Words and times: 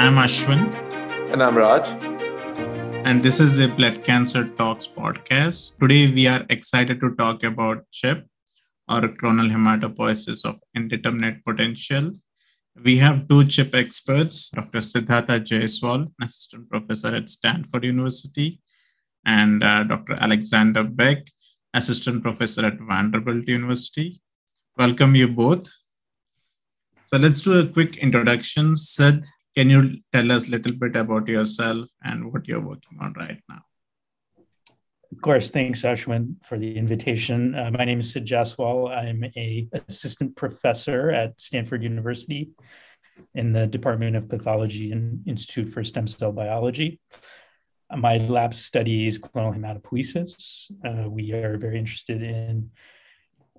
I'm 0.00 0.14
Ashwin. 0.14 0.72
And 1.32 1.42
I'm 1.42 1.58
Raj. 1.58 1.84
And 3.04 3.20
this 3.20 3.40
is 3.40 3.56
the 3.56 3.66
Blood 3.66 4.04
Cancer 4.04 4.44
Talks 4.56 4.86
podcast. 4.86 5.76
Today, 5.80 6.08
we 6.08 6.28
are 6.28 6.46
excited 6.50 7.00
to 7.00 7.16
talk 7.16 7.42
about 7.42 7.84
CHIP 7.90 8.24
or 8.88 9.00
clonal 9.20 9.50
hematopoiesis 9.50 10.44
of 10.44 10.60
indeterminate 10.76 11.44
potential. 11.44 12.12
We 12.84 12.98
have 12.98 13.26
two 13.26 13.44
CHIP 13.44 13.74
experts, 13.74 14.50
Dr. 14.50 14.78
Siddhartha 14.78 15.40
Jaiswal, 15.40 16.12
assistant 16.22 16.70
professor 16.70 17.16
at 17.16 17.28
Stanford 17.28 17.82
University, 17.82 18.60
and 19.26 19.64
uh, 19.64 19.82
Dr. 19.82 20.14
Alexander 20.20 20.84
Bick, 20.84 21.28
assistant 21.74 22.22
professor 22.22 22.64
at 22.64 22.78
Vanderbilt 22.78 23.48
University. 23.48 24.20
Welcome 24.76 25.16
you 25.16 25.26
both. 25.26 25.68
So 27.06 27.18
let's 27.18 27.40
do 27.40 27.58
a 27.58 27.66
quick 27.66 27.96
introduction. 27.96 28.76
Sid, 28.76 29.26
can 29.54 29.70
you 29.70 29.98
tell 30.12 30.30
us 30.32 30.48
a 30.48 30.50
little 30.50 30.76
bit 30.76 30.96
about 30.96 31.28
yourself 31.28 31.88
and 32.02 32.32
what 32.32 32.46
you're 32.46 32.60
working 32.60 32.98
on 33.00 33.12
right 33.14 33.40
now? 33.48 33.62
Of 35.10 35.22
course, 35.22 35.50
thanks, 35.50 35.82
Ashwin, 35.82 36.34
for 36.44 36.58
the 36.58 36.76
invitation. 36.76 37.54
Uh, 37.54 37.70
my 37.70 37.84
name 37.86 38.00
is 38.00 38.12
Sid 38.12 38.26
Jaiswal. 38.26 38.94
I'm 38.94 39.24
a 39.24 39.66
assistant 39.88 40.36
professor 40.36 41.10
at 41.10 41.40
Stanford 41.40 41.82
University 41.82 42.50
in 43.34 43.52
the 43.52 43.66
Department 43.66 44.16
of 44.16 44.28
Pathology 44.28 44.92
and 44.92 45.26
Institute 45.26 45.72
for 45.72 45.82
Stem 45.82 46.06
Cell 46.06 46.32
Biology. 46.32 47.00
My 47.96 48.18
lab 48.18 48.54
studies 48.54 49.18
clonal 49.18 49.56
hematopoiesis. 49.56 50.70
Uh, 50.84 51.08
we 51.08 51.32
are 51.32 51.56
very 51.56 51.78
interested 51.78 52.22
in 52.22 52.70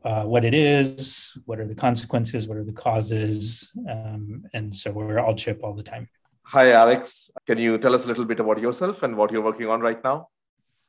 uh, 0.04 0.24
what 0.24 0.46
it 0.46 0.54
is, 0.54 1.32
what 1.46 1.60
are 1.60 1.68
the 1.68 1.76
consequences, 1.76 2.48
what 2.48 2.58
are 2.58 2.64
the 2.64 2.72
causes, 2.74 3.72
um, 3.90 4.44
and 4.54 4.76
so 4.76 4.92
we're 4.92 5.20
all 5.20 5.36
chip 5.36 5.60
all 5.64 5.74
the 5.74 5.84
time. 5.84 6.08
Hi, 6.44 6.72
Alex. 6.72 7.30
Can 7.46 7.58
you 7.58 7.78
tell 7.78 7.94
us 7.94 8.06
a 8.06 8.08
little 8.08 8.26
bit 8.26 8.40
about 8.40 8.60
yourself 8.60 9.04
and 9.04 9.16
what 9.16 9.32
you're 9.32 9.44
working 9.44 9.68
on 9.68 9.82
right 9.82 10.04
now? 10.04 10.30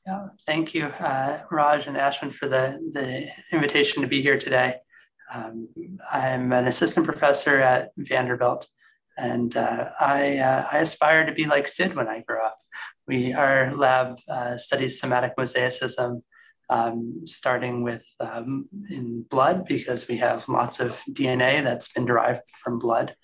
Yeah, 0.06 0.28
thank 0.47 0.75
you, 0.75 0.86
uh, 0.86 1.41
Raj 1.50 1.86
and 1.86 1.97
Ashwin, 1.97 2.33
for 2.33 2.48
the, 2.48 2.78
the 2.92 3.28
invitation 3.52 4.00
to 4.02 4.08
be 4.08 4.22
here 4.22 4.39
today. 4.39 4.77
Um, 5.33 5.69
I'm 6.11 6.52
an 6.52 6.67
assistant 6.67 7.06
professor 7.06 7.61
at 7.61 7.91
Vanderbilt, 7.97 8.67
and 9.19 9.55
uh, 9.56 9.91
I, 10.00 10.39
uh, 10.39 10.69
I 10.72 10.78
aspire 10.78 11.27
to 11.27 11.33
be 11.33 11.45
like 11.45 11.69
Sid 11.69 11.95
when 11.95 12.08
I 12.08 12.20
grow 12.20 12.45
up. 12.45 12.58
We 13.06 13.33
our 13.33 13.74
lab 13.74 14.19
uh, 14.28 14.56
studies 14.56 15.00
somatic 15.00 15.36
mosaicism, 15.36 16.22
um, 16.71 17.23
starting 17.27 17.83
with 17.83 18.05
um, 18.21 18.69
in 18.89 19.23
blood 19.23 19.67
because 19.67 20.07
we 20.07 20.17
have 20.19 20.49
lots 20.49 20.79
of 20.79 21.03
DNA 21.11 21.63
that's 21.63 21.93
been 21.93 22.07
derived 22.07 22.43
from 22.63 22.79
blood, 22.79 23.15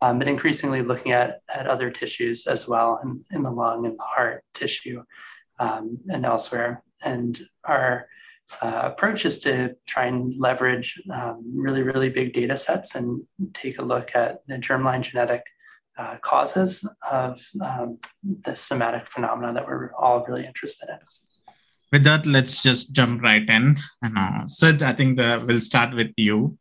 um, 0.00 0.18
but 0.18 0.26
increasingly 0.26 0.82
looking 0.82 1.12
at, 1.12 1.42
at 1.54 1.66
other 1.66 1.90
tissues 1.90 2.46
as 2.46 2.66
well 2.66 2.98
in, 3.04 3.22
in 3.30 3.42
the 3.42 3.50
lung 3.50 3.84
and 3.84 3.98
the 3.98 4.02
heart 4.02 4.42
tissue 4.54 5.02
um, 5.58 5.98
and 6.08 6.24
elsewhere. 6.24 6.82
And 7.02 7.38
our 7.64 8.08
uh, 8.62 8.80
approach 8.84 9.26
is 9.26 9.38
to 9.40 9.76
try 9.86 10.06
and 10.06 10.34
leverage 10.38 11.00
um, 11.12 11.42
really, 11.54 11.82
really 11.82 12.08
big 12.08 12.32
data 12.32 12.56
sets 12.56 12.94
and 12.94 13.22
take 13.52 13.78
a 13.78 13.82
look 13.82 14.16
at 14.16 14.40
the 14.46 14.54
germline 14.54 15.02
genetic 15.02 15.42
uh, 15.98 16.16
causes 16.22 16.88
of 17.10 17.40
um, 17.60 17.98
this 18.22 18.60
somatic 18.60 19.08
phenomena 19.08 19.52
that 19.52 19.66
we're 19.66 19.92
all 19.94 20.24
really 20.26 20.46
interested 20.46 20.88
in. 20.88 20.98
With 21.94 22.02
that, 22.02 22.26
let's 22.26 22.60
just 22.60 22.90
jump 22.90 23.22
right 23.22 23.48
in. 23.48 23.76
You 24.02 24.08
know, 24.08 24.42
Sid, 24.48 24.82
I 24.82 24.92
think 24.94 25.16
the, 25.16 25.40
we'll 25.46 25.60
start 25.60 25.94
with 25.94 26.12
you 26.16 26.58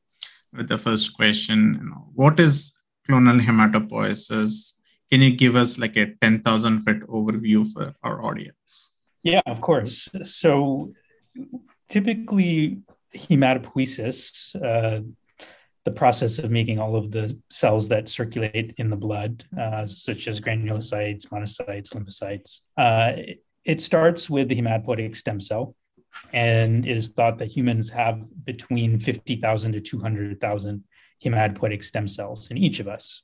with 0.55 0.67
the 0.67 0.77
first 0.77 1.15
question. 1.15 1.91
What 2.13 2.39
is 2.39 2.77
clonal 3.09 3.41
hematopoiesis? 3.41 4.73
Can 5.09 5.21
you 5.21 5.35
give 5.35 5.55
us 5.55 5.79
like 5.79 5.97
a 5.97 6.13
10,000 6.21 6.81
foot 6.81 6.99
overview 7.07 7.65
for 7.73 7.95
our 8.03 8.23
audience? 8.23 8.93
Yeah, 9.23 9.41
of 9.47 9.59
course. 9.59 10.07
So 10.21 10.93
typically, 11.89 12.83
hematopoiesis, 13.15 14.55
uh, 14.63 15.01
the 15.83 15.91
process 15.91 16.37
of 16.37 16.51
making 16.51 16.77
all 16.77 16.95
of 16.95 17.09
the 17.09 17.35
cells 17.49 17.87
that 17.89 18.07
circulate 18.07 18.75
in 18.77 18.91
the 18.91 18.97
blood, 18.97 19.45
uh, 19.59 19.87
such 19.87 20.27
as 20.27 20.39
granulocytes, 20.39 21.29
monocytes, 21.29 21.89
lymphocytes, 21.89 22.61
uh, 22.77 23.13
it 23.65 23.81
starts 23.81 24.29
with 24.29 24.49
the 24.49 24.55
hematopoietic 24.55 25.15
stem 25.15 25.39
cell, 25.39 25.75
and 26.31 26.85
it 26.85 26.95
is 26.95 27.09
thought 27.09 27.37
that 27.39 27.55
humans 27.55 27.89
have 27.89 28.21
between 28.45 28.99
50,000 28.99 29.73
to 29.73 29.81
200,000 29.81 30.83
hematopoietic 31.23 31.83
stem 31.83 32.07
cells 32.07 32.51
in 32.51 32.57
each 32.57 32.79
of 32.79 32.87
us. 32.87 33.23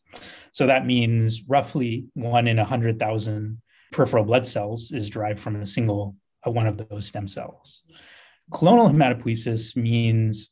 So 0.52 0.68
that 0.68 0.86
means 0.86 1.44
roughly 1.48 2.06
one 2.14 2.48
in 2.48 2.58
100,000 2.58 3.62
peripheral 3.92 4.24
blood 4.24 4.48
cells 4.48 4.92
is 4.92 5.10
derived 5.10 5.40
from 5.40 5.56
a 5.58 5.66
single 5.66 6.16
uh, 6.46 6.52
one 6.52 6.68
of 6.68 6.78
those 6.78 7.06
stem 7.06 7.28
cells. 7.28 7.82
Clonal 8.52 8.90
hematopoiesis 8.90 9.76
means 9.76 10.50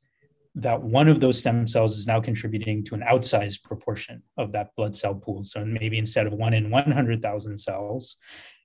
that 0.55 0.81
one 0.81 1.07
of 1.07 1.19
those 1.19 1.37
stem 1.37 1.67
cells 1.67 1.97
is 1.97 2.07
now 2.07 2.19
contributing 2.19 2.83
to 2.83 2.95
an 2.95 3.03
outsized 3.07 3.61
proportion 3.63 4.23
of 4.37 4.51
that 4.51 4.75
blood 4.75 4.97
cell 4.97 5.13
pool. 5.13 5.43
So 5.43 5.63
maybe 5.63 5.99
instead 5.99 6.25
of 6.25 6.33
one 6.33 6.53
in 6.53 6.71
100,000 6.71 7.57
cells, 7.57 8.17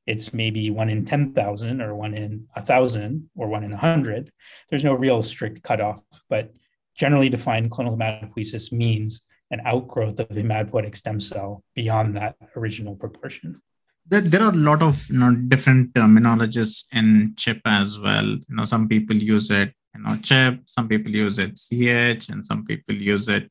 it's 0.07 0.35
maybe 0.35 0.71
one 0.71 0.89
in 0.89 1.05
10,000 1.05 1.81
or 1.81 1.95
one 1.95 2.15
in 2.15 2.49
a 2.57 2.63
thousand 2.63 3.29
or 3.37 3.49
one 3.49 3.65
in 3.65 3.73
a 3.73 3.77
hundred. 3.77 4.33
There's 4.69 4.85
no 4.85 4.95
real 4.95 5.23
strict 5.23 5.63
cutoff, 5.63 6.03
but 6.29 6.53
generally 6.97 7.29
defined 7.29 7.71
clonal 7.71 7.97
hematopoiesis 7.97 8.73
means 8.73 9.23
an 9.51 9.61
outgrowth 9.65 10.19
of 10.19 10.29
hematopoietic 10.29 10.97
stem 10.97 11.21
cell 11.21 11.63
beyond 11.75 12.17
that 12.17 12.37
original 12.57 12.97
proportion. 12.97 13.61
There 14.07 14.43
are 14.43 14.51
a 14.53 14.57
lot 14.57 14.83
of 14.83 15.09
you 15.09 15.19
know, 15.19 15.35
different 15.35 15.95
terminologies 15.95 16.87
in 16.93 17.35
CHIP 17.37 17.61
as 17.67 18.01
well. 18.01 18.27
You 18.27 18.45
know, 18.49 18.65
some 18.65 18.89
people 18.89 19.15
use 19.15 19.51
it, 19.51 19.73
you 19.95 20.03
know, 20.03 20.17
CHIP, 20.17 20.63
some 20.67 20.89
people 20.89 21.13
use 21.13 21.39
it 21.39 21.57
CH, 21.57 22.29
and 22.29 22.45
some 22.45 22.65
people 22.65 22.97
use 22.97 23.29
it, 23.29 23.49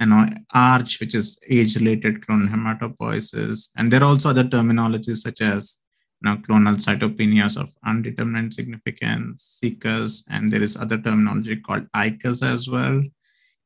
you 0.00 0.06
know, 0.06 0.26
ARCH, 0.54 0.98
which 1.00 1.14
is 1.14 1.38
age-related 1.48 2.22
clonal 2.22 2.48
hematopoiesis. 2.48 3.68
And 3.76 3.92
there 3.92 4.02
are 4.02 4.06
also 4.06 4.30
other 4.30 4.44
terminologies 4.44 5.18
such 5.18 5.42
as 5.42 5.81
clonal 6.22 6.76
cytopenias 6.76 7.56
of 7.56 7.70
undetermined 7.86 8.54
significance, 8.54 9.60
CCUS, 9.62 10.24
and 10.30 10.50
there 10.50 10.62
is 10.62 10.76
other 10.76 10.98
terminology 10.98 11.56
called 11.56 11.86
ICUS 11.94 12.42
as 12.42 12.68
well. 12.68 13.02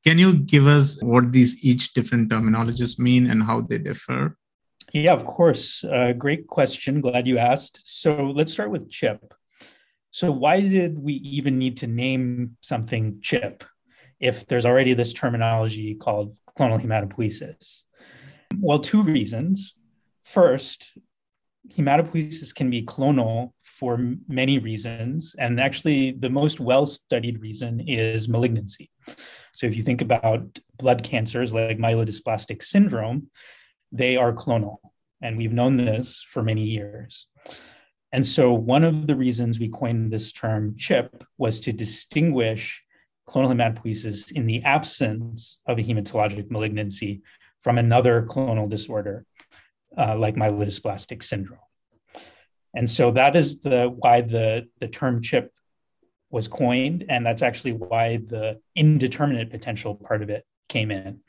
Can 0.04 0.18
you 0.18 0.34
give 0.34 0.66
us 0.66 1.02
what 1.02 1.32
these 1.32 1.62
each 1.64 1.92
different 1.92 2.28
terminologies 2.28 2.98
mean 2.98 3.28
and 3.28 3.42
how 3.42 3.60
they 3.60 3.78
differ? 3.78 4.36
Yeah, 4.92 5.12
of 5.12 5.24
course. 5.24 5.84
Uh, 5.84 6.12
great 6.12 6.46
question. 6.46 7.00
Glad 7.00 7.26
you 7.26 7.38
asked. 7.38 7.82
So 7.84 8.32
let's 8.34 8.52
start 8.52 8.70
with 8.70 8.90
CHIP. 8.90 9.34
So, 10.12 10.30
why 10.32 10.60
did 10.60 10.98
we 10.98 11.14
even 11.14 11.58
need 11.58 11.76
to 11.78 11.86
name 11.86 12.56
something 12.62 13.18
CHIP 13.20 13.64
if 14.18 14.46
there's 14.46 14.64
already 14.64 14.94
this 14.94 15.12
terminology 15.12 15.94
called 15.94 16.36
clonal 16.56 16.80
hematopoiesis? 16.80 17.82
Well, 18.58 18.78
two 18.78 19.02
reasons. 19.02 19.74
First, 20.24 20.92
hematopoiesis 21.74 22.54
can 22.54 22.70
be 22.70 22.84
clonal 22.84 23.52
for 23.62 23.98
many 24.28 24.58
reasons. 24.58 25.34
And 25.38 25.60
actually, 25.60 26.12
the 26.12 26.30
most 26.30 26.60
well 26.60 26.86
studied 26.86 27.40
reason 27.40 27.80
is 27.88 28.28
malignancy. 28.28 28.90
So, 29.54 29.66
if 29.66 29.76
you 29.76 29.82
think 29.82 30.02
about 30.02 30.58
blood 30.76 31.02
cancers 31.02 31.52
like 31.52 31.78
myelodysplastic 31.78 32.62
syndrome, 32.62 33.30
they 33.92 34.16
are 34.16 34.32
clonal. 34.32 34.78
And 35.22 35.36
we've 35.36 35.52
known 35.52 35.76
this 35.76 36.24
for 36.30 36.42
many 36.42 36.64
years. 36.64 37.26
And 38.12 38.26
so, 38.26 38.52
one 38.52 38.84
of 38.84 39.06
the 39.06 39.16
reasons 39.16 39.58
we 39.58 39.68
coined 39.68 40.12
this 40.12 40.32
term 40.32 40.76
CHIP 40.76 41.24
was 41.38 41.60
to 41.60 41.72
distinguish 41.72 42.82
clonal 43.28 43.48
hematopoiesis 43.48 44.32
in 44.32 44.46
the 44.46 44.62
absence 44.62 45.58
of 45.66 45.78
a 45.78 45.82
hematologic 45.82 46.50
malignancy 46.50 47.22
from 47.62 47.78
another 47.78 48.22
clonal 48.22 48.70
disorder 48.70 49.24
uh, 49.96 50.16
like 50.16 50.34
myelodysplastic 50.34 51.22
syndrome. 51.22 51.60
And 52.74 52.88
so 52.88 53.10
that 53.12 53.36
is 53.36 53.60
the 53.60 53.88
why 53.88 54.20
the, 54.20 54.68
the 54.80 54.88
term 54.88 55.22
chip 55.22 55.52
was 56.30 56.48
coined. 56.48 57.06
And 57.08 57.24
that's 57.24 57.42
actually 57.42 57.72
why 57.72 58.18
the 58.18 58.60
indeterminate 58.74 59.50
potential 59.50 59.94
part 59.94 60.22
of 60.22 60.30
it 60.30 60.44
came 60.68 60.90
in, 60.90 61.20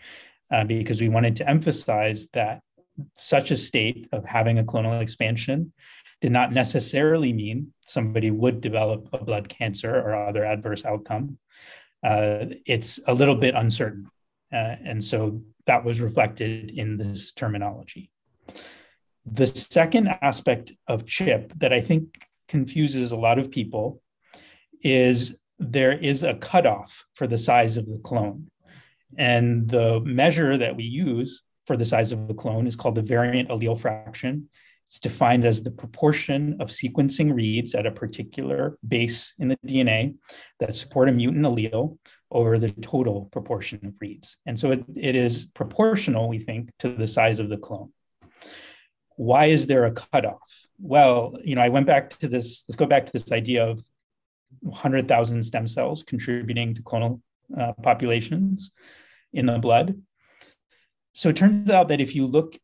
uh, 0.52 0.66
because 0.66 1.00
we 1.00 1.10
wanted 1.10 1.38
to 1.38 1.50
emphasize 1.50 2.28
that 2.34 2.62
such 3.16 3.52
a 3.52 3.58
state 3.58 4.10
of 4.12 4.26
having 4.26 4.60
a 4.60 4.64
clonal 4.64 5.02
expansion 5.02 5.72
did 6.20 6.32
not 6.32 6.52
necessarily 6.52 7.32
mean 7.32 7.74
somebody 7.82 8.32
would 8.32 8.60
develop 8.60 9.08
a 9.14 9.24
blood 9.24 9.48
cancer 9.48 9.96
or 9.96 10.16
other 10.16 10.44
adverse 10.44 10.84
outcome. 10.84 11.38
Uh, 12.04 12.46
it's 12.66 13.00
a 13.08 13.14
little 13.14 13.36
bit 13.36 13.54
uncertain. 13.56 14.10
Uh, 14.52 14.76
and 14.84 15.04
so 15.04 15.42
that 15.66 15.86
was 15.86 16.02
reflected 16.02 16.72
in 16.72 16.98
this 16.98 17.32
terminology. 17.34 18.10
The 19.26 19.48
second 19.48 20.08
aspect 20.22 20.72
of 20.88 21.06
chip 21.06 21.54
that 21.58 21.74
I 21.74 21.82
think 21.82 22.28
confuses 22.48 23.12
a 23.12 23.18
lot 23.18 23.40
of 23.40 23.52
people 23.52 24.02
is 24.82 25.38
there 25.60 25.92
is 25.92 26.24
a 26.24 26.36
cutoff 26.36 27.06
for 27.14 27.28
the 27.28 27.38
size 27.38 27.78
of 27.78 27.88
the 27.88 28.00
clone. 28.00 28.50
And 29.18 29.70
the 29.70 30.00
measure 30.02 30.58
that 30.58 30.76
we 30.76 30.84
use 30.84 31.44
for 31.66 31.78
the 31.78 31.86
size 31.86 32.12
of 32.12 32.30
a 32.30 32.34
clone 32.34 32.68
is 32.68 32.76
called 32.76 32.96
the 32.96 33.02
variant 33.02 33.50
allele 33.50 33.80
fraction. 33.80 34.50
It's 34.88 35.00
defined 35.00 35.44
as 35.44 35.64
the 35.64 35.72
proportion 35.72 36.58
of 36.62 36.70
sequencing 36.70 37.34
reads 37.34 37.76
at 37.76 37.86
a 37.86 37.92
particular 37.92 38.78
base 38.88 39.34
in 39.38 39.50
the 39.50 39.58
DNA 39.66 40.16
that 40.60 40.76
support 40.76 41.10
a 41.10 41.12
mutant 41.12 41.46
allele 41.46 41.98
over 42.32 42.58
the 42.58 42.72
total 42.72 43.26
proportion 43.32 43.86
of 43.86 43.94
reads. 44.00 44.38
And 44.46 44.58
so 44.58 44.72
it, 44.72 44.86
it 44.96 45.16
is 45.16 45.46
proportional, 45.46 46.30
we 46.30 46.40
think, 46.40 46.70
to 46.80 46.90
the 46.90 47.08
size 47.08 47.40
of 47.40 47.50
the 47.50 47.58
clone. 47.58 47.92
Why 49.18 49.48
is 49.48 49.68
there 49.68 49.86
a 49.86 49.92
cutoff? 49.92 50.68
Well, 50.80 51.38
you 51.44 51.56
know, 51.56 51.62
I 51.62 51.70
went 51.70 51.88
back 51.88 52.12
to 52.20 52.28
this, 52.28 52.64
let's 52.68 52.78
go 52.78 52.86
back 52.86 53.06
to 53.08 53.14
this 53.14 53.32
idea 53.32 53.66
of 53.66 53.84
100,000 54.62 55.44
stem 55.44 55.68
cells 55.68 56.04
contributing 56.04 56.74
to 56.76 56.82
clonal 56.82 57.22
uh, 57.60 57.74
populations 57.82 58.72
in 59.34 59.46
the 59.46 59.58
blood. 59.58 60.02
So 61.14 61.30
it 61.30 61.36
turns 61.36 61.70
out 61.70 61.90
that 61.90 62.00
if 62.00 62.16
you 62.16 62.28
look 62.28 62.58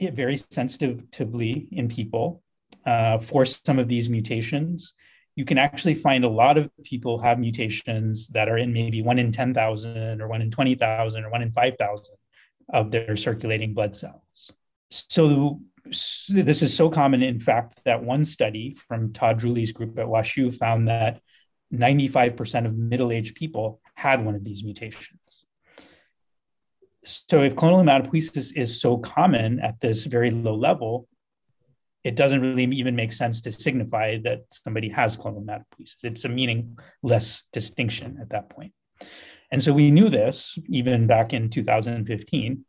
very 0.00 0.36
sensitively 0.38 1.68
in 1.70 1.88
people 1.88 2.42
uh, 2.86 3.18
for 3.18 3.44
some 3.44 3.78
of 3.78 3.88
these 3.88 4.08
mutations, 4.08 4.94
you 5.36 5.44
can 5.44 5.58
actually 5.58 5.94
find 5.94 6.24
a 6.24 6.28
lot 6.28 6.58
of 6.58 6.70
people 6.84 7.18
have 7.20 7.38
mutations 7.38 8.28
that 8.28 8.48
are 8.48 8.58
in 8.58 8.72
maybe 8.72 9.02
one 9.02 9.18
in 9.18 9.32
10,000 9.32 10.20
or 10.20 10.28
one 10.28 10.42
in 10.42 10.50
20,000 10.50 11.24
or 11.24 11.30
one 11.30 11.42
in 11.42 11.52
5,000 11.52 12.14
of 12.72 12.90
their 12.90 13.16
circulating 13.16 13.74
blood 13.74 13.94
cells. 13.94 14.52
So, 14.90 15.60
this 15.84 16.62
is 16.62 16.74
so 16.76 16.90
common, 16.90 17.22
in 17.22 17.40
fact, 17.40 17.80
that 17.84 18.02
one 18.04 18.24
study 18.24 18.76
from 18.88 19.12
Todd 19.12 19.40
Druley's 19.40 19.72
group 19.72 19.98
at 19.98 20.06
WashU 20.06 20.54
found 20.54 20.88
that 20.88 21.20
95% 21.74 22.66
of 22.66 22.76
middle 22.76 23.10
aged 23.10 23.34
people 23.34 23.80
had 23.94 24.24
one 24.24 24.34
of 24.34 24.44
these 24.44 24.62
mutations 24.62 25.18
so 27.04 27.42
if 27.42 27.54
clonal 27.54 27.82
hematopoiesis 27.82 28.56
is 28.56 28.80
so 28.80 28.96
common 28.96 29.60
at 29.60 29.80
this 29.80 30.04
very 30.04 30.30
low 30.30 30.54
level, 30.54 31.08
it 32.04 32.14
doesn't 32.14 32.40
really 32.40 32.64
even 32.76 32.96
make 32.96 33.12
sense 33.12 33.40
to 33.42 33.52
signify 33.52 34.18
that 34.24 34.42
somebody 34.50 34.88
has 34.90 35.16
clonal 35.16 35.44
hematopoiesis. 35.44 35.96
It's 36.04 36.24
a 36.24 36.28
meaningless 36.28 37.44
distinction 37.52 38.18
at 38.20 38.30
that 38.30 38.50
point. 38.50 38.72
And 39.50 39.62
so 39.62 39.72
we 39.72 39.90
knew 39.90 40.08
this 40.08 40.58
even 40.68 41.06
back 41.06 41.32
in 41.32 41.50
2015. 41.50 42.64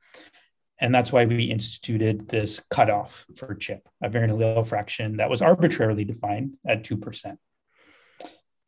And 0.79 0.93
that's 0.93 1.11
why 1.11 1.25
we 1.25 1.45
instituted 1.45 2.29
this 2.29 2.61
cutoff 2.69 3.25
for 3.35 3.55
CHIP, 3.55 3.87
a 4.01 4.09
variant 4.09 4.33
allele 4.33 4.65
fraction 4.65 5.17
that 5.17 5.29
was 5.29 5.41
arbitrarily 5.41 6.03
defined 6.03 6.55
at 6.67 6.83
2%. 6.83 7.37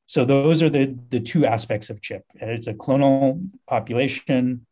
So 0.07 0.23
those 0.23 0.61
are 0.61 0.69
the, 0.69 0.97
the 1.09 1.19
two 1.19 1.45
aspects 1.45 1.89
of 1.89 2.01
CHIP. 2.01 2.23
It's 2.35 2.67
a 2.67 2.73
clonal 2.73 3.49
population 3.67 4.65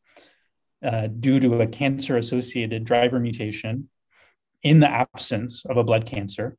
uh, 0.83 1.07
due 1.07 1.39
to 1.39 1.61
a 1.61 1.67
cancer 1.67 2.17
associated 2.17 2.83
driver 2.83 3.19
mutation 3.19 3.89
in 4.61 4.79
the 4.79 4.89
absence 4.89 5.65
of 5.65 5.77
a 5.77 5.83
blood 5.83 6.05
cancer. 6.05 6.55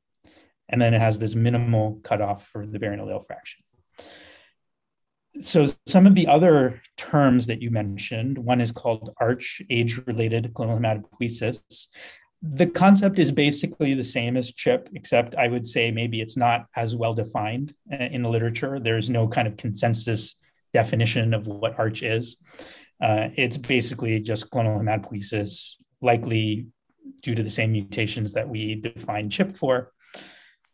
And 0.69 0.81
then 0.81 0.95
it 0.95 1.01
has 1.01 1.19
this 1.19 1.35
minimal 1.35 2.01
cutoff 2.03 2.47
for 2.49 2.67
the 2.67 2.79
variant 2.79 3.03
allele 3.03 3.27
fraction. 3.27 3.63
So, 5.41 5.67
some 5.87 6.07
of 6.07 6.15
the 6.15 6.29
other 6.29 6.81
terms 6.97 7.47
that 7.47 7.61
you 7.61 7.71
mentioned, 7.71 8.39
one 8.39 8.61
is 8.61 8.71
called 8.71 9.15
ARCH, 9.21 9.63
age 9.69 9.99
related 10.07 10.53
clonal 10.55 10.79
hematopoiesis. 10.79 11.89
The 12.41 12.67
concept 12.67 13.19
is 13.19 13.33
basically 13.33 13.95
the 13.95 14.05
same 14.05 14.37
as 14.37 14.53
CHIP, 14.53 14.91
except 14.95 15.35
I 15.35 15.49
would 15.49 15.67
say 15.67 15.91
maybe 15.91 16.21
it's 16.21 16.37
not 16.37 16.67
as 16.77 16.95
well 16.95 17.15
defined 17.15 17.75
uh, 17.93 17.97
in 17.97 18.23
the 18.23 18.29
literature. 18.29 18.79
There's 18.79 19.11
no 19.11 19.27
kind 19.27 19.49
of 19.49 19.57
consensus 19.57 20.37
definition 20.73 21.35
of 21.35 21.47
what 21.47 21.79
ARCH 21.79 22.03
is. 22.03 22.37
Uh, 23.03 23.29
it's 23.37 23.57
basically 23.57 24.21
just 24.21 24.51
clonal 24.51 24.79
hematopoiesis, 24.79 25.77
likely 26.01 26.67
due 27.23 27.35
to 27.35 27.43
the 27.43 27.51
same 27.51 27.73
mutations 27.73 28.35
that 28.35 28.49
we 28.49 28.77
define 28.77 29.31
CHIP 29.31 29.57
for, 29.57 29.93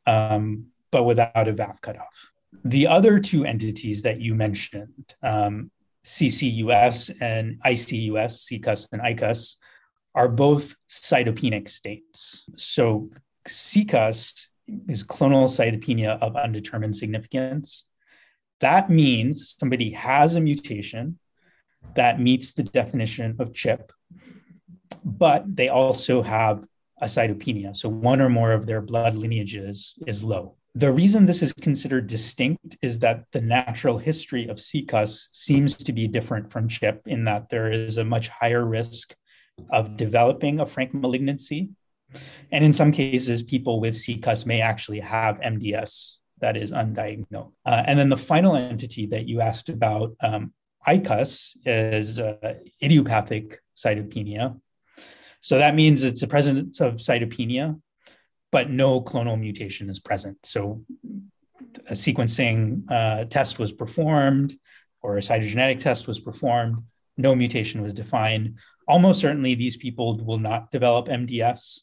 um, 0.06 0.66
but 0.90 1.04
without 1.04 1.48
a 1.48 1.52
VAF 1.52 1.80
cutoff. 1.80 2.32
The 2.64 2.88
other 2.88 3.20
two 3.20 3.44
entities 3.44 4.02
that 4.02 4.20
you 4.20 4.34
mentioned, 4.34 5.14
um, 5.22 5.70
CCUS 6.04 7.10
and 7.20 7.60
ICUS, 7.64 8.46
CCUS 8.46 8.86
and 8.92 9.02
ICUS, 9.02 9.56
are 10.14 10.28
both 10.28 10.74
cytopenic 10.88 11.68
states. 11.68 12.44
So 12.56 13.10
CCUS 13.48 14.46
is 14.88 15.04
clonal 15.04 15.48
cytopenia 15.48 16.20
of 16.20 16.36
undetermined 16.36 16.96
significance. 16.96 17.84
That 18.60 18.90
means 18.90 19.56
somebody 19.58 19.90
has 19.90 20.36
a 20.36 20.40
mutation 20.40 21.18
that 21.94 22.20
meets 22.20 22.52
the 22.52 22.62
definition 22.62 23.36
of 23.38 23.54
chip, 23.54 23.92
but 25.04 25.44
they 25.46 25.68
also 25.68 26.22
have 26.22 26.64
a 27.00 27.06
cytopenia. 27.06 27.76
So 27.76 27.88
one 27.88 28.20
or 28.20 28.28
more 28.28 28.52
of 28.52 28.66
their 28.66 28.82
blood 28.82 29.14
lineages 29.14 29.94
is 30.06 30.22
low. 30.22 30.56
The 30.74 30.92
reason 30.92 31.26
this 31.26 31.42
is 31.42 31.52
considered 31.52 32.06
distinct 32.06 32.78
is 32.80 33.00
that 33.00 33.24
the 33.32 33.40
natural 33.40 33.98
history 33.98 34.48
of 34.48 34.58
CCUS 34.58 35.26
seems 35.32 35.76
to 35.76 35.92
be 35.92 36.06
different 36.06 36.52
from 36.52 36.68
CHIP 36.68 37.02
in 37.06 37.24
that 37.24 37.48
there 37.50 37.72
is 37.72 37.98
a 37.98 38.04
much 38.04 38.28
higher 38.28 38.64
risk 38.64 39.14
of 39.70 39.96
developing 39.96 40.60
a 40.60 40.66
frank 40.66 40.94
malignancy. 40.94 41.70
And 42.52 42.64
in 42.64 42.72
some 42.72 42.92
cases, 42.92 43.42
people 43.42 43.80
with 43.80 43.94
CCUS 43.94 44.46
may 44.46 44.60
actually 44.60 45.00
have 45.00 45.40
MDS 45.40 46.16
that 46.40 46.56
is 46.56 46.70
undiagnosed. 46.70 47.52
Uh, 47.66 47.82
and 47.86 47.98
then 47.98 48.08
the 48.08 48.16
final 48.16 48.56
entity 48.56 49.06
that 49.06 49.26
you 49.26 49.40
asked 49.40 49.68
about 49.68 50.16
um, 50.22 50.52
ICUS 50.86 51.56
is 51.66 52.18
uh, 52.18 52.54
idiopathic 52.82 53.60
cytopenia. 53.76 54.58
So 55.40 55.58
that 55.58 55.74
means 55.74 56.02
it's 56.02 56.20
the 56.20 56.26
presence 56.26 56.80
of 56.80 56.94
cytopenia, 56.96 57.80
but 58.52 58.70
no 58.70 59.00
clonal 59.00 59.38
mutation 59.38 59.88
is 59.88 60.00
present. 60.00 60.38
So 60.44 60.84
a 61.86 61.92
sequencing 61.92 62.90
uh, 62.90 63.24
test 63.24 63.58
was 63.58 63.72
performed 63.72 64.56
or 65.02 65.16
a 65.16 65.20
cytogenetic 65.20 65.78
test 65.78 66.06
was 66.06 66.20
performed, 66.20 66.76
no 67.16 67.34
mutation 67.34 67.82
was 67.82 67.94
defined. 67.94 68.58
Almost 68.88 69.20
certainly, 69.20 69.54
these 69.54 69.76
people 69.76 70.18
will 70.18 70.38
not 70.38 70.70
develop 70.70 71.06
MDS. 71.06 71.80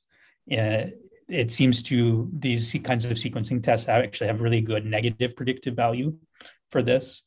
Uh, 0.51 0.91
it 1.27 1.51
seems 1.51 1.83
to 1.83 2.29
these 2.33 2.75
kinds 2.83 3.05
of 3.05 3.17
sequencing 3.17 3.61
tests 3.61 3.89
actually 3.89 4.27
have 4.27 4.41
really 4.41 4.61
good 4.61 4.85
negative 4.85 5.35
predictive 5.35 5.75
value 5.75 6.15
for 6.71 6.81
this. 6.81 7.23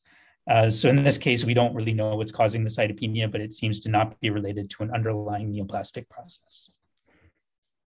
Uh, 0.49 0.71
so 0.71 0.89
in 0.89 1.05
this 1.05 1.19
case, 1.19 1.45
we 1.45 1.55
don't 1.55 1.75
really 1.75 1.93
know 1.93 2.17
what's 2.17 2.33
causing 2.33 2.65
the 2.65 2.71
cytopenia, 2.71 3.31
but 3.31 3.41
it 3.41 3.53
seems 3.53 3.79
to 3.81 3.89
not 3.89 4.19
be 4.20 4.31
related 4.31 4.70
to 4.70 4.82
an 4.82 4.91
underlying 4.91 5.53
neoplastic 5.53 6.09
process. 6.09 6.70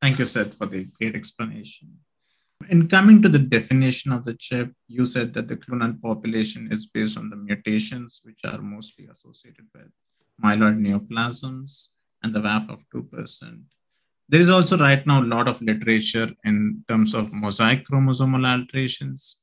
Thank 0.04 0.20
you, 0.20 0.26
Sid, 0.26 0.54
for 0.56 0.66
the 0.66 0.82
great 0.98 1.16
explanation. 1.16 1.88
In 2.70 2.90
coming 2.90 3.22
to 3.22 3.30
the 3.30 3.40
definition 3.40 4.12
of 4.12 4.26
the 4.26 4.34
chip, 4.34 4.70
you 4.88 5.06
said 5.06 5.34
that 5.34 5.48
the 5.48 5.56
clonal 5.56 5.94
population 6.02 6.68
is 6.72 6.86
based 6.86 7.18
on 7.18 7.30
the 7.30 7.38
mutations, 7.38 8.20
which 8.24 8.42
are 8.52 8.62
mostly 8.62 9.06
associated 9.08 9.66
with 9.74 9.90
myeloid 10.44 10.78
neoplasms 10.86 11.88
and 12.22 12.34
the 12.34 12.42
VAF 12.42 12.70
of 12.70 12.80
2%. 12.94 13.62
There 14.28 14.42
is 14.42 14.50
also 14.50 14.78
right 14.78 15.06
now 15.08 15.22
a 15.22 15.32
lot 15.36 15.48
of 15.48 15.62
literature 15.62 16.32
in 16.44 16.84
terms 16.90 17.14
of 17.14 17.32
mosaic 17.32 17.88
chromosomal 17.88 18.46
alterations 18.46 19.38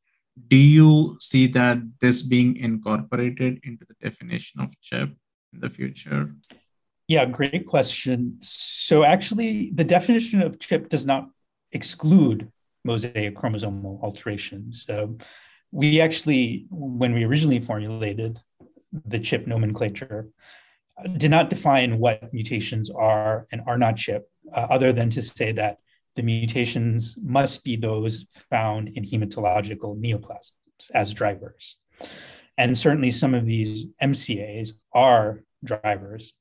do 0.49 0.57
you 0.57 1.17
see 1.21 1.47
that 1.49 1.79
this 2.00 2.23
being 2.23 2.57
incorporated 2.57 3.61
into 3.64 3.85
the 3.85 3.95
definition 4.00 4.61
of 4.61 4.81
chip 4.81 5.11
in 5.52 5.61
the 5.61 5.71
future? 5.71 6.35
Yeah, 7.11 7.25
great 7.25 7.67
question. 7.67 8.38
So 8.40 9.02
actually, 9.02 9.73
the 9.75 9.83
definition 9.83 10.43
of 10.43 10.61
chip 10.61 10.88
does 10.88 11.05
not 11.05 11.29
exclude 11.73 12.52
mosaic 12.85 13.35
chromosomal 13.35 14.00
alterations. 14.00 14.85
So 14.87 15.19
we 15.73 16.00
actually, 16.00 16.67
when 16.71 17.12
we 17.12 17.25
originally 17.25 17.59
formulated 17.59 18.38
the 18.93 19.19
chip 19.19 19.49
nomenclature, 19.49 20.29
did 21.17 21.33
not 21.33 21.50
define 21.50 21.99
what 21.99 22.33
mutations 22.33 22.90
are 22.90 23.49
and 23.50 23.61
are 23.67 23.76
not 23.76 23.97
chip, 23.97 24.31
uh, 24.55 24.69
other 24.71 24.93
than 24.93 25.11
to 25.11 25.21
say 25.21 25.50
that 25.50 25.79
the 26.14 26.23
mutations 26.23 27.17
must 27.21 27.64
be 27.64 27.75
those 27.75 28.25
found 28.50 28.88
in 28.88 29.05
hematological 29.05 30.00
neoplasms 30.00 30.52
as 30.95 31.12
drivers. 31.12 31.75
And 32.57 32.79
certainly 32.79 33.11
some 33.11 33.35
of 33.35 33.47
these 33.47 33.87
MCAs 34.00 34.75
are 34.93 35.43
drivers. 35.64 36.35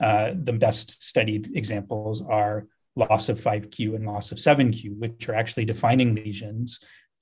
Uh, 0.00 0.32
the 0.34 0.52
best 0.52 1.02
studied 1.02 1.50
examples 1.54 2.22
are 2.22 2.66
loss 2.96 3.28
of 3.28 3.40
5q 3.40 3.94
and 3.94 4.06
loss 4.06 4.32
of 4.32 4.38
7q, 4.38 4.98
which 4.98 5.28
are 5.28 5.34
actually 5.34 5.64
defining 5.64 6.14
lesions 6.14 6.80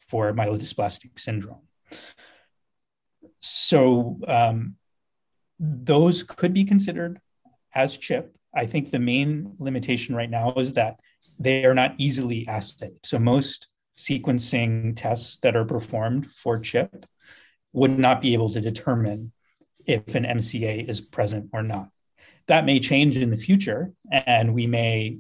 for 0.08 0.32
myelodysplastic 0.32 1.18
syndrome. 1.18 1.62
So 3.40 4.18
um, 4.26 4.76
those 5.58 6.22
could 6.22 6.54
be 6.54 6.64
considered 6.64 7.20
as 7.74 7.96
CHIP. 7.96 8.34
I 8.54 8.66
think 8.66 8.90
the 8.90 8.98
main 8.98 9.54
limitation 9.58 10.14
right 10.14 10.30
now 10.30 10.54
is 10.54 10.74
that 10.74 11.00
they 11.38 11.64
are 11.64 11.74
not 11.74 11.94
easily 11.98 12.46
assayed. 12.48 13.04
So 13.04 13.18
most 13.18 13.68
sequencing 13.98 14.96
tests 14.96 15.38
that 15.42 15.56
are 15.56 15.64
performed 15.64 16.30
for 16.30 16.58
CHIP 16.58 17.06
would 17.72 17.98
not 17.98 18.20
be 18.20 18.34
able 18.34 18.52
to 18.52 18.60
determine 18.60 19.32
if 19.86 20.14
an 20.14 20.24
MCA 20.24 20.88
is 20.88 21.00
present 21.00 21.50
or 21.52 21.62
not. 21.62 21.88
That 22.46 22.66
may 22.66 22.80
change 22.80 23.16
in 23.16 23.30
the 23.30 23.36
future, 23.36 23.92
and 24.10 24.54
we 24.54 24.66
may 24.66 25.18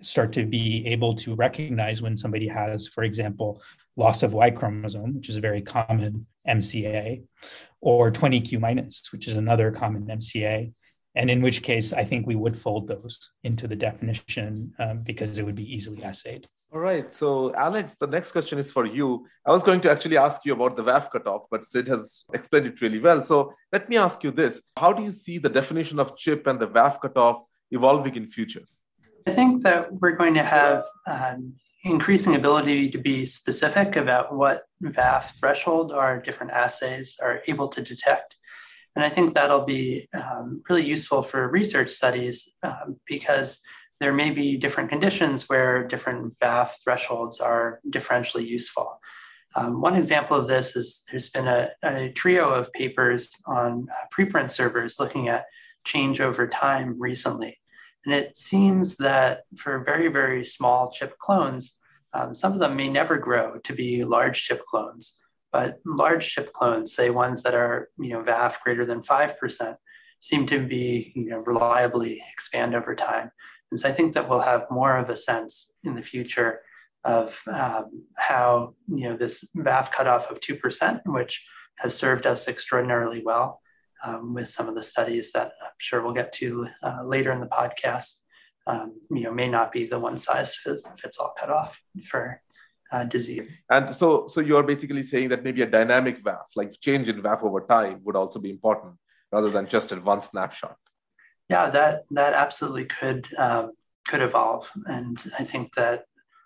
start 0.00 0.32
to 0.32 0.44
be 0.44 0.86
able 0.86 1.14
to 1.16 1.34
recognize 1.34 2.02
when 2.02 2.16
somebody 2.16 2.48
has, 2.48 2.88
for 2.88 3.04
example, 3.04 3.62
loss 3.96 4.22
of 4.22 4.32
Y 4.32 4.50
chromosome, 4.50 5.14
which 5.14 5.28
is 5.28 5.36
a 5.36 5.40
very 5.40 5.62
common 5.62 6.26
MCA, 6.48 7.22
or 7.80 8.10
20q 8.10 8.58
minus, 8.58 9.12
which 9.12 9.28
is 9.28 9.36
another 9.36 9.70
common 9.70 10.06
MCA. 10.06 10.72
And 11.14 11.30
in 11.30 11.42
which 11.42 11.62
case, 11.62 11.92
I 11.92 12.04
think 12.04 12.26
we 12.26 12.36
would 12.36 12.58
fold 12.58 12.88
those 12.88 13.30
into 13.44 13.68
the 13.68 13.76
definition 13.76 14.72
um, 14.78 15.00
because 15.04 15.38
it 15.38 15.44
would 15.44 15.54
be 15.54 15.74
easily 15.74 16.00
assayed. 16.02 16.48
All 16.72 16.80
right. 16.80 17.12
So, 17.12 17.54
Alex, 17.54 17.94
the 18.00 18.06
next 18.06 18.32
question 18.32 18.58
is 18.58 18.72
for 18.72 18.86
you. 18.86 19.26
I 19.46 19.50
was 19.50 19.62
going 19.62 19.82
to 19.82 19.90
actually 19.90 20.16
ask 20.16 20.40
you 20.46 20.54
about 20.54 20.76
the 20.76 20.84
VAF 20.84 21.10
cutoff, 21.10 21.42
but 21.50 21.66
Sid 21.66 21.86
has 21.88 22.24
explained 22.32 22.66
it 22.66 22.80
really 22.80 22.98
well. 22.98 23.22
So, 23.24 23.52
let 23.72 23.90
me 23.90 23.98
ask 23.98 24.24
you 24.24 24.30
this 24.30 24.62
How 24.78 24.92
do 24.92 25.02
you 25.02 25.10
see 25.10 25.36
the 25.36 25.50
definition 25.50 25.98
of 26.00 26.16
chip 26.16 26.46
and 26.46 26.58
the 26.58 26.68
VAF 26.68 27.00
cutoff 27.02 27.44
evolving 27.70 28.16
in 28.16 28.30
future? 28.30 28.64
I 29.26 29.32
think 29.32 29.62
that 29.62 29.92
we're 29.92 30.16
going 30.16 30.34
to 30.34 30.42
have 30.42 30.84
um, 31.06 31.54
increasing 31.84 32.34
ability 32.36 32.90
to 32.90 32.98
be 32.98 33.24
specific 33.24 33.96
about 33.96 34.34
what 34.34 34.64
VAF 34.82 35.38
threshold 35.38 35.92
our 35.92 36.20
different 36.20 36.52
assays 36.52 37.18
are 37.22 37.42
able 37.46 37.68
to 37.68 37.82
detect. 37.82 38.36
And 38.94 39.04
I 39.04 39.08
think 39.08 39.34
that'll 39.34 39.64
be 39.64 40.08
um, 40.12 40.62
really 40.68 40.84
useful 40.84 41.22
for 41.22 41.48
research 41.48 41.90
studies 41.90 42.48
um, 42.62 42.96
because 43.06 43.58
there 44.00 44.12
may 44.12 44.30
be 44.30 44.56
different 44.56 44.90
conditions 44.90 45.48
where 45.48 45.86
different 45.86 46.38
VAF 46.40 46.70
thresholds 46.82 47.40
are 47.40 47.80
differentially 47.88 48.46
useful. 48.46 49.00
Um, 49.54 49.80
one 49.80 49.96
example 49.96 50.36
of 50.36 50.48
this 50.48 50.76
is 50.76 51.02
there's 51.10 51.30
been 51.30 51.46
a, 51.46 51.70
a 51.82 52.10
trio 52.10 52.50
of 52.50 52.72
papers 52.72 53.30
on 53.46 53.86
uh, 53.90 53.94
preprint 54.14 54.50
servers 54.50 54.98
looking 54.98 55.28
at 55.28 55.44
change 55.84 56.20
over 56.20 56.46
time 56.46 56.96
recently. 56.98 57.58
And 58.04 58.14
it 58.14 58.36
seems 58.36 58.96
that 58.96 59.42
for 59.56 59.84
very, 59.84 60.08
very 60.08 60.44
small 60.44 60.90
chip 60.90 61.18
clones, 61.18 61.78
um, 62.12 62.34
some 62.34 62.52
of 62.52 62.58
them 62.58 62.76
may 62.76 62.88
never 62.88 63.16
grow 63.16 63.58
to 63.58 63.72
be 63.72 64.04
large 64.04 64.42
chip 64.42 64.64
clones, 64.64 65.18
but 65.52 65.78
large 65.84 66.30
chip 66.30 66.52
clones, 66.52 66.94
say 66.94 67.10
ones 67.10 67.42
that 67.42 67.54
are 67.54 67.90
you 67.98 68.10
know 68.10 68.22
VAF 68.22 68.60
greater 68.62 68.86
than 68.86 69.02
5%, 69.02 69.76
seem 70.20 70.46
to 70.46 70.66
be 70.66 71.12
you 71.14 71.30
know, 71.30 71.38
reliably 71.38 72.22
expand 72.32 72.74
over 72.74 72.94
time. 72.94 73.30
And 73.70 73.78
so 73.78 73.88
I 73.88 73.92
think 73.92 74.14
that 74.14 74.28
we'll 74.28 74.40
have 74.40 74.70
more 74.70 74.96
of 74.96 75.10
a 75.10 75.16
sense 75.16 75.70
in 75.84 75.94
the 75.94 76.02
future 76.02 76.60
of 77.04 77.40
um, 77.50 78.04
how 78.16 78.74
you 78.88 79.08
know 79.08 79.16
this 79.16 79.44
VAF 79.56 79.92
cutoff 79.92 80.30
of 80.30 80.40
2%, 80.40 81.02
which 81.06 81.44
has 81.78 81.94
served 81.94 82.26
us 82.26 82.48
extraordinarily 82.48 83.22
well, 83.24 83.60
um, 84.04 84.34
with 84.34 84.48
some 84.48 84.68
of 84.68 84.74
the 84.74 84.82
studies 84.82 85.32
that 85.32 85.52
I'm 85.62 85.72
sure 85.78 86.02
we'll 86.02 86.14
get 86.14 86.32
to 86.34 86.66
uh, 86.82 87.02
later 87.04 87.32
in 87.32 87.40
the 87.40 87.46
podcast. 87.46 88.20
Um, 88.64 88.94
you 89.10 89.24
know, 89.24 89.32
may 89.32 89.48
not 89.48 89.72
be 89.72 89.86
the 89.86 89.98
one 89.98 90.16
size 90.16 90.54
fits, 90.54 90.84
fits 91.00 91.18
all 91.18 91.34
cutoff 91.36 91.80
for 92.04 92.40
uh, 92.92 93.04
disease. 93.04 93.48
And 93.70 93.94
so, 93.94 94.26
so 94.28 94.40
you 94.40 94.56
are 94.56 94.62
basically 94.62 95.02
saying 95.02 95.30
that 95.30 95.42
maybe 95.42 95.62
a 95.62 95.66
dynamic 95.66 96.22
VAF, 96.22 96.44
like 96.54 96.78
change 96.80 97.08
in 97.08 97.20
VAF 97.22 97.42
over 97.42 97.60
time, 97.62 98.00
would 98.04 98.16
also 98.16 98.38
be 98.38 98.50
important 98.50 98.94
rather 99.32 99.50
than 99.50 99.66
just 99.66 99.90
at 99.92 100.04
one 100.04 100.22
snapshot. 100.22 100.76
Yeah, 101.48 101.70
that 101.70 102.02
that 102.12 102.34
absolutely 102.34 102.84
could 102.84 103.26
um, 103.36 103.72
could 104.06 104.22
evolve, 104.22 104.70
and 104.86 105.18
I 105.38 105.44
think 105.44 105.74
that 105.74 106.04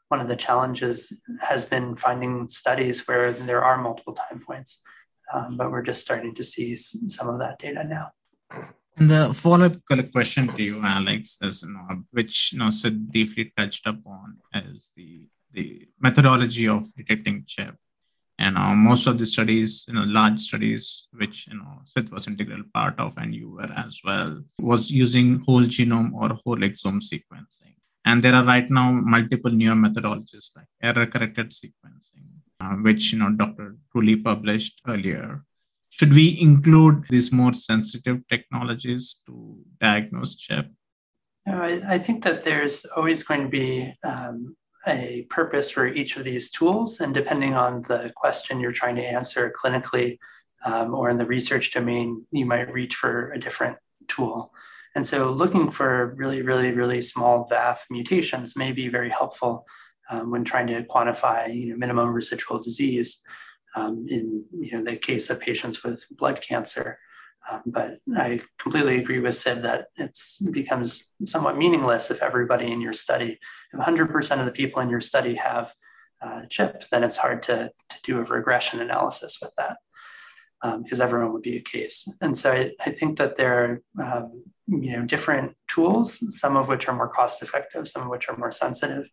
one 0.09 0.21
of 0.21 0.29
the 0.29 0.37
challenges 0.37 1.13
has 1.43 1.65
been 1.65 1.97
finding 1.97 2.49
studies 2.49 3.07
where 3.07 3.33
there 3.33 3.63
are 3.63 3.77
multiple 3.77 4.15
time 4.15 4.41
points 4.41 4.83
um, 5.33 5.57
but 5.57 5.71
we're 5.71 5.83
just 5.83 6.03
starting 6.03 6.35
to 6.35 6.45
see 6.45 6.77
some 6.77 7.29
of 7.29 7.39
that 7.39 7.59
data 7.59 7.85
now. 7.85 8.13
And 8.97 9.11
the 9.11 9.35
follow-up 9.35 9.77
question 10.13 10.49
to 10.49 10.63
you, 10.63 10.81
Alex, 10.83 11.39
is 11.43 11.63
you 11.63 11.73
know, 11.73 12.05
which 12.13 12.53
you 12.53 12.59
know 12.59 12.71
Sid 12.71 13.13
briefly 13.13 13.53
touched 13.57 13.87
upon, 13.87 14.39
is 14.55 14.93
the 14.97 15.29
the 15.57 15.89
methodology 15.99 16.69
of 16.69 16.95
detecting 16.95 17.45
chip. 17.47 17.75
And 18.39 18.59
uh, 18.59 18.75
most 18.75 19.07
of 19.07 19.19
the 19.19 19.27
studies, 19.27 19.87
you 19.89 19.95
know, 19.95 20.05
large 20.05 20.41
studies, 20.41 21.09
which 21.13 21.49
you 21.49 21.57
know 21.57 21.81
Sid 21.87 22.13
was 22.13 22.29
integral 22.29 22.65
part 22.75 23.01
of, 23.01 23.17
and 23.17 23.35
you 23.35 23.51
were 23.51 23.73
as 23.85 24.01
well, 24.05 24.43
was 24.61 24.91
using 24.91 25.41
whole 25.47 25.63
genome 25.63 26.13
or 26.13 26.29
whole 26.45 26.59
exome 26.69 27.01
sequencing. 27.01 27.75
And 28.05 28.23
there 28.23 28.35
are 28.35 28.45
right 28.45 28.69
now 28.71 28.93
multiple 28.93 29.51
newer 29.51 29.75
methodologies 29.75 30.51
like 30.55 30.69
error-corrected 30.83 31.51
sequencing, 31.51 32.27
uh, 32.61 32.75
which 32.87 33.13
you 33.13 33.19
know 33.19 33.31
Dr. 33.31 33.77
Druley 33.91 34.23
published 34.23 34.83
earlier. 34.87 35.43
Should 35.89 36.13
we 36.13 36.39
include 36.39 37.05
these 37.09 37.33
more 37.33 37.55
sensitive 37.55 38.19
technologies 38.29 39.23
to 39.27 39.59
diagnose 39.81 40.37
CHIP? 40.37 40.71
No, 41.47 41.63
I, 41.63 41.95
I 41.95 41.99
think 41.99 42.23
that 42.25 42.45
there's 42.45 42.85
always 42.85 43.23
going 43.23 43.45
to 43.45 43.49
be 43.49 43.95
um, 44.05 44.57
a 44.87 45.27
purpose 45.31 45.71
for 45.71 45.87
each 45.87 46.17
of 46.17 46.25
these 46.25 46.51
tools, 46.51 47.01
and 47.01 47.13
depending 47.13 47.55
on 47.55 47.83
the 47.89 48.13
question 48.15 48.61
you're 48.61 48.73
trying 48.73 48.97
to 48.97 49.03
answer 49.03 49.53
clinically 49.61 50.19
um, 50.65 50.95
or 50.95 51.11
in 51.11 51.19
the 51.19 51.27
research 51.27 51.73
domain, 51.73 52.25
you 52.31 52.47
might 52.47 52.73
reach 52.73 52.95
for 52.95 53.33
a 53.33 53.39
different 53.39 53.77
tool. 54.09 54.53
And 54.95 55.07
so, 55.07 55.31
looking 55.31 55.71
for 55.71 56.15
really, 56.17 56.43
really, 56.43 56.73
really 56.73 57.03
small 57.03 57.47
VAF 57.51 57.81
mutations 57.91 58.57
may 58.57 58.73
be 58.73 58.89
very 58.89 59.11
helpful 59.11 59.67
um, 60.11 60.31
when 60.31 60.45
trying 60.45 60.69
to 60.69 60.83
quantify 60.85 61.55
you 61.55 61.71
know, 61.71 61.77
minimum 61.77 62.13
residual 62.13 62.63
disease 62.63 63.23
um, 63.75 64.07
in 64.09 64.45
you 64.59 64.73
know, 64.73 64.91
the 64.91 64.97
case 64.97 65.29
of 65.29 65.41
patients 65.41 65.85
with 65.85 66.07
blood 66.11 66.41
cancer. 66.41 66.99
Um, 67.51 67.63
but 67.67 67.99
I 68.17 68.41
completely 68.59 68.99
agree 68.99 69.21
with 69.21 69.37
Sid 69.37 69.63
that 69.63 69.87
it 69.97 70.19
becomes 70.51 71.09
somewhat 71.25 71.57
meaningless 71.57 72.11
if 72.11 72.23
everybody 72.23 72.73
in 72.73 72.81
your 72.81 72.93
study, 72.93 73.39
if 73.73 73.81
100% 73.81 74.41
of 74.41 74.47
the 74.47 74.53
people 74.53 74.83
in 74.83 74.91
your 74.91 75.01
study 75.01 75.35
have 75.37 75.73
uh, 76.21 76.43
CHIP, 76.51 76.85
then 76.91 77.05
it's 77.05 77.19
hard 77.19 77.43
to, 77.45 77.71
to 77.89 77.97
do 78.03 78.19
a 78.19 78.25
regression 78.25 78.81
analysis 78.81 79.39
with 79.41 79.53
that 79.57 79.77
because 80.83 81.01
um, 81.01 81.07
everyone 81.07 81.33
would 81.33 81.43
be 81.43 81.57
a 81.57 81.63
case. 81.63 82.09
And 82.21 82.37
so 82.37 82.53
I, 82.53 82.73
I 82.85 82.91
think 82.91 83.19
that 83.19 83.37
there 83.37 83.83
are 83.99 84.17
um, 84.19 84.45
you 84.67 84.97
know 84.97 85.03
different 85.03 85.55
tools, 85.69 86.19
some 86.37 86.57
of 86.57 86.69
which 86.69 86.89
are 86.89 86.97
more 86.97 87.09
cost 87.09 87.43
effective, 87.43 87.89
some 87.89 88.03
of 88.03 88.09
which 88.09 88.29
are 88.29 88.37
more 88.37 88.53
sensitive. 88.53 89.07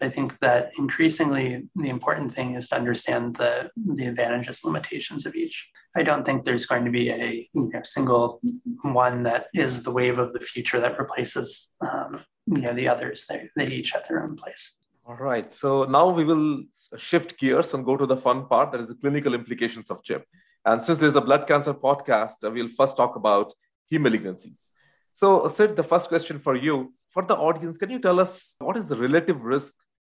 I 0.00 0.08
think 0.08 0.38
that 0.40 0.70
increasingly 0.78 1.68
the 1.74 1.88
important 1.88 2.34
thing 2.34 2.54
is 2.54 2.68
to 2.68 2.76
understand 2.76 3.36
the, 3.36 3.70
the 3.76 4.06
advantages, 4.06 4.62
limitations 4.64 5.26
of 5.26 5.34
each. 5.34 5.68
I 5.96 6.02
don't 6.02 6.24
think 6.24 6.44
there's 6.44 6.66
going 6.66 6.84
to 6.84 6.90
be 6.90 7.10
a 7.10 7.46
you 7.52 7.70
know, 7.72 7.80
single 7.84 8.40
one 8.82 9.24
that 9.24 9.46
is 9.54 9.82
the 9.82 9.90
wave 9.90 10.18
of 10.18 10.32
the 10.32 10.40
future 10.40 10.80
that 10.80 10.98
replaces 10.98 11.68
um, 11.80 12.20
you 12.46 12.62
know, 12.62 12.74
the 12.74 12.88
others. 12.88 13.26
They, 13.28 13.48
they 13.56 13.66
each 13.66 13.90
have 13.90 14.06
their 14.08 14.22
own 14.22 14.36
place. 14.36 14.76
All 15.04 15.16
right. 15.16 15.52
So 15.52 15.84
now 15.84 16.10
we 16.10 16.24
will 16.24 16.64
shift 16.96 17.38
gears 17.38 17.74
and 17.74 17.84
go 17.84 17.96
to 17.96 18.06
the 18.06 18.16
fun 18.16 18.46
part 18.46 18.72
that 18.72 18.80
is 18.80 18.88
the 18.88 18.94
clinical 18.94 19.34
implications 19.34 19.90
of 19.90 20.02
CHIP. 20.04 20.24
And 20.64 20.84
since 20.84 20.98
there's 20.98 21.16
a 21.16 21.20
blood 21.20 21.46
cancer 21.46 21.74
podcast, 21.74 22.44
uh, 22.44 22.50
we'll 22.50 22.68
first 22.76 22.96
talk 22.96 23.16
about 23.16 23.52
heme 23.90 24.02
malignancies. 24.02 24.68
So, 25.12 25.48
Sid, 25.48 25.76
the 25.76 25.82
first 25.82 26.08
question 26.08 26.38
for 26.38 26.54
you, 26.54 26.92
for 27.10 27.22
the 27.22 27.36
audience, 27.36 27.78
can 27.78 27.90
you 27.90 27.98
tell 27.98 28.20
us 28.20 28.54
what 28.58 28.76
is 28.76 28.86
the 28.86 28.96
relative 28.96 29.42
risk 29.42 29.72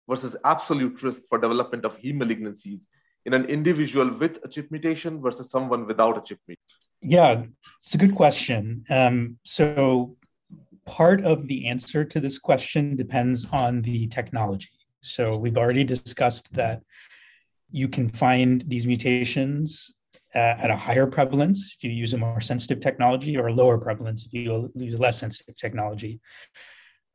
versus 0.09 0.35
absolute 0.43 1.01
risk 1.01 1.21
for 1.29 1.37
development 1.37 1.85
of 1.85 1.97
heme 1.97 2.21
malignancies 2.21 2.85
in 3.25 3.33
an 3.33 3.45
individual 3.45 4.11
with 4.17 4.39
a 4.43 4.47
chip 4.47 4.71
mutation 4.71 5.21
versus 5.21 5.49
someone 5.49 5.85
without 5.87 6.17
a 6.17 6.21
chip 6.21 6.39
mutation? 6.47 6.65
Yeah, 7.01 7.43
it's 7.83 7.95
a 7.95 7.97
good 7.97 8.15
question. 8.15 8.83
Um, 8.89 9.37
so, 9.43 10.17
part 10.85 11.23
of 11.23 11.47
the 11.47 11.67
answer 11.67 12.05
to 12.05 12.19
this 12.19 12.37
question 12.37 12.95
depends 12.95 13.45
on 13.51 13.81
the 13.81 14.07
technology. 14.07 14.69
So, 15.01 15.37
we've 15.37 15.57
already 15.57 15.83
discussed 15.83 16.53
that 16.53 16.81
you 17.71 17.87
can 17.87 18.09
find 18.09 18.63
these 18.67 18.87
mutations 18.87 19.93
uh, 20.35 20.55
at 20.63 20.69
a 20.69 20.75
higher 20.75 21.07
prevalence 21.07 21.75
if 21.77 21.83
you 21.83 21.91
use 21.91 22.13
a 22.13 22.17
more 22.17 22.41
sensitive 22.41 22.79
technology 22.79 23.37
or 23.37 23.47
a 23.47 23.53
lower 23.53 23.77
prevalence 23.77 24.25
if 24.25 24.33
you 24.33 24.71
use 24.75 24.93
a 24.93 24.97
less 24.97 25.19
sensitive 25.19 25.55
technology. 25.55 26.19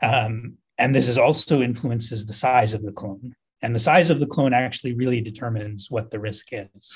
Um, 0.02 0.58
and 0.78 0.94
this 0.94 1.08
is 1.08 1.18
also 1.18 1.62
influences 1.62 2.26
the 2.26 2.32
size 2.32 2.74
of 2.74 2.82
the 2.82 2.92
clone. 2.92 3.34
And 3.62 3.74
the 3.74 3.80
size 3.80 4.08
of 4.08 4.20
the 4.20 4.26
clone 4.26 4.54
actually 4.54 4.94
really 4.94 5.20
determines 5.20 5.90
what 5.90 6.10
the 6.10 6.18
risk 6.18 6.48
is. 6.52 6.94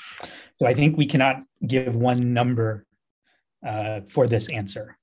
So 0.57 0.65
I 0.65 0.73
think 0.73 0.97
we 0.97 1.05
cannot 1.05 1.43
give 1.65 1.95
one 1.95 2.33
number 2.33 2.85
uh, 3.65 4.01
for 4.07 4.25
this 4.27 4.49
answer. 4.49 4.97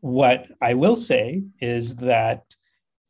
What 0.00 0.46
I 0.60 0.74
will 0.74 0.96
say 0.96 1.42
is 1.60 1.96
that 1.96 2.44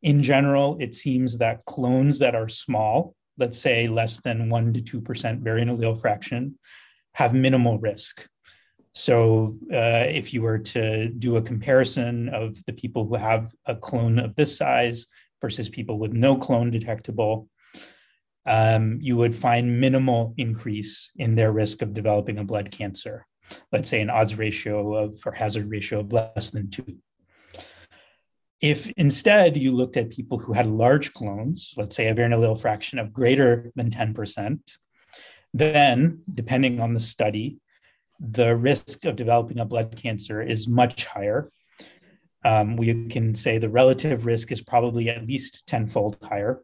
in 0.03 0.23
general, 0.23 0.79
it 0.81 0.95
seems 0.95 1.39
that 1.39 1.67
clones 1.67 2.19
that 2.21 2.35
are 2.35 2.49
small, 2.49 3.15
let's 3.37 3.59
say 3.59 3.87
less 3.87 4.21
than 4.21 4.49
1% 4.49 4.87
to 4.87 5.01
2% 5.01 5.41
variant 5.41 5.71
allele 5.71 6.01
fraction, 6.01 6.59
have 7.15 7.35
minimal 7.35 7.79
risk. 7.79 8.27
So, 8.95 9.57
uh, 9.73 10.07
if 10.09 10.35
you 10.35 10.43
were 10.43 10.59
to 10.59 11.09
do 11.09 11.37
a 11.37 11.43
comparison 11.43 12.29
of 12.29 12.65
the 12.65 12.73
people 12.73 13.07
who 13.07 13.15
have 13.15 13.55
a 13.67 13.77
clone 13.77 14.19
of 14.19 14.35
this 14.35 14.57
size 14.57 15.07
versus 15.41 15.69
people 15.69 15.99
with 15.99 16.13
no 16.13 16.37
clone 16.37 16.71
detectable, 16.71 17.49
um, 18.47 18.99
you 19.01 19.17
would 19.17 19.37
find 19.37 19.81
minimal 19.81 20.35
increase 20.37 21.11
in 21.17 21.35
their 21.35 21.53
risk 21.53 21.83
of 21.83 21.95
developing 21.95 22.39
a 22.39 22.45
blood 22.45 22.71
cancer. 22.71 23.27
Let's 23.73 23.89
say 23.91 24.01
an 24.01 24.11
odds 24.11 24.37
ratio 24.37 24.95
of 24.95 25.21
or 25.25 25.33
hazard 25.33 25.71
ratio 25.71 26.01
of 26.01 26.13
less 26.13 26.51
than 26.51 26.71
two. 26.71 26.97
If 28.61 28.91
instead 28.97 29.57
you 29.57 29.73
looked 29.73 29.97
at 29.97 30.11
people 30.11 30.39
who 30.39 30.53
had 30.53 30.67
large 30.67 31.13
clones, 31.15 31.75
let's 31.77 31.97
say 31.97 32.09
a 32.09 32.15
variant 32.15 32.35
allele 32.35 32.61
fraction 32.61 32.99
of 32.99 33.13
greater 33.13 33.73
than 33.75 33.91
10%, 33.91 34.61
then 35.55 36.23
depending 36.33 36.81
on 36.81 36.93
the 36.93 37.01
study, 37.01 37.59
the 38.21 38.55
risk 38.55 39.05
of 39.07 39.17
developing 39.17 39.59
a 39.59 39.65
blood 39.65 39.97
cancer 39.97 40.43
is 40.43 40.69
much 40.69 41.07
higher. 41.07 41.51
Um, 42.45 42.77
we 42.77 43.09
can 43.09 43.35
say 43.35 43.59
the 43.59 43.69
relative 43.69 44.27
risk 44.27 44.53
is 44.53 44.63
probably 44.63 45.09
at 45.09 45.27
least 45.27 45.67
tenfold 45.67 46.19
higher, 46.23 46.63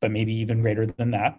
but 0.00 0.10
maybe 0.10 0.34
even 0.38 0.62
greater 0.62 0.86
than 0.86 1.10
that. 1.12 1.38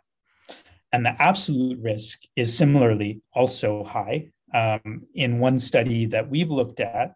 And 0.92 1.06
the 1.06 1.16
absolute 1.22 1.80
risk 1.82 2.22
is 2.36 2.56
similarly 2.56 3.22
also 3.34 3.84
high. 3.84 4.30
Um, 4.54 5.04
in 5.14 5.40
one 5.40 5.60
study 5.60 6.08
that 6.08 6.30
we've 6.30 6.50
looked 6.50 6.80
at, 6.80 7.14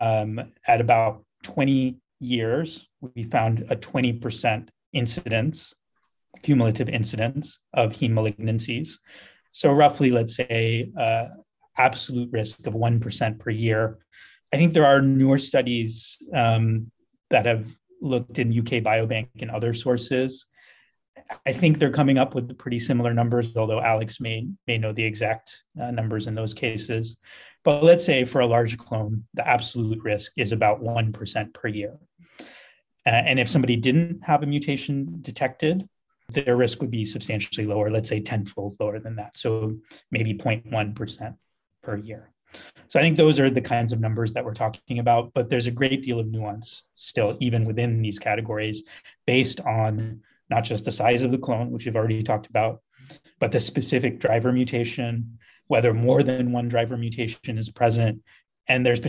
um, 0.00 0.52
at 0.66 0.80
about 0.80 1.24
20 1.44 1.98
years, 2.18 2.88
we 3.00 3.24
found 3.24 3.66
a 3.70 3.76
20% 3.76 4.68
incidence, 4.92 5.74
cumulative 6.42 6.88
incidence 6.88 7.58
of 7.72 7.92
heme 7.92 8.12
malignancies. 8.12 8.98
So, 9.52 9.72
roughly, 9.72 10.10
let's 10.10 10.36
say, 10.36 10.90
uh, 10.98 11.26
absolute 11.76 12.30
risk 12.32 12.66
of 12.66 12.74
1% 12.74 13.38
per 13.38 13.50
year. 13.50 13.98
I 14.52 14.56
think 14.56 14.72
there 14.72 14.86
are 14.86 15.00
newer 15.00 15.38
studies 15.38 16.18
um, 16.34 16.90
that 17.30 17.46
have 17.46 17.66
looked 18.00 18.38
in 18.38 18.56
UK 18.56 18.82
Biobank 18.82 19.28
and 19.40 19.50
other 19.50 19.72
sources. 19.74 20.46
I 21.46 21.52
think 21.52 21.78
they're 21.78 21.92
coming 21.92 22.18
up 22.18 22.34
with 22.34 22.58
pretty 22.58 22.78
similar 22.78 23.14
numbers, 23.14 23.56
although 23.56 23.80
Alex 23.80 24.20
may 24.20 24.48
may 24.66 24.78
know 24.78 24.92
the 24.92 25.04
exact 25.04 25.62
uh, 25.80 25.90
numbers 25.90 26.26
in 26.26 26.34
those 26.34 26.54
cases. 26.54 27.16
But 27.62 27.84
let's 27.84 28.04
say 28.04 28.24
for 28.24 28.40
a 28.40 28.46
large 28.46 28.78
clone, 28.78 29.24
the 29.34 29.46
absolute 29.46 30.02
risk 30.02 30.32
is 30.36 30.52
about 30.52 30.80
1% 30.80 31.54
per 31.54 31.68
year. 31.68 31.98
Uh, 33.06 33.10
and 33.10 33.38
if 33.38 33.48
somebody 33.48 33.76
didn't 33.76 34.22
have 34.24 34.42
a 34.42 34.46
mutation 34.46 35.18
detected, 35.20 35.88
their 36.32 36.56
risk 36.56 36.80
would 36.80 36.90
be 36.90 37.04
substantially 37.04 37.66
lower, 37.66 37.90
let's 37.90 38.08
say 38.08 38.20
tenfold 38.20 38.76
lower 38.80 38.98
than 38.98 39.16
that. 39.16 39.36
So 39.36 39.78
maybe 40.10 40.34
0.1% 40.34 41.36
per 41.82 41.96
year. 41.96 42.30
So 42.88 42.98
I 42.98 43.02
think 43.02 43.16
those 43.16 43.38
are 43.38 43.48
the 43.48 43.60
kinds 43.60 43.92
of 43.92 44.00
numbers 44.00 44.32
that 44.32 44.44
we're 44.44 44.54
talking 44.54 44.98
about, 44.98 45.32
but 45.32 45.48
there's 45.48 45.68
a 45.68 45.72
great 45.72 46.02
deal 46.02 46.18
of 46.18 46.26
nuance 46.26 46.82
still, 46.96 47.36
even 47.40 47.62
within 47.64 48.02
these 48.02 48.18
categories, 48.18 48.82
based 49.26 49.60
on 49.60 50.22
not 50.48 50.64
just 50.64 50.84
the 50.84 50.92
size 50.92 51.22
of 51.22 51.30
the 51.30 51.38
clone, 51.38 51.70
which 51.70 51.84
we've 51.84 51.96
already 51.96 52.22
talked 52.22 52.48
about, 52.48 52.82
but 53.38 53.52
the 53.52 53.60
specific 53.60 54.18
driver 54.18 54.50
mutation, 54.52 55.38
whether 55.68 55.94
more 55.94 56.24
than 56.24 56.50
one 56.50 56.66
driver 56.66 56.96
mutation 56.96 57.56
is 57.56 57.70
present. 57.70 58.22
And 58.66 58.84
there's 58.84 59.00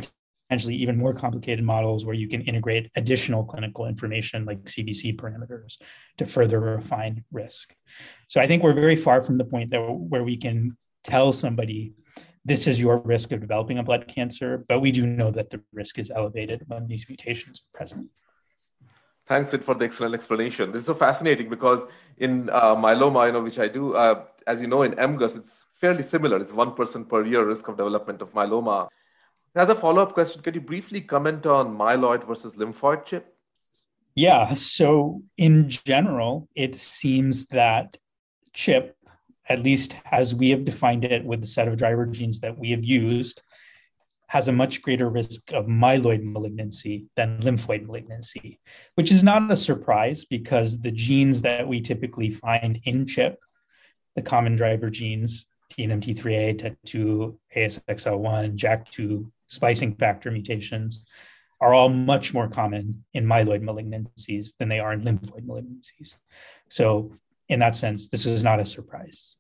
potentially 0.52 0.76
even 0.76 0.98
more 0.98 1.14
complicated 1.14 1.64
models 1.64 2.06
where 2.06 2.14
you 2.14 2.28
can 2.28 2.42
integrate 2.42 2.92
additional 2.98 3.46
clinical 3.46 3.86
information 3.86 4.44
like 4.44 4.62
CBC 4.66 5.16
parameters 5.16 5.78
to 6.18 6.26
further 6.26 6.60
refine 6.60 7.24
risk. 7.32 7.74
So 8.28 8.42
I 8.42 8.48
think 8.48 8.62
we're 8.62 8.74
very 8.74 8.98
far 8.98 9.24
from 9.24 9.38
the 9.38 9.46
point 9.46 9.70
that 9.70 9.80
where 9.80 10.26
we 10.26 10.36
can 10.36 10.76
tell 11.06 11.32
somebody 11.32 11.94
this 12.44 12.68
is 12.68 12.82
your 12.82 12.98
risk 12.98 13.32
of 13.32 13.40
developing 13.40 13.78
a 13.78 13.84
blood 13.84 14.10
cancer, 14.10 14.66
but 14.68 14.82
we 14.82 14.92
do 14.92 15.06
know 15.06 15.32
that 15.32 15.52
the 15.52 15.62
risk 15.72 15.98
is 15.98 16.12
elevated 16.12 16.64
when 16.68 16.86
these 16.86 17.06
mutations 17.08 17.62
are 17.62 17.78
present. 17.78 18.10
Thanks, 19.28 19.52
Sid, 19.52 19.64
for 19.64 19.76
the 19.76 19.86
excellent 19.86 20.16
explanation. 20.16 20.74
This 20.74 20.82
is 20.82 20.88
so 20.88 20.96
fascinating 20.96 21.48
because 21.50 21.80
in 22.18 22.50
uh, 22.50 22.76
myeloma, 22.76 23.28
you 23.28 23.32
know, 23.32 23.42
which 23.42 23.60
I 23.60 23.70
do, 23.70 23.96
uh, 23.96 24.26
as 24.46 24.60
you 24.60 24.68
know, 24.68 24.82
in 24.82 24.92
MGUS, 24.96 25.38
it's 25.38 25.64
fairly 25.80 26.04
similar. 26.04 26.42
It's 26.42 26.52
one 26.52 26.74
per 26.74 27.26
year 27.26 27.46
risk 27.46 27.70
of 27.70 27.78
development 27.78 28.22
of 28.22 28.34
myeloma. 28.34 28.90
As 29.54 29.68
a 29.68 29.76
follow-up 29.76 30.14
question, 30.14 30.42
could 30.42 30.56
you 30.56 30.62
briefly 30.62 31.02
comment 31.02 31.46
on 31.46 31.78
myeloid 31.78 32.26
versus 32.26 32.54
lymphoid 32.54 33.06
chip? 33.06 33.36
Yeah. 34.16 34.56
So 34.56 35.24
in 35.38 35.70
general, 35.70 36.48
it 36.56 36.76
seems 36.76 37.48
that 37.48 37.98
chip, 38.54 38.96
at 39.48 39.62
least 39.62 39.96
as 40.10 40.34
we 40.34 40.52
have 40.52 40.64
defined 40.64 41.04
it 41.04 41.26
with 41.26 41.42
the 41.42 41.48
set 41.48 41.68
of 41.68 41.76
driver 41.78 42.06
genes 42.06 42.40
that 42.40 42.58
we 42.58 42.72
have 42.72 42.84
used, 42.84 43.42
has 44.28 44.48
a 44.48 44.54
much 44.54 44.82
greater 44.82 45.10
risk 45.10 45.52
of 45.52 45.66
myeloid 45.66 46.24
malignancy 46.24 47.08
than 47.18 47.42
lymphoid 47.42 47.86
malignancy, 47.86 48.62
which 48.96 49.12
is 49.12 49.26
not 49.26 49.52
a 49.52 49.58
surprise 49.58 50.24
because 50.24 50.80
the 50.80 50.92
genes 50.92 51.42
that 51.42 51.68
we 51.68 51.82
typically 51.82 52.32
find 52.32 52.80
in 52.86 53.06
CHIP, 53.06 53.38
the 54.16 54.22
common 54.22 54.56
driver 54.56 54.90
genes, 54.90 55.46
DNMT3A, 55.74 56.62
TET2, 56.62 57.36
ASXL1, 57.54 58.56
JAK2, 58.56 59.30
splicing 59.52 59.96
factor 59.96 60.32
mutations, 60.32 61.04
are 61.60 61.74
all 61.74 61.90
much 61.90 62.34
more 62.34 62.48
common 62.48 63.04
in 63.14 63.26
myeloid 63.26 63.62
malignancies 63.62 64.58
than 64.58 64.68
they 64.68 64.80
are 64.80 64.94
in 64.94 65.02
lymphoid 65.02 65.46
malignancies. 65.46 66.16
So, 66.70 67.14
in 67.48 67.60
that 67.60 67.76
sense, 67.76 68.10
this 68.10 68.26
is 68.26 68.44
not 68.44 68.60
a 68.60 68.66
surprise. 68.66 69.36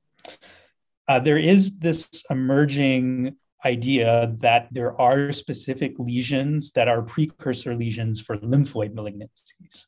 Uh, 1.07 1.19
there 1.19 1.37
is 1.37 1.79
this 1.79 2.07
emerging 2.29 3.37
idea 3.65 4.35
that 4.39 4.67
there 4.71 4.99
are 4.99 5.31
specific 5.31 5.93
lesions 5.97 6.71
that 6.73 6.87
are 6.87 7.01
precursor 7.01 7.75
lesions 7.75 8.19
for 8.19 8.37
lymphoid 8.37 8.93
malignancies. 8.93 9.85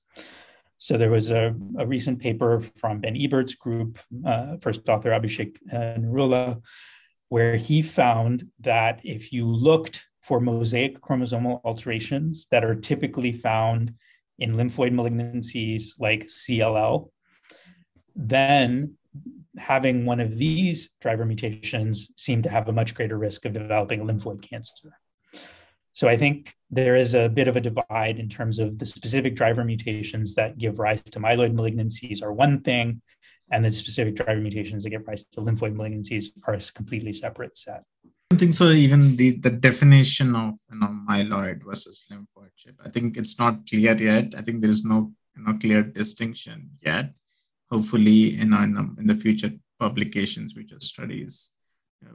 So 0.78 0.98
there 0.98 1.10
was 1.10 1.32
a, 1.32 1.56
a 1.78 1.86
recent 1.88 2.20
paper 2.20 2.62
from 2.78 3.00
Ben 3.00 3.16
Ebert's 3.16 3.56
group, 3.56 4.00
uh, 4.26 4.58
first 4.62 4.88
author 4.90 5.12
Abhishek 5.12 5.56
uh, 5.72 6.00
Niroula, 6.00 6.62
where 7.30 7.56
he 7.56 7.82
found 7.82 8.50
that 8.60 9.00
if 9.04 9.32
you 9.32 9.48
looked 9.48 10.06
for 10.24 10.40
mosaic 10.40 11.02
chromosomal 11.02 11.62
alterations 11.66 12.48
that 12.50 12.64
are 12.64 12.76
typically 12.76 13.34
found 13.34 13.94
in 14.40 14.54
lymphoid 14.54 14.94
malignancies 14.94 16.00
like 16.00 16.28
CLL, 16.28 17.10
then 18.16 18.96
having 19.58 20.06
one 20.06 20.20
of 20.20 20.38
these 20.38 20.90
driver 21.02 21.26
mutations 21.26 22.10
seem 22.16 22.42
to 22.42 22.50
have 22.50 22.68
a 22.68 22.72
much 22.72 22.96
greater 22.96 23.18
risk 23.18 23.46
of 23.46 23.54
developing 23.54 24.02
lymphoid 24.02 24.42
cancer. 24.42 24.98
So 25.92 26.08
I 26.08 26.18
think 26.18 26.56
there 26.72 26.96
is 26.96 27.14
a 27.14 27.30
bit 27.30 27.48
of 27.48 27.56
a 27.56 27.62
divide 27.62 28.18
in 28.18 28.28
terms 28.28 28.58
of 28.58 28.80
the 28.80 28.86
specific 28.86 29.36
driver 29.36 29.64
mutations 29.64 30.34
that 30.36 30.58
give 30.58 30.80
rise 30.80 31.04
to 31.04 31.20
myeloid 31.20 31.54
malignancies 31.54 32.24
are 32.24 32.34
one 32.34 32.62
thing, 32.62 33.02
and 33.52 33.64
the 33.64 33.72
specific 33.72 34.16
driver 34.16 34.42
mutations 34.42 34.84
that 34.84 34.90
give 34.90 35.08
rise 35.08 35.26
to 35.34 35.42
lymphoid 35.42 35.76
malignancies 35.76 36.28
are 36.48 36.56
a 36.56 36.62
completely 36.74 37.14
separate 37.14 37.56
set. 37.56 37.84
I 38.34 38.38
think 38.38 38.54
so. 38.54 38.70
Even 38.70 39.16
the, 39.16 39.32
the 39.40 39.50
definition 39.50 40.36
of 40.36 40.56
you 40.72 40.80
know 40.80 40.88
myeloid 41.10 41.64
versus 41.64 42.06
lymphoid 42.12 42.50
chip, 42.58 42.76
I 42.84 42.90
think 42.90 43.18
it's 43.18 43.38
not 43.40 43.68
clear 43.68 43.96
yet. 43.96 44.34
I 44.38 44.42
think 44.42 44.62
there 44.62 44.70
is 44.70 44.84
no 44.84 45.12
you 45.36 45.44
know 45.44 45.58
clear 45.60 45.84
distinction 45.84 46.72
yet 46.82 47.14
hopefully 47.74 48.40
in, 48.40 48.54
in, 48.54 48.96
in 49.00 49.08
the 49.08 49.16
future 49.16 49.52
publications, 49.80 50.54
future 50.54 50.80
studies 50.80 51.52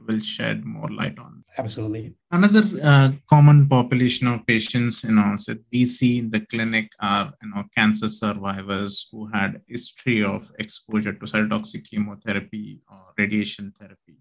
will 0.07 0.19
shed 0.19 0.63
more 0.63 0.89
light 0.89 1.17
on. 1.17 1.43
Absolutely. 1.57 2.13
Another 2.31 2.63
uh, 2.83 3.09
common 3.27 3.67
population 3.67 4.27
of 4.27 4.45
patients, 4.45 5.03
you 5.03 5.15
know, 5.15 5.35
that 5.47 5.61
we 5.73 5.85
see 5.85 6.19
in 6.19 6.29
the 6.29 6.41
clinic 6.41 6.91
are, 6.99 7.33
you 7.41 7.49
know, 7.49 7.63
cancer 7.75 8.07
survivors 8.07 9.09
who 9.11 9.27
had 9.33 9.61
history 9.67 10.23
of 10.23 10.51
exposure 10.59 11.13
to 11.13 11.25
cytotoxic 11.25 11.83
chemotherapy 11.89 12.79
or 12.89 13.01
radiation 13.17 13.73
therapy. 13.79 14.17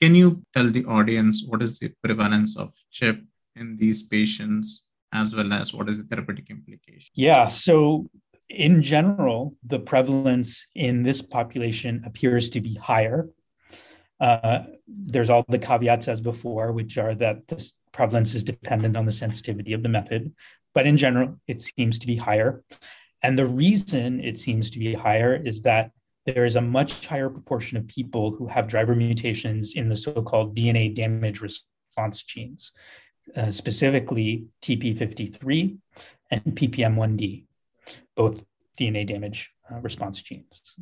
Can 0.00 0.14
you 0.14 0.42
tell 0.54 0.70
the 0.70 0.84
audience 0.86 1.44
what 1.46 1.62
is 1.62 1.78
the 1.78 1.92
prevalence 2.02 2.56
of 2.56 2.72
CHIP 2.90 3.22
in 3.56 3.76
these 3.76 4.02
patients, 4.02 4.86
as 5.12 5.34
well 5.34 5.52
as 5.52 5.74
what 5.74 5.88
is 5.88 5.98
the 5.98 6.04
therapeutic 6.04 6.48
implication? 6.50 7.10
Yeah, 7.14 7.48
so 7.48 8.08
in 8.48 8.82
general, 8.82 9.56
the 9.64 9.78
prevalence 9.78 10.66
in 10.74 11.02
this 11.02 11.20
population 11.22 12.02
appears 12.06 12.50
to 12.50 12.60
be 12.60 12.74
higher. 12.74 13.28
Uh, 14.18 14.60
there's 14.86 15.30
all 15.30 15.44
the 15.48 15.58
caveats 15.58 16.08
as 16.08 16.20
before, 16.20 16.72
which 16.72 16.98
are 16.98 17.14
that 17.14 17.48
this 17.48 17.74
prevalence 17.92 18.34
is 18.34 18.44
dependent 18.44 18.96
on 18.96 19.06
the 19.06 19.12
sensitivity 19.12 19.72
of 19.72 19.82
the 19.82 19.88
method. 19.88 20.32
But 20.74 20.86
in 20.86 20.96
general, 20.96 21.40
it 21.46 21.62
seems 21.62 21.98
to 21.98 22.06
be 22.06 22.16
higher. 22.16 22.62
And 23.22 23.38
the 23.38 23.46
reason 23.46 24.20
it 24.20 24.38
seems 24.38 24.70
to 24.70 24.78
be 24.78 24.94
higher 24.94 25.34
is 25.34 25.62
that 25.62 25.90
there 26.26 26.44
is 26.44 26.56
a 26.56 26.60
much 26.60 27.06
higher 27.06 27.30
proportion 27.30 27.78
of 27.78 27.88
people 27.88 28.32
who 28.32 28.46
have 28.46 28.68
driver 28.68 28.94
mutations 28.94 29.74
in 29.74 29.88
the 29.88 29.96
so 29.96 30.12
called 30.22 30.56
DNA 30.56 30.94
damage 30.94 31.40
response 31.40 32.22
genes, 32.22 32.72
uh, 33.36 33.50
specifically 33.50 34.46
TP53 34.62 35.78
and 36.30 36.42
PPM1D 36.44 37.46
both 38.16 38.44
DNA 38.78 39.06
damage 39.06 39.50
uh, 39.70 39.80
response 39.80 40.22
genes. 40.22 40.76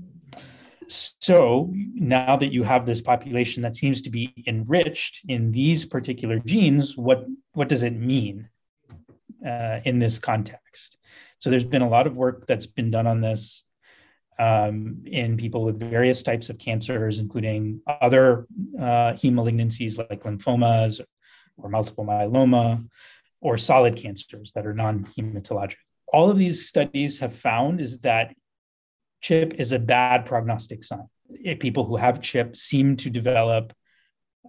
So 0.89 1.71
now 1.95 2.37
that 2.37 2.53
you 2.53 2.63
have 2.63 2.87
this 2.87 3.03
population 3.03 3.63
that 3.63 3.77
seems 3.77 4.01
to 4.03 4.11
be 4.11 4.33
enriched 4.47 5.21
in 5.29 5.53
these 5.53 5.85
particular 5.85 6.39
genes, 6.39 6.97
what, 6.97 7.27
what 7.53 7.69
does 7.69 7.83
it 7.83 7.95
mean 7.95 8.49
uh, 9.47 9.81
in 9.85 9.99
this 9.99 10.19
context? 10.19 10.97
So 11.39 11.51
there's 11.51 11.65
been 11.65 11.83
a 11.83 11.89
lot 11.89 12.07
of 12.07 12.17
work 12.17 12.47
that's 12.47 12.67
been 12.67 12.91
done 12.91 13.07
on 13.07 13.21
this 13.21 13.65
um, 14.39 15.03
in 15.07 15.37
people 15.37 15.65
with 15.65 15.79
various 15.79 16.23
types 16.23 16.49
of 16.51 16.59
cancers, 16.59 17.19
including 17.19 17.81
other 18.01 18.47
uh, 18.79 19.13
heme 19.15 19.35
malignancies 19.35 19.99
like 19.99 20.23
lymphomas 20.23 21.01
or 21.57 21.69
multiple 21.69 22.05
myeloma, 22.05 22.87
or 23.41 23.59
solid 23.59 23.97
cancers 23.97 24.53
that 24.55 24.67
are 24.67 24.75
non 24.75 25.09
hematologic. 25.17 25.77
All 26.13 26.31
of 26.31 26.39
these 26.39 26.69
studies 26.69 27.19
have 27.19 27.37
found 27.37 27.81
is 27.81 27.99
that 28.01 28.35
CHIP 29.21 29.55
is 29.55 29.73
a 29.73 29.79
bad 29.79 30.25
prognostic 30.25 30.85
sign. 30.85 31.09
People 31.61 31.85
who 31.85 31.97
have 31.97 32.21
CHIP 32.21 32.57
seem 32.57 32.97
to 32.99 33.11
develop 33.11 33.73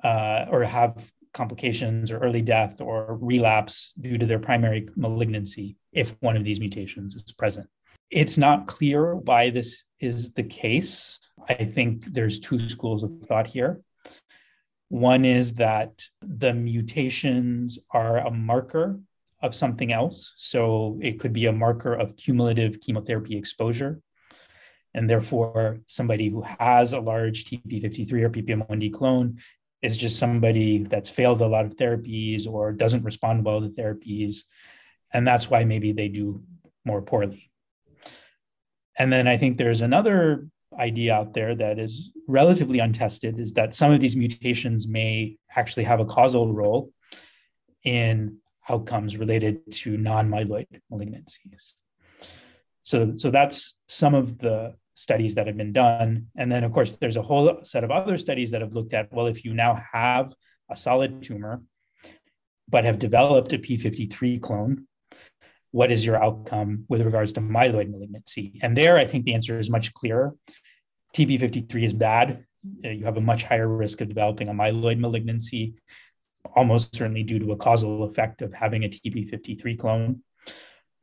uh, 0.04 0.46
or 0.50 0.64
have 0.64 1.12
complications 1.34 2.12
or 2.12 2.20
early 2.20 2.42
death 2.42 2.82
or 2.82 3.18
relapse 3.22 3.94
due 4.00 4.18
to 4.18 4.26
their 4.26 4.40
primary 4.40 4.88
malignancy 4.96 5.76
if 5.92 6.16
one 6.22 6.38
of 6.38 6.44
these 6.44 6.60
mutations 6.60 7.16
is 7.16 7.34
present. 7.34 7.68
It's 8.12 8.38
not 8.38 8.68
clear 8.68 9.16
why 9.16 9.50
this 9.50 9.84
is 10.00 10.34
the 10.34 10.44
case. 10.44 11.20
I 11.48 11.54
think 11.54 12.06
there's 12.06 12.40
two 12.40 12.60
schools 12.60 13.04
of 13.04 13.12
thought 13.24 13.48
here. 13.48 13.82
One 14.90 15.24
is 15.26 15.56
that 15.56 16.02
the 16.22 16.54
mutations 16.54 17.78
are 17.92 18.18
a 18.18 18.32
marker 18.32 19.00
of 19.42 19.56
something 19.56 19.92
else. 19.92 20.34
So 20.38 21.00
it 21.02 21.20
could 21.20 21.34
be 21.34 21.46
a 21.46 21.54
marker 21.54 21.94
of 21.94 22.18
cumulative 22.18 22.82
chemotherapy 22.82 23.38
exposure. 23.38 24.02
And 24.94 25.10
therefore, 25.10 25.80
somebody 25.88 26.30
who 26.30 26.42
has 26.42 26.94
a 26.94 27.00
large 27.00 27.46
TP53 27.46 28.12
or 28.24 28.30
PPM1D 28.30 28.92
clone 28.92 29.38
is 29.82 29.96
just 29.96 30.18
somebody 30.20 30.80
that's 30.84 31.10
failed 31.10 31.42
a 31.42 31.48
lot 31.48 31.66
of 31.66 31.76
therapies 31.76 32.48
or 32.48 32.72
doesn't 32.72 33.04
respond 33.04 33.46
well 33.46 33.62
to 33.62 33.70
therapies. 33.70 34.40
And 35.14 35.26
that's 35.26 35.50
why 35.50 35.64
maybe 35.64 35.92
they 35.92 36.08
do 36.08 36.44
more 36.84 37.02
poorly. 37.02 37.49
And 39.00 39.12
then 39.12 39.28
I 39.28 39.38
think 39.38 39.58
there's 39.58 39.82
another 39.82 40.46
idea 40.78 41.14
out 41.14 41.34
there 41.34 41.56
that 41.56 41.80
is 41.80 42.12
relatively 42.28 42.80
untested 42.80 43.40
is 43.40 43.54
that 43.54 43.74
some 43.74 43.92
of 43.92 44.02
these 44.02 44.16
mutations 44.16 44.88
may 44.88 45.38
actually 45.56 45.86
have 45.86 46.00
a 46.00 46.06
causal 46.06 46.54
role 46.54 46.92
in 47.84 48.38
outcomes 48.70 49.18
related 49.18 49.72
to 49.72 49.98
non-myeloid 49.98 50.68
malignancies. 50.92 51.74
So, 52.82 53.14
so 53.16 53.32
that's 53.32 53.76
some 53.88 54.14
of 54.14 54.38
the 54.38 54.76
studies 54.96 55.36
that 55.36 55.48
have 55.48 55.56
been 55.56 55.72
done. 55.72 56.28
And 56.36 56.52
then, 56.52 56.66
of 56.66 56.74
course, 56.74 56.98
there's 57.00 57.18
a 57.18 57.22
whole 57.22 57.62
set 57.64 57.86
of 57.86 57.92
other 57.92 58.18
studies 58.18 58.52
that 58.52 58.62
have 58.62 58.74
looked 58.74 58.94
at 58.94 59.14
well, 59.14 59.28
if 59.28 59.46
you 59.46 59.54
now 59.54 59.82
have 59.94 60.34
a 60.70 60.76
solid 60.76 61.24
tumor, 61.24 61.64
but 62.68 62.84
have 62.84 63.00
developed 63.00 63.54
a 63.54 63.58
P53 63.58 64.42
clone, 64.42 64.88
what 65.72 65.92
is 65.92 66.06
your 66.06 66.22
outcome 66.22 66.86
with 66.88 67.02
regards 67.02 67.34
to 67.34 67.42
myeloid 67.42 67.90
malignancy? 67.90 68.60
And 68.62 68.76
there, 68.76 68.98
I 68.98 69.06
think 69.06 69.26
the 69.26 69.34
answer 69.34 69.60
is 69.60 69.70
much 69.70 69.94
clearer. 69.94 70.36
TP53 71.16 71.84
is 71.84 71.94
bad. 71.94 72.46
Uh, 72.84 72.90
you 72.90 73.06
have 73.06 73.18
a 73.18 73.22
much 73.22 73.44
higher 73.44 73.68
risk 73.68 74.02
of 74.02 74.10
developing 74.10 74.50
a 74.50 74.54
myeloid 74.54 75.00
malignancy, 75.00 75.76
almost 76.56 76.96
certainly 76.96 77.24
due 77.24 77.40
to 77.40 77.52
a 77.52 77.58
causal 77.58 78.04
effect 78.04 78.42
of 78.42 78.54
having 78.54 78.84
a 78.84 78.90
TP53 78.90 79.78
clone. 79.78 80.24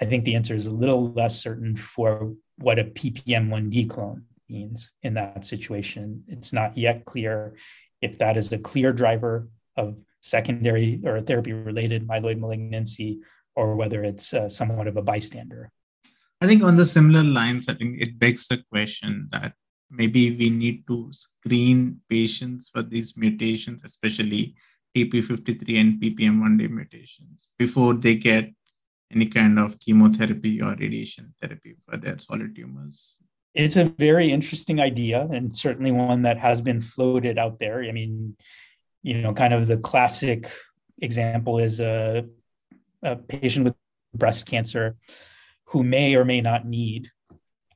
I 0.00 0.04
think 0.04 0.24
the 0.24 0.34
answer 0.34 0.54
is 0.54 0.66
a 0.66 0.70
little 0.70 1.12
less 1.12 1.40
certain 1.40 1.76
for 1.76 2.34
what 2.58 2.78
a 2.78 2.84
PPM1D 2.84 3.88
clone 3.88 4.24
means 4.48 4.90
in 5.02 5.14
that 5.14 5.46
situation. 5.46 6.24
It's 6.28 6.52
not 6.52 6.76
yet 6.76 7.04
clear 7.04 7.56
if 8.02 8.18
that 8.18 8.36
is 8.36 8.52
a 8.52 8.58
clear 8.58 8.92
driver 8.92 9.48
of 9.76 9.96
secondary 10.20 11.00
or 11.04 11.20
therapy 11.20 11.52
related 11.52 12.06
myeloid 12.06 12.38
malignancy 12.38 13.20
or 13.56 13.74
whether 13.74 14.04
it's 14.04 14.32
uh, 14.34 14.48
somewhat 14.48 14.86
of 14.86 14.96
a 14.96 15.02
bystander. 15.02 15.72
I 16.40 16.46
think 16.46 16.62
on 16.62 16.76
the 16.76 16.84
similar 16.84 17.24
lines, 17.24 17.68
I 17.68 17.74
think 17.74 18.00
it 18.00 18.18
begs 18.18 18.48
the 18.48 18.62
question 18.70 19.28
that 19.32 19.54
maybe 19.90 20.36
we 20.36 20.50
need 20.50 20.86
to 20.86 21.08
screen 21.10 22.00
patients 22.08 22.68
for 22.72 22.82
these 22.82 23.16
mutations, 23.16 23.82
especially 23.84 24.54
TP53 24.94 25.80
and 25.80 26.00
PPM1D 26.00 26.70
mutations, 26.70 27.48
before 27.58 27.94
they 27.94 28.16
get 28.16 28.52
any 29.10 29.26
kind 29.26 29.58
of 29.58 29.78
chemotherapy 29.78 30.60
or 30.60 30.74
radiation 30.74 31.34
therapy 31.40 31.76
for 31.88 31.96
their 31.96 32.18
solid 32.18 32.54
tumors? 32.54 33.18
It's 33.54 33.76
a 33.76 33.84
very 33.84 34.30
interesting 34.30 34.80
idea 34.80 35.26
and 35.32 35.56
certainly 35.56 35.92
one 35.92 36.22
that 36.22 36.38
has 36.38 36.60
been 36.60 36.82
floated 36.82 37.38
out 37.38 37.58
there. 37.58 37.82
I 37.82 37.92
mean, 37.92 38.36
you 39.02 39.22
know, 39.22 39.32
kind 39.32 39.54
of 39.54 39.66
the 39.66 39.78
classic 39.78 40.50
example 41.00 41.58
is 41.58 41.80
a, 41.80 42.24
a 43.06 43.16
patient 43.16 43.64
with 43.64 43.74
breast 44.14 44.46
cancer 44.46 44.96
who 45.66 45.82
may 45.82 46.14
or 46.14 46.24
may 46.24 46.40
not 46.40 46.66
need 46.66 47.10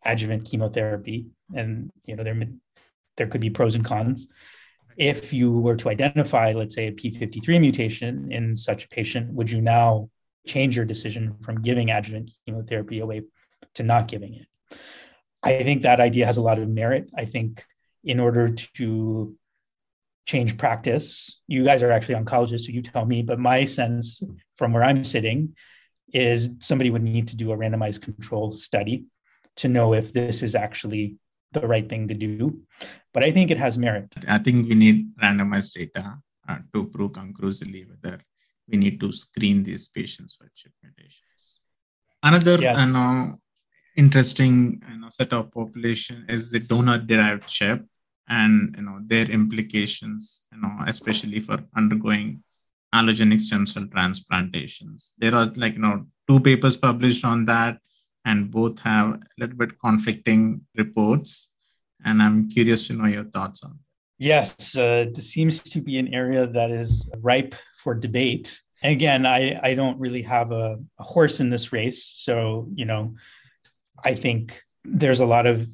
adjuvant 0.04 0.44
chemotherapy. 0.44 1.26
And, 1.54 1.90
you 2.04 2.16
know, 2.16 2.24
there, 2.24 2.38
there 3.16 3.26
could 3.26 3.40
be 3.40 3.50
pros 3.50 3.74
and 3.74 3.84
cons. 3.84 4.26
If 4.96 5.32
you 5.32 5.58
were 5.58 5.76
to 5.76 5.88
identify, 5.88 6.52
let's 6.52 6.74
say, 6.74 6.88
a 6.88 6.92
P53 6.92 7.60
mutation 7.60 8.30
in 8.30 8.56
such 8.56 8.84
a 8.84 8.88
patient, 8.88 9.32
would 9.32 9.50
you 9.50 9.60
now 9.60 10.10
change 10.46 10.76
your 10.76 10.84
decision 10.84 11.36
from 11.42 11.62
giving 11.62 11.90
adjuvant 11.90 12.32
chemotherapy 12.46 13.00
away 13.00 13.22
to 13.74 13.82
not 13.82 14.08
giving 14.08 14.34
it. 14.34 14.46
I 15.42 15.62
think 15.62 15.82
that 15.82 16.00
idea 16.00 16.26
has 16.26 16.36
a 16.36 16.42
lot 16.42 16.58
of 16.58 16.68
merit. 16.68 17.10
I 17.16 17.24
think 17.24 17.64
in 18.04 18.20
order 18.20 18.50
to 18.50 19.36
change 20.26 20.56
practice, 20.56 21.40
you 21.46 21.64
guys 21.64 21.82
are 21.82 21.90
actually 21.90 22.14
oncologists, 22.14 22.66
so 22.66 22.72
you 22.72 22.82
tell 22.82 23.04
me, 23.04 23.22
but 23.22 23.38
my 23.38 23.64
sense 23.64 24.22
from 24.56 24.72
where 24.72 24.84
I'm 24.84 25.04
sitting 25.04 25.56
is 26.12 26.50
somebody 26.60 26.90
would 26.90 27.02
need 27.02 27.28
to 27.28 27.36
do 27.36 27.52
a 27.52 27.56
randomized 27.56 28.02
control 28.02 28.52
study 28.52 29.04
to 29.56 29.68
know 29.68 29.94
if 29.94 30.12
this 30.12 30.42
is 30.42 30.54
actually 30.54 31.16
the 31.52 31.66
right 31.66 31.88
thing 31.88 32.08
to 32.08 32.14
do. 32.14 32.60
But 33.12 33.24
I 33.24 33.32
think 33.32 33.50
it 33.50 33.58
has 33.58 33.76
merit. 33.76 34.12
I 34.28 34.38
think 34.38 34.68
we 34.68 34.74
need 34.74 35.16
randomized 35.16 35.72
data 35.72 36.18
uh, 36.48 36.58
to 36.72 36.86
prove 36.86 37.12
conclusively 37.12 37.86
whether 37.88 38.20
we 38.68 38.78
need 38.78 39.00
to 39.00 39.12
screen 39.12 39.62
these 39.62 39.88
patients 39.88 40.34
for 40.34 40.50
chip 40.54 40.72
mutations. 40.82 41.60
Another 42.22 42.56
you 42.60 42.92
know, 42.92 43.40
interesting 43.96 44.82
know, 44.98 45.08
set 45.10 45.32
of 45.32 45.50
population 45.50 46.26
is 46.28 46.50
the 46.50 46.60
donor-derived 46.60 47.46
chip 47.46 47.84
and 48.30 48.74
you 48.78 48.82
know 48.82 48.98
their 49.04 49.26
implications, 49.26 50.44
you 50.52 50.60
know, 50.62 50.72
especially 50.86 51.40
for 51.40 51.58
undergoing 51.76 52.42
allogenic 52.94 53.40
stem 53.40 53.66
cell 53.66 53.86
transplantations. 53.86 55.12
There 55.18 55.34
are 55.34 55.46
like 55.56 55.74
you 55.74 55.80
know 55.80 56.06
two 56.26 56.40
papers 56.40 56.76
published 56.76 57.24
on 57.24 57.44
that, 57.46 57.78
and 58.24 58.50
both 58.50 58.78
have 58.80 59.14
a 59.14 59.20
little 59.36 59.56
bit 59.56 59.78
conflicting 59.78 60.62
reports. 60.76 61.50
And 62.02 62.22
I'm 62.22 62.48
curious 62.48 62.86
to 62.86 62.94
know 62.94 63.04
your 63.04 63.24
thoughts 63.24 63.62
on. 63.62 63.72
That. 63.72 64.24
Yes, 64.24 64.76
uh, 64.76 65.06
this 65.12 65.30
seems 65.30 65.62
to 65.62 65.80
be 65.80 65.98
an 65.98 66.14
area 66.14 66.46
that 66.46 66.70
is 66.70 67.10
ripe 67.20 67.54
for 67.82 67.94
debate. 67.94 68.60
And 68.82 68.92
again, 68.92 69.26
I, 69.26 69.58
I 69.62 69.74
don't 69.74 69.98
really 69.98 70.22
have 70.22 70.52
a, 70.52 70.78
a 70.98 71.02
horse 71.02 71.40
in 71.40 71.50
this 71.50 71.72
race. 71.72 72.10
So, 72.16 72.68
you 72.74 72.86
know, 72.86 73.16
I 74.02 74.14
think 74.14 74.62
there's 74.84 75.20
a 75.20 75.26
lot 75.26 75.46
of 75.46 75.68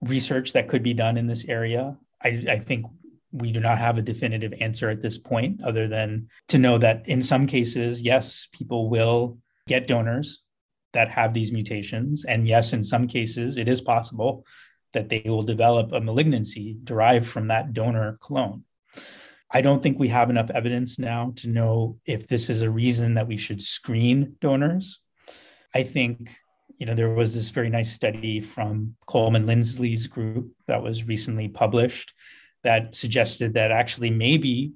research 0.00 0.52
that 0.52 0.68
could 0.68 0.82
be 0.82 0.94
done 0.94 1.16
in 1.16 1.26
this 1.26 1.44
area. 1.46 1.96
I, 2.22 2.44
I 2.48 2.58
think 2.58 2.86
we 3.32 3.52
do 3.52 3.60
not 3.60 3.78
have 3.78 3.98
a 3.98 4.02
definitive 4.02 4.52
answer 4.60 4.90
at 4.90 5.02
this 5.02 5.18
point, 5.18 5.62
other 5.62 5.86
than 5.88 6.28
to 6.48 6.58
know 6.58 6.78
that 6.78 7.08
in 7.08 7.22
some 7.22 7.46
cases, 7.46 8.02
yes, 8.02 8.48
people 8.52 8.90
will 8.90 9.38
get 9.68 9.86
donors 9.86 10.42
that 10.92 11.08
have 11.08 11.32
these 11.32 11.52
mutations. 11.52 12.24
And 12.24 12.48
yes, 12.48 12.72
in 12.72 12.82
some 12.82 13.06
cases, 13.06 13.56
it 13.56 13.68
is 13.68 13.80
possible 13.80 14.44
that 14.92 15.08
they 15.08 15.22
will 15.24 15.44
develop 15.44 15.92
a 15.92 16.00
malignancy 16.00 16.76
derived 16.82 17.26
from 17.26 17.48
that 17.48 17.72
donor 17.72 18.18
clone. 18.20 18.64
I 19.52 19.60
don't 19.60 19.82
think 19.82 19.98
we 19.98 20.08
have 20.08 20.30
enough 20.30 20.50
evidence 20.50 20.98
now 20.98 21.32
to 21.36 21.48
know 21.48 21.98
if 22.06 22.26
this 22.26 22.50
is 22.50 22.62
a 22.62 22.70
reason 22.70 23.14
that 23.14 23.28
we 23.28 23.36
should 23.36 23.62
screen 23.62 24.36
donors. 24.40 25.00
I 25.74 25.84
think, 25.84 26.30
you 26.80 26.86
know, 26.86 26.94
there 26.94 27.10
was 27.10 27.34
this 27.34 27.50
very 27.50 27.68
nice 27.68 27.92
study 27.92 28.40
from 28.40 28.96
Coleman 29.06 29.46
Lindsley's 29.46 30.06
group 30.06 30.52
that 30.66 30.82
was 30.82 31.04
recently 31.04 31.46
published 31.46 32.14
that 32.64 32.94
suggested 32.94 33.54
that 33.54 33.70
actually 33.70 34.08
maybe 34.08 34.72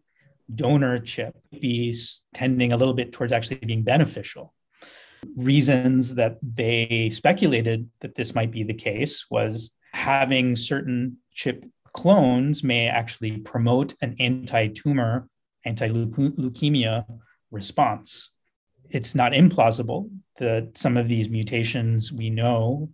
donor 0.55 0.99
chip 0.99 1.35
be 1.51 1.97
tending 2.35 2.75
a 2.75 2.77
little 2.77 2.93
bit 2.93 3.11
towards 3.11 3.33
actually 3.33 3.57
being 3.57 3.83
beneficial. 3.83 4.53
Reasons 5.35 6.17
that 6.17 6.37
they 6.43 7.09
speculated 7.11 7.89
that 8.01 8.15
this 8.15 8.35
might 8.35 8.51
be 8.51 8.63
the 8.63 8.75
case 8.75 9.25
was 9.31 9.71
having 9.95 10.57
certain 10.57 11.17
chip 11.33 11.65
clones 11.95 12.63
may 12.63 12.87
actually 12.87 13.39
promote 13.39 13.95
an 14.03 14.15
anti 14.21 14.69
tumor, 14.69 15.27
anti 15.65 15.89
leukemia 15.89 17.07
response. 17.51 18.31
It's 18.91 19.15
not 19.15 19.33
implausible 19.33 20.11
that 20.39 20.77
some 20.77 20.97
of 20.97 21.09
these 21.09 21.29
mutations 21.29 22.13
we 22.13 22.31
know 22.31 22.91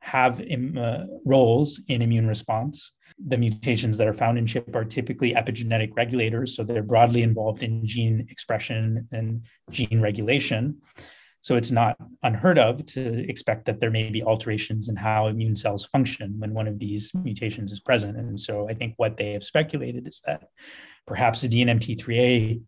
have 0.00 0.40
Im, 0.42 0.76
uh, 0.76 1.04
roles 1.24 1.80
in 1.88 2.02
immune 2.02 2.26
response. 2.26 2.92
The 3.18 3.38
mutations 3.38 3.96
that 3.96 4.06
are 4.06 4.14
found 4.14 4.36
in 4.36 4.46
CHIP 4.46 4.74
are 4.74 4.84
typically 4.84 5.32
epigenetic 5.32 5.92
regulators, 5.96 6.54
so 6.54 6.62
they're 6.62 6.82
broadly 6.82 7.22
involved 7.22 7.62
in 7.62 7.86
gene 7.86 8.26
expression 8.28 9.08
and 9.12 9.46
gene 9.70 10.00
regulation. 10.00 10.82
So 11.40 11.56
it's 11.56 11.70
not 11.70 11.96
unheard 12.22 12.58
of 12.58 12.84
to 12.86 13.28
expect 13.28 13.66
that 13.66 13.80
there 13.80 13.90
may 13.90 14.10
be 14.10 14.22
alterations 14.22 14.88
in 14.88 14.96
how 14.96 15.26
immune 15.26 15.56
cells 15.56 15.86
function 15.86 16.34
when 16.38 16.54
one 16.54 16.66
of 16.66 16.78
these 16.78 17.12
mutations 17.14 17.70
is 17.70 17.80
present. 17.80 18.16
And 18.16 18.38
so 18.38 18.68
I 18.68 18.74
think 18.74 18.94
what 18.96 19.16
they 19.16 19.32
have 19.32 19.44
speculated 19.44 20.06
is 20.06 20.20
that 20.26 20.48
perhaps 21.06 21.42
the 21.42 21.48
DNMT3A 21.48 22.62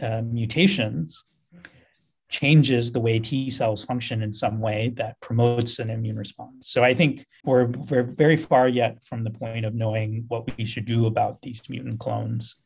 uh, 0.00 0.22
mutations 0.22 1.24
changes 2.32 2.90
the 2.90 3.00
way 3.00 3.20
T 3.20 3.50
cells 3.50 3.84
function 3.84 4.22
in 4.22 4.32
some 4.32 4.58
way 4.58 4.92
that 4.96 5.20
promotes 5.20 5.78
an 5.78 5.90
immune 5.90 6.16
response. 6.16 6.70
So 6.70 6.82
I 6.82 6.94
think 6.94 7.24
we're, 7.44 7.66
we're 7.66 8.02
very 8.02 8.38
far 8.38 8.66
yet 8.66 9.04
from 9.04 9.22
the 9.22 9.30
point 9.30 9.64
of 9.64 9.74
knowing 9.74 10.24
what 10.28 10.56
we 10.56 10.64
should 10.64 10.86
do 10.86 11.06
about 11.06 11.42
these 11.42 11.62
mutant 11.68 12.00
clones. 12.00 12.56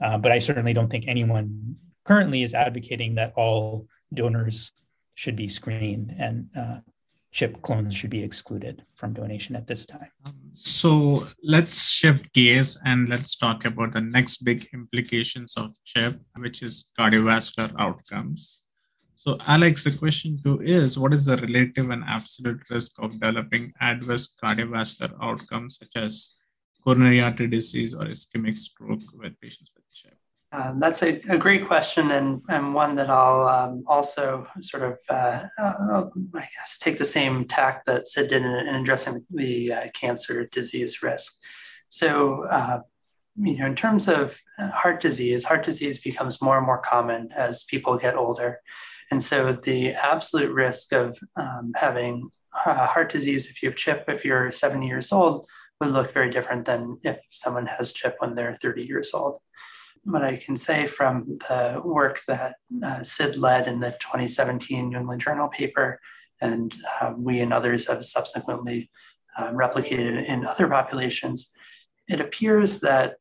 Uh, 0.00 0.18
but 0.18 0.30
I 0.30 0.38
certainly 0.38 0.74
don't 0.74 0.90
think 0.90 1.06
anyone 1.08 1.76
currently 2.04 2.42
is 2.42 2.52
advocating 2.54 3.14
that 3.14 3.32
all 3.36 3.88
donors 4.12 4.70
should 5.14 5.34
be 5.34 5.48
screened 5.48 6.14
and 6.18 6.48
uh, 6.56 6.80
chip 7.32 7.62
clones 7.62 7.94
should 7.94 8.10
be 8.10 8.22
excluded 8.22 8.84
from 8.94 9.14
donation 9.14 9.56
at 9.56 9.66
this 9.66 9.86
time. 9.86 10.10
So 10.52 11.26
let's 11.42 11.88
shift 11.88 12.32
gears 12.34 12.78
and 12.84 13.08
let's 13.08 13.36
talk 13.36 13.64
about 13.64 13.92
the 13.92 14.02
next 14.02 14.44
big 14.44 14.68
implications 14.74 15.54
of 15.56 15.74
chip, 15.84 16.20
which 16.36 16.62
is 16.62 16.90
cardiovascular 16.98 17.72
outcomes. 17.78 18.65
So, 19.18 19.38
Alex, 19.46 19.84
the 19.84 19.92
question 19.92 20.38
two 20.44 20.60
is 20.60 20.98
what 20.98 21.14
is 21.14 21.24
the 21.24 21.38
relative 21.38 21.88
and 21.88 22.04
absolute 22.06 22.60
risk 22.68 22.96
of 22.98 23.12
developing 23.12 23.72
adverse 23.80 24.36
cardiovascular 24.42 25.16
outcomes 25.22 25.78
such 25.78 25.96
as 25.96 26.36
coronary 26.84 27.22
artery 27.22 27.46
disease 27.46 27.94
or 27.94 28.04
ischemic 28.04 28.58
stroke 28.58 29.00
with 29.14 29.40
patients 29.40 29.70
with 29.74 29.84
CHIP? 29.90 30.18
Uh, 30.52 30.74
that's 30.76 31.02
a, 31.02 31.20
a, 31.30 31.38
great 31.38 31.66
question 31.66 32.10
and, 32.10 32.42
and 32.50 32.74
one 32.74 32.94
that 32.94 33.08
I'll 33.08 33.48
um, 33.48 33.84
also 33.86 34.46
sort 34.60 34.82
of, 34.82 34.98
uh, 35.08 35.46
uh, 35.58 36.04
I 36.34 36.48
guess, 36.54 36.78
take 36.78 36.98
the 36.98 37.04
same 37.04 37.46
tack 37.46 37.86
that 37.86 38.06
Sid 38.06 38.28
did 38.28 38.42
in, 38.42 38.50
in 38.50 38.74
addressing 38.76 39.24
the 39.30 39.72
uh, 39.72 39.86
cancer 39.94 40.44
disease 40.46 41.02
risk. 41.02 41.34
So, 41.88 42.44
uh, 42.44 42.80
you 43.38 43.58
know, 43.58 43.66
in 43.66 43.76
terms 43.76 44.08
of 44.08 44.38
heart 44.58 45.00
disease, 45.00 45.44
heart 45.44 45.64
disease 45.64 45.98
becomes 45.98 46.42
more 46.42 46.58
and 46.58 46.66
more 46.66 46.78
common 46.78 47.32
as 47.32 47.64
people 47.64 47.96
get 47.96 48.14
older. 48.14 48.60
And 49.10 49.22
so 49.22 49.52
the 49.52 49.92
absolute 49.92 50.52
risk 50.52 50.92
of 50.92 51.18
um, 51.36 51.72
having 51.76 52.30
uh, 52.64 52.86
heart 52.86 53.10
disease 53.10 53.48
if 53.48 53.62
you 53.62 53.70
have 53.70 53.76
CHIP, 53.76 54.04
if 54.08 54.24
you're 54.24 54.50
70 54.50 54.86
years 54.86 55.12
old, 55.12 55.46
would 55.80 55.90
look 55.90 56.12
very 56.12 56.30
different 56.30 56.64
than 56.64 56.98
if 57.02 57.18
someone 57.30 57.66
has 57.66 57.92
CHIP 57.92 58.16
when 58.18 58.34
they're 58.34 58.54
30 58.54 58.82
years 58.82 59.12
old. 59.12 59.40
What 60.04 60.22
I 60.22 60.36
can 60.36 60.56
say 60.56 60.86
from 60.86 61.38
the 61.48 61.80
work 61.84 62.20
that 62.28 62.54
uh, 62.82 63.02
Sid 63.02 63.36
led 63.36 63.66
in 63.66 63.80
the 63.80 63.90
2017 63.90 64.88
New 64.88 64.98
England 64.98 65.20
Journal 65.20 65.48
paper, 65.48 66.00
and 66.40 66.74
uh, 67.00 67.12
we 67.16 67.40
and 67.40 67.52
others 67.52 67.88
have 67.88 68.04
subsequently 68.04 68.90
uh, 69.36 69.50
replicated 69.50 70.24
in 70.26 70.46
other 70.46 70.68
populations, 70.68 71.52
it 72.08 72.20
appears 72.20 72.80
that 72.80 73.16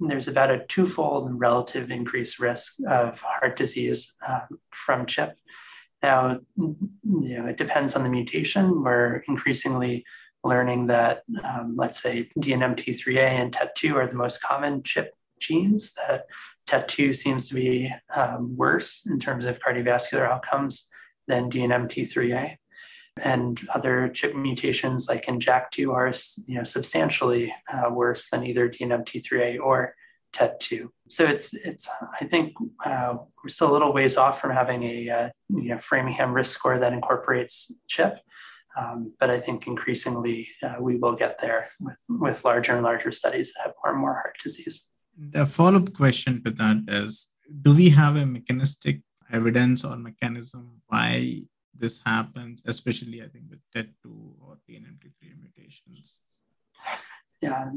there's 0.00 0.28
about 0.28 0.50
a 0.50 0.64
twofold 0.66 1.38
relative 1.38 1.90
increased 1.90 2.38
risk 2.38 2.74
of 2.88 3.20
heart 3.20 3.56
disease 3.56 4.12
um, 4.26 4.58
from 4.70 5.06
CHIP. 5.06 5.36
Now, 6.02 6.40
you 6.56 6.76
know, 7.02 7.46
it 7.46 7.56
depends 7.56 7.96
on 7.96 8.04
the 8.04 8.08
mutation. 8.08 8.82
We're 8.82 9.24
increasingly 9.28 10.04
learning 10.44 10.86
that, 10.86 11.24
um, 11.42 11.74
let's 11.76 12.00
say, 12.00 12.30
DNMT3A 12.38 13.18
and 13.18 13.52
TET2 13.52 13.94
are 13.94 14.06
the 14.06 14.14
most 14.14 14.40
common 14.40 14.82
CHIP 14.82 15.12
genes, 15.40 15.92
that 15.94 16.26
TET2 16.68 17.16
seems 17.16 17.48
to 17.48 17.54
be 17.54 17.92
um, 18.14 18.56
worse 18.56 19.02
in 19.06 19.18
terms 19.18 19.46
of 19.46 19.58
cardiovascular 19.58 20.28
outcomes 20.28 20.88
than 21.26 21.50
DNMT3A 21.50 22.56
and 23.22 23.60
other 23.74 24.08
chip 24.08 24.34
mutations 24.34 25.08
like 25.08 25.28
in 25.28 25.38
JAK2 25.38 25.92
are 25.92 26.12
you 26.46 26.58
know, 26.58 26.64
substantially 26.64 27.54
uh, 27.72 27.90
worse 27.90 28.28
than 28.30 28.44
either 28.44 28.68
DNMT3A 28.68 29.60
or 29.60 29.94
TET2. 30.34 30.88
So 31.08 31.24
it's, 31.24 31.54
it's 31.54 31.88
I 32.20 32.24
think 32.24 32.54
uh, 32.84 33.16
we're 33.42 33.48
still 33.48 33.70
a 33.70 33.72
little 33.72 33.92
ways 33.92 34.16
off 34.16 34.40
from 34.40 34.50
having 34.50 34.82
a 34.82 35.10
uh, 35.10 35.28
you 35.48 35.70
know, 35.70 35.78
Framingham 35.78 36.32
risk 36.32 36.58
score 36.58 36.78
that 36.78 36.92
incorporates 36.92 37.72
chip. 37.88 38.20
Um, 38.76 39.14
but 39.18 39.30
I 39.30 39.40
think 39.40 39.66
increasingly 39.66 40.48
uh, 40.62 40.76
we 40.80 40.96
will 40.96 41.14
get 41.16 41.40
there 41.40 41.68
with, 41.80 41.96
with 42.08 42.44
larger 42.44 42.74
and 42.74 42.84
larger 42.84 43.10
studies 43.10 43.52
that 43.54 43.62
have 43.64 43.74
more 43.82 43.92
and 43.92 44.00
more 44.00 44.14
heart 44.14 44.36
disease. 44.42 44.86
The 45.18 45.46
follow 45.46 45.78
up 45.78 45.92
question 45.94 46.44
to 46.44 46.50
that 46.52 46.84
is 46.86 47.32
Do 47.62 47.74
we 47.74 47.88
have 47.90 48.16
a 48.16 48.26
mechanistic 48.26 49.00
evidence 49.32 49.84
or 49.84 49.96
mechanism 49.96 50.80
why 50.86 51.42
this 51.78 52.02
happens, 52.04 52.62
especially 52.66 53.22
I 53.22 53.28
think 53.28 53.44
with 53.50 53.60
TET2 53.74 54.34
or 54.40 54.58
DNMT3 54.68 55.40
mutations? 55.40 56.20
Yeah, 57.40 57.70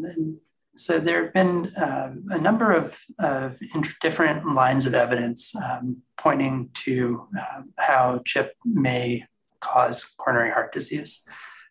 so 0.75 0.99
there 0.99 1.25
have 1.25 1.33
been 1.33 1.75
uh, 1.75 2.13
a 2.29 2.39
number 2.39 2.71
of, 2.71 2.97
of 3.19 3.59
different 4.01 4.53
lines 4.53 4.85
of 4.85 4.93
evidence 4.93 5.53
um, 5.55 5.97
pointing 6.17 6.69
to 6.85 7.27
uh, 7.37 7.61
how 7.77 8.21
CHIP 8.25 8.53
may 8.65 9.25
cause 9.59 10.05
coronary 10.17 10.51
heart 10.51 10.71
disease. 10.71 11.23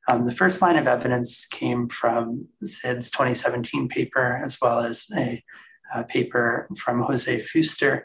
Um, 0.08 0.26
the 0.26 0.32
first 0.32 0.60
line 0.62 0.76
of 0.76 0.86
evidence 0.86 1.46
came 1.46 1.88
from 1.88 2.48
Sid's 2.64 3.10
2017 3.10 3.88
paper, 3.88 4.40
as 4.44 4.58
well 4.60 4.80
as 4.80 5.06
a, 5.16 5.42
a 5.94 6.04
paper 6.04 6.68
from 6.76 7.02
Jose 7.02 7.42
Fuster, 7.42 8.02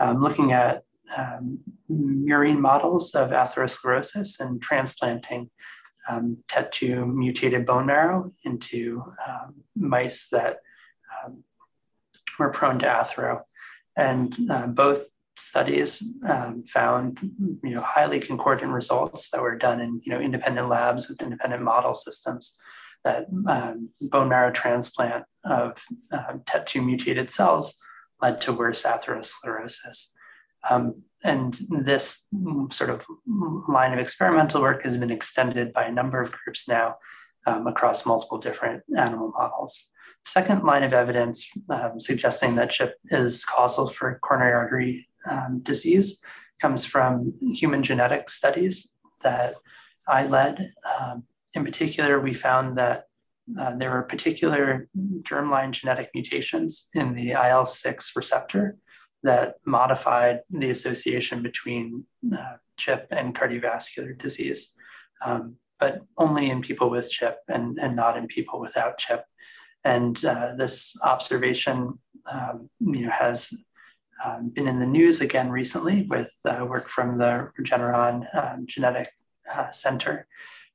um, 0.00 0.22
looking 0.22 0.52
at 0.52 0.82
um, 1.16 1.60
murine 1.90 2.58
models 2.58 3.14
of 3.14 3.30
atherosclerosis 3.30 4.40
and 4.40 4.60
transplanting 4.60 5.50
um, 6.08 6.38
TET2 6.48 7.12
mutated 7.12 7.66
bone 7.66 7.86
marrow 7.86 8.32
into 8.44 9.02
um, 9.26 9.54
mice 9.74 10.28
that 10.28 10.58
um, 11.24 11.42
were 12.38 12.50
prone 12.50 12.78
to 12.80 12.86
athero. 12.86 13.42
And 13.96 14.36
uh, 14.50 14.66
both 14.66 15.06
studies 15.38 16.02
um, 16.26 16.64
found 16.66 17.18
you 17.62 17.74
know, 17.74 17.80
highly 17.80 18.20
concordant 18.20 18.72
results 18.72 19.30
that 19.30 19.42
were 19.42 19.56
done 19.56 19.80
in 19.80 20.00
you 20.04 20.12
know, 20.12 20.20
independent 20.20 20.68
labs 20.68 21.08
with 21.08 21.22
independent 21.22 21.62
model 21.62 21.94
systems 21.94 22.58
that 23.04 23.26
um, 23.46 23.90
bone 24.00 24.28
marrow 24.28 24.50
transplant 24.50 25.24
of 25.44 25.78
uh, 26.10 26.34
TET2 26.44 26.84
mutated 26.84 27.30
cells 27.30 27.78
led 28.20 28.40
to 28.40 28.52
worse 28.52 28.82
atherosclerosis. 28.82 30.08
Um, 30.70 31.02
and 31.24 31.58
this 31.70 32.28
sort 32.70 32.90
of 32.90 33.04
line 33.68 33.92
of 33.92 33.98
experimental 33.98 34.60
work 34.60 34.84
has 34.84 34.96
been 34.96 35.10
extended 35.10 35.72
by 35.72 35.84
a 35.84 35.92
number 35.92 36.20
of 36.20 36.30
groups 36.30 36.68
now 36.68 36.96
um, 37.46 37.66
across 37.66 38.06
multiple 38.06 38.38
different 38.38 38.82
animal 38.96 39.32
models. 39.36 39.88
Second 40.24 40.64
line 40.64 40.82
of 40.82 40.92
evidence 40.92 41.48
um, 41.68 41.98
suggesting 41.98 42.56
that 42.56 42.70
CHIP 42.70 42.94
is 43.10 43.44
causal 43.44 43.88
for 43.88 44.18
coronary 44.22 44.52
artery 44.52 45.08
um, 45.30 45.60
disease 45.62 46.20
comes 46.60 46.84
from 46.84 47.34
human 47.40 47.82
genetic 47.82 48.28
studies 48.28 48.92
that 49.22 49.54
I 50.08 50.26
led. 50.26 50.72
Um, 51.00 51.24
in 51.54 51.64
particular, 51.64 52.20
we 52.20 52.34
found 52.34 52.78
that 52.78 53.04
uh, 53.58 53.76
there 53.76 53.90
were 53.90 54.02
particular 54.02 54.88
germline 55.22 55.70
genetic 55.70 56.10
mutations 56.14 56.88
in 56.94 57.14
the 57.14 57.32
IL 57.32 57.66
6 57.66 58.12
receptor 58.16 58.76
that 59.26 59.56
modified 59.64 60.40
the 60.50 60.70
association 60.70 61.42
between 61.42 62.04
uh, 62.36 62.56
CHIP 62.76 63.08
and 63.10 63.34
cardiovascular 63.34 64.16
disease, 64.16 64.72
um, 65.24 65.56
but 65.80 66.02
only 66.16 66.48
in 66.50 66.62
people 66.62 66.90
with 66.90 67.10
CHIP 67.10 67.38
and, 67.48 67.78
and 67.78 67.96
not 67.96 68.16
in 68.16 68.28
people 68.28 68.60
without 68.60 68.98
CHIP. 68.98 69.24
And 69.84 70.24
uh, 70.24 70.52
this 70.56 70.96
observation 71.02 71.98
um, 72.32 72.70
you 72.80 73.06
know, 73.06 73.10
has 73.10 73.52
um, 74.24 74.50
been 74.50 74.68
in 74.68 74.78
the 74.78 74.86
news 74.86 75.20
again 75.20 75.50
recently 75.50 76.06
with 76.08 76.32
uh, 76.44 76.64
work 76.64 76.88
from 76.88 77.18
the 77.18 77.50
Regeneron 77.58 78.26
um, 78.34 78.64
Genetic 78.66 79.10
uh, 79.52 79.70
Center. 79.70 80.26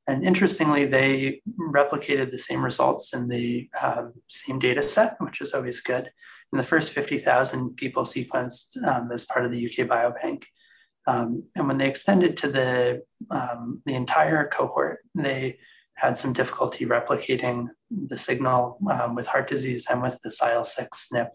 And 0.08 0.26
interestingly, 0.26 0.86
they 0.86 1.42
replicated 1.60 2.32
the 2.32 2.38
same 2.38 2.64
results 2.64 3.14
in 3.14 3.28
the 3.28 3.70
um, 3.82 4.14
same 4.28 4.60
data 4.60 4.84
set, 4.84 5.16
which 5.20 5.40
is 5.42 5.54
always 5.54 5.80
good 5.80 6.12
and 6.52 6.60
the 6.60 6.68
first 6.68 6.92
50,000 6.92 7.76
people 7.76 8.04
sequenced 8.04 8.82
um, 8.86 9.12
as 9.12 9.26
part 9.26 9.46
of 9.46 9.52
the 9.52 9.66
UK 9.66 9.88
Biobank. 9.88 10.44
Um, 11.08 11.44
and 11.56 11.68
when 11.68 11.78
they 11.78 11.88
extended 11.88 12.38
to 12.38 12.52
the, 12.52 13.04
um, 13.30 13.82
the 13.86 13.96
entire 13.96 14.48
cohort, 14.48 15.00
they 15.16 15.58
had 15.96 16.18
some 16.18 16.34
difficulty 16.34 16.86
replicating 16.86 17.68
the 17.90 18.18
signal 18.18 18.78
um, 18.90 19.16
with 19.16 19.28
heart 19.28 19.48
disease 19.48 19.88
and 19.90 20.02
with 20.02 20.20
the 20.24 20.30
IL-6 20.30 20.88
SNP. 21.14 21.30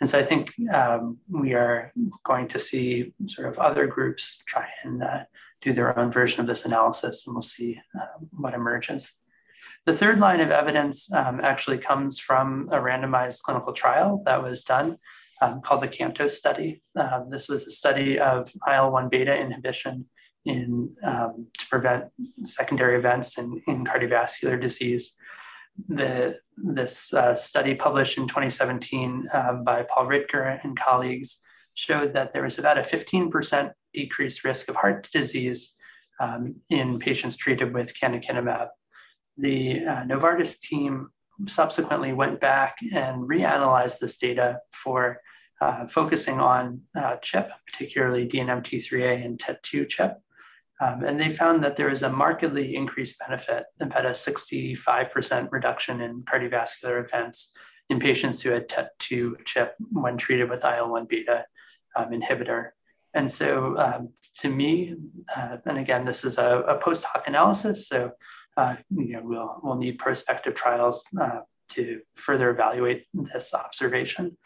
And 0.00 0.08
so 0.08 0.18
I 0.18 0.22
think 0.22 0.52
um, 0.72 1.18
we 1.28 1.52
are 1.52 1.92
going 2.24 2.48
to 2.48 2.58
see 2.58 3.12
sort 3.26 3.48
of 3.48 3.58
other 3.58 3.86
groups 3.86 4.42
try 4.46 4.66
and 4.82 5.02
uh, 5.02 5.24
do 5.60 5.74
their 5.74 5.98
own 5.98 6.10
version 6.10 6.40
of 6.40 6.46
this 6.46 6.64
analysis, 6.64 7.26
and 7.26 7.34
we'll 7.34 7.42
see 7.42 7.78
uh, 7.94 8.06
what 8.30 8.54
emerges. 8.54 9.12
The 9.86 9.96
third 9.96 10.18
line 10.18 10.40
of 10.40 10.50
evidence 10.50 11.10
um, 11.12 11.40
actually 11.40 11.78
comes 11.78 12.18
from 12.18 12.68
a 12.70 12.76
randomized 12.76 13.42
clinical 13.42 13.72
trial 13.72 14.22
that 14.26 14.42
was 14.42 14.62
done 14.62 14.98
um, 15.40 15.62
called 15.62 15.82
the 15.82 15.88
CANTOS 15.88 16.36
study. 16.36 16.82
Um, 16.96 17.30
this 17.30 17.48
was 17.48 17.66
a 17.66 17.70
study 17.70 18.18
of 18.18 18.52
IL 18.70 18.92
1 18.92 19.08
beta 19.08 19.34
inhibition 19.34 20.06
in, 20.44 20.94
um, 21.02 21.46
to 21.58 21.66
prevent 21.68 22.04
secondary 22.44 22.98
events 22.98 23.38
in, 23.38 23.62
in 23.66 23.84
cardiovascular 23.84 24.60
disease. 24.60 25.14
The, 25.88 26.36
this 26.56 27.14
uh, 27.14 27.34
study 27.34 27.74
published 27.74 28.18
in 28.18 28.28
2017 28.28 29.28
um, 29.32 29.64
by 29.64 29.82
Paul 29.82 30.06
Ridker 30.06 30.62
and 30.62 30.78
colleagues 30.78 31.40
showed 31.74 32.12
that 32.12 32.34
there 32.34 32.42
was 32.42 32.58
about 32.58 32.76
a 32.76 32.82
15% 32.82 33.72
decreased 33.94 34.44
risk 34.44 34.68
of 34.68 34.76
heart 34.76 35.08
disease 35.10 35.74
um, 36.20 36.56
in 36.68 36.98
patients 36.98 37.36
treated 37.36 37.72
with 37.72 37.98
canakinumab. 37.98 38.68
The 39.40 39.84
uh, 39.84 40.04
Novartis 40.04 40.60
team 40.60 41.10
subsequently 41.46 42.12
went 42.12 42.40
back 42.40 42.76
and 42.92 43.28
reanalyzed 43.28 43.98
this 43.98 44.16
data 44.16 44.60
for 44.72 45.20
uh, 45.60 45.86
focusing 45.86 46.40
on 46.40 46.80
uh, 46.98 47.16
CHIP, 47.16 47.50
particularly 47.66 48.28
DNMT3A 48.28 49.24
and 49.24 49.38
TET2 49.38 49.88
CHIP. 49.88 50.18
Um, 50.80 51.04
and 51.04 51.20
they 51.20 51.30
found 51.30 51.62
that 51.62 51.76
there 51.76 51.90
is 51.90 52.02
a 52.02 52.10
markedly 52.10 52.74
increased 52.74 53.18
benefit, 53.18 53.64
about 53.80 54.06
a 54.06 54.10
65% 54.10 55.48
reduction 55.52 56.00
in 56.00 56.22
cardiovascular 56.22 57.04
events 57.04 57.52
in 57.90 58.00
patients 58.00 58.40
who 58.40 58.50
had 58.50 58.68
TET2 58.68 59.44
CHIP 59.44 59.74
when 59.92 60.16
treated 60.16 60.48
with 60.48 60.64
IL-1 60.64 61.08
beta 61.08 61.44
um, 61.96 62.10
inhibitor. 62.10 62.70
And 63.12 63.30
so 63.30 63.76
um, 63.76 64.10
to 64.38 64.48
me, 64.48 64.94
uh, 65.36 65.58
and 65.66 65.78
again, 65.78 66.04
this 66.06 66.24
is 66.24 66.38
a, 66.38 66.60
a 66.60 66.78
post 66.78 67.04
hoc 67.04 67.26
analysis, 67.26 67.88
so 67.88 68.12
uh, 68.56 68.76
you 68.90 69.12
know, 69.14 69.22
we'll, 69.22 69.60
we'll 69.62 69.76
need 69.76 69.98
prospective 69.98 70.54
trials 70.54 71.04
uh, 71.20 71.40
to 71.70 72.00
further 72.16 72.50
evaluate 72.50 73.06
this 73.32 73.54
observation. 73.54 74.36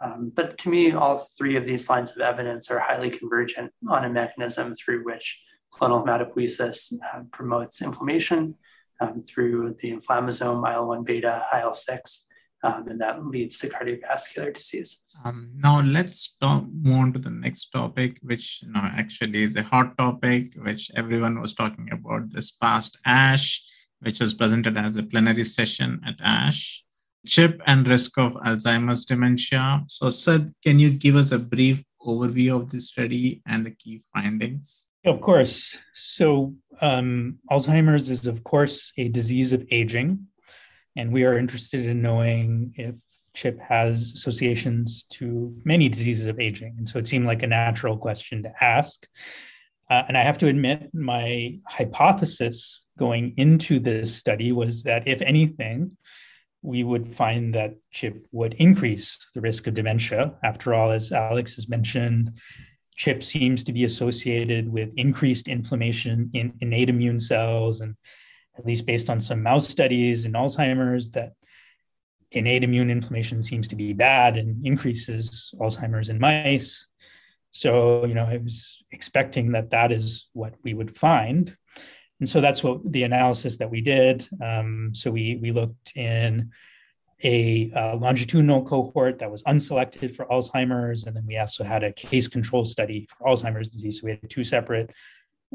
Um, 0.00 0.32
but 0.34 0.58
to 0.58 0.68
me, 0.68 0.92
all 0.92 1.18
three 1.38 1.56
of 1.56 1.64
these 1.64 1.88
lines 1.88 2.10
of 2.10 2.20
evidence 2.20 2.70
are 2.70 2.80
highly 2.80 3.10
convergent 3.10 3.72
on 3.88 4.04
a 4.04 4.10
mechanism 4.10 4.74
through 4.74 5.04
which 5.04 5.40
clonal 5.72 6.04
hematopoiesis 6.04 6.92
uh, 6.92 7.22
promotes 7.30 7.82
inflammation 7.82 8.56
um, 9.00 9.22
through 9.22 9.76
the 9.80 9.92
inflammasome 9.92 10.70
IL-1 10.70 11.04
beta, 11.04 11.44
IL-6, 11.52 12.18
um, 12.62 12.86
and 12.88 13.00
that 13.00 13.24
leads 13.26 13.58
to 13.58 13.68
cardiovascular 13.68 14.54
disease. 14.54 15.02
Um, 15.24 15.50
now 15.56 15.80
let's 15.80 16.36
talk, 16.40 16.64
move 16.70 16.96
on 16.96 17.12
to 17.14 17.18
the 17.18 17.30
next 17.30 17.70
topic, 17.70 18.18
which 18.22 18.62
you 18.62 18.72
know, 18.72 18.80
actually 18.82 19.42
is 19.42 19.56
a 19.56 19.62
hot 19.62 19.96
topic, 19.98 20.54
which 20.56 20.90
everyone 20.96 21.40
was 21.40 21.54
talking 21.54 21.88
about 21.92 22.30
this 22.32 22.52
past 22.52 22.98
ASH, 23.04 23.62
which 24.00 24.20
was 24.20 24.34
presented 24.34 24.76
as 24.76 24.96
a 24.96 25.02
plenary 25.02 25.44
session 25.44 26.00
at 26.06 26.14
ASH. 26.22 26.84
CHIP 27.24 27.62
and 27.66 27.86
risk 27.86 28.18
of 28.18 28.34
Alzheimer's 28.34 29.04
dementia. 29.04 29.84
So, 29.86 30.10
Sid, 30.10 30.52
can 30.64 30.80
you 30.80 30.90
give 30.90 31.14
us 31.14 31.30
a 31.30 31.38
brief 31.38 31.84
overview 32.04 32.56
of 32.56 32.70
this 32.70 32.88
study 32.88 33.40
and 33.46 33.64
the 33.64 33.70
key 33.70 34.02
findings? 34.12 34.88
Of 35.04 35.20
course. 35.20 35.78
So, 35.94 36.54
um, 36.80 37.38
Alzheimer's 37.50 38.08
is, 38.08 38.26
of 38.26 38.42
course, 38.42 38.92
a 38.96 39.08
disease 39.08 39.52
of 39.52 39.64
aging. 39.70 40.26
And 40.96 41.12
we 41.12 41.24
are 41.24 41.38
interested 41.38 41.86
in 41.86 42.02
knowing 42.02 42.74
if 42.76 42.96
CHIP 43.34 43.60
has 43.60 44.12
associations 44.12 45.04
to 45.12 45.54
many 45.64 45.88
diseases 45.88 46.26
of 46.26 46.38
aging. 46.38 46.74
And 46.78 46.88
so 46.88 46.98
it 46.98 47.08
seemed 47.08 47.26
like 47.26 47.42
a 47.42 47.46
natural 47.46 47.96
question 47.96 48.42
to 48.42 48.52
ask. 48.62 49.06
Uh, 49.90 50.02
and 50.08 50.16
I 50.16 50.22
have 50.22 50.38
to 50.38 50.46
admit, 50.46 50.90
my 50.94 51.58
hypothesis 51.66 52.84
going 52.98 53.34
into 53.36 53.78
this 53.78 54.14
study 54.14 54.52
was 54.52 54.84
that 54.84 55.08
if 55.08 55.22
anything, 55.22 55.96
we 56.62 56.84
would 56.84 57.14
find 57.14 57.54
that 57.54 57.74
CHIP 57.90 58.26
would 58.30 58.54
increase 58.54 59.18
the 59.34 59.40
risk 59.40 59.66
of 59.66 59.74
dementia. 59.74 60.34
After 60.44 60.74
all, 60.74 60.92
as 60.92 61.10
Alex 61.10 61.56
has 61.56 61.68
mentioned, 61.68 62.38
CHIP 62.96 63.22
seems 63.22 63.64
to 63.64 63.72
be 63.72 63.84
associated 63.84 64.72
with 64.72 64.90
increased 64.96 65.48
inflammation 65.48 66.30
in 66.34 66.54
innate 66.60 66.88
immune 66.88 67.18
cells 67.18 67.80
and 67.80 67.96
at 68.58 68.66
least 68.66 68.86
based 68.86 69.08
on 69.10 69.20
some 69.20 69.42
mouse 69.42 69.68
studies 69.68 70.24
in 70.24 70.32
Alzheimer's, 70.32 71.10
that 71.10 71.32
innate 72.30 72.64
immune 72.64 72.90
inflammation 72.90 73.42
seems 73.42 73.68
to 73.68 73.76
be 73.76 73.92
bad 73.92 74.36
and 74.36 74.64
increases 74.66 75.54
Alzheimer's 75.58 76.08
in 76.08 76.18
mice. 76.18 76.86
So, 77.50 78.06
you 78.06 78.14
know, 78.14 78.24
I 78.24 78.38
was 78.38 78.82
expecting 78.90 79.52
that 79.52 79.70
that 79.70 79.92
is 79.92 80.28
what 80.32 80.54
we 80.62 80.72
would 80.72 80.98
find. 80.98 81.54
And 82.20 82.28
so 82.28 82.40
that's 82.40 82.62
what 82.62 82.90
the 82.90 83.02
analysis 83.02 83.56
that 83.58 83.70
we 83.70 83.80
did. 83.80 84.28
Um, 84.42 84.92
so 84.94 85.10
we, 85.10 85.38
we 85.42 85.52
looked 85.52 85.96
in 85.96 86.52
a 87.22 87.70
uh, 87.76 87.96
longitudinal 87.96 88.62
cohort 88.64 89.18
that 89.18 89.30
was 89.30 89.42
unselected 89.42 90.16
for 90.16 90.24
Alzheimer's. 90.26 91.04
And 91.04 91.14
then 91.14 91.26
we 91.26 91.36
also 91.36 91.62
had 91.64 91.84
a 91.84 91.92
case 91.92 92.28
control 92.28 92.64
study 92.64 93.06
for 93.08 93.26
Alzheimer's 93.26 93.68
disease. 93.68 94.00
So 94.00 94.06
we 94.06 94.12
had 94.12 94.30
two 94.30 94.44
separate 94.44 94.92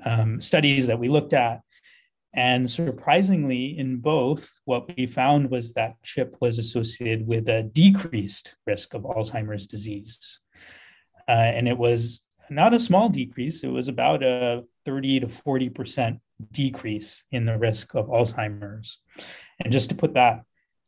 um, 0.05 0.39
studies 0.41 0.87
that 0.87 0.99
we 0.99 1.09
looked 1.09 1.33
at. 1.33 1.61
And 2.37 2.69
surprisingly, 2.69 3.75
in 3.79 3.97
both, 3.97 4.51
what 4.65 4.95
we 4.95 5.07
found 5.07 5.49
was 5.49 5.73
that 5.73 5.95
CHIP 6.03 6.37
was 6.39 6.59
associated 6.59 7.25
with 7.25 7.49
a 7.49 7.63
decreased 7.63 8.55
risk 8.67 8.93
of 8.93 9.01
Alzheimer's 9.01 9.65
disease. 9.65 10.39
Uh, 11.27 11.31
and 11.31 11.67
it 11.67 11.79
was 11.79 12.21
not 12.51 12.75
a 12.75 12.79
small 12.79 13.09
decrease, 13.09 13.63
it 13.63 13.69
was 13.69 13.87
about 13.87 14.21
a 14.21 14.63
30 14.85 15.21
to 15.21 15.27
40% 15.27 16.19
decrease 16.51 17.23
in 17.31 17.45
the 17.45 17.57
risk 17.57 17.95
of 17.95 18.05
Alzheimer's. 18.05 18.99
And 19.59 19.73
just 19.73 19.89
to 19.89 19.95
put 19.95 20.13
that 20.13 20.43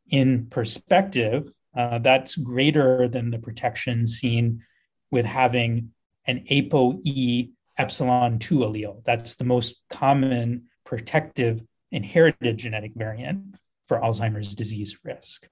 in 0.08 0.46
perspective, 0.52 1.52
uh, 1.76 1.98
that's 1.98 2.36
greater 2.36 3.08
than 3.08 3.32
the 3.32 3.40
protection 3.40 4.06
seen 4.06 4.64
with 5.10 5.26
having 5.26 5.94
an 6.28 6.46
ApoE 6.52 7.50
epsilon 7.76 8.38
2 8.38 8.60
allele. 8.60 9.04
That's 9.04 9.36
the 9.36 9.46
most 9.46 9.76
common 9.90 10.69
protective 10.90 11.62
inherited 11.92 12.58
genetic 12.58 12.94
variant 12.96 13.56
for 13.88 14.00
Alzheimer's 14.00 14.56
disease 14.56 14.98
risk. 15.04 15.48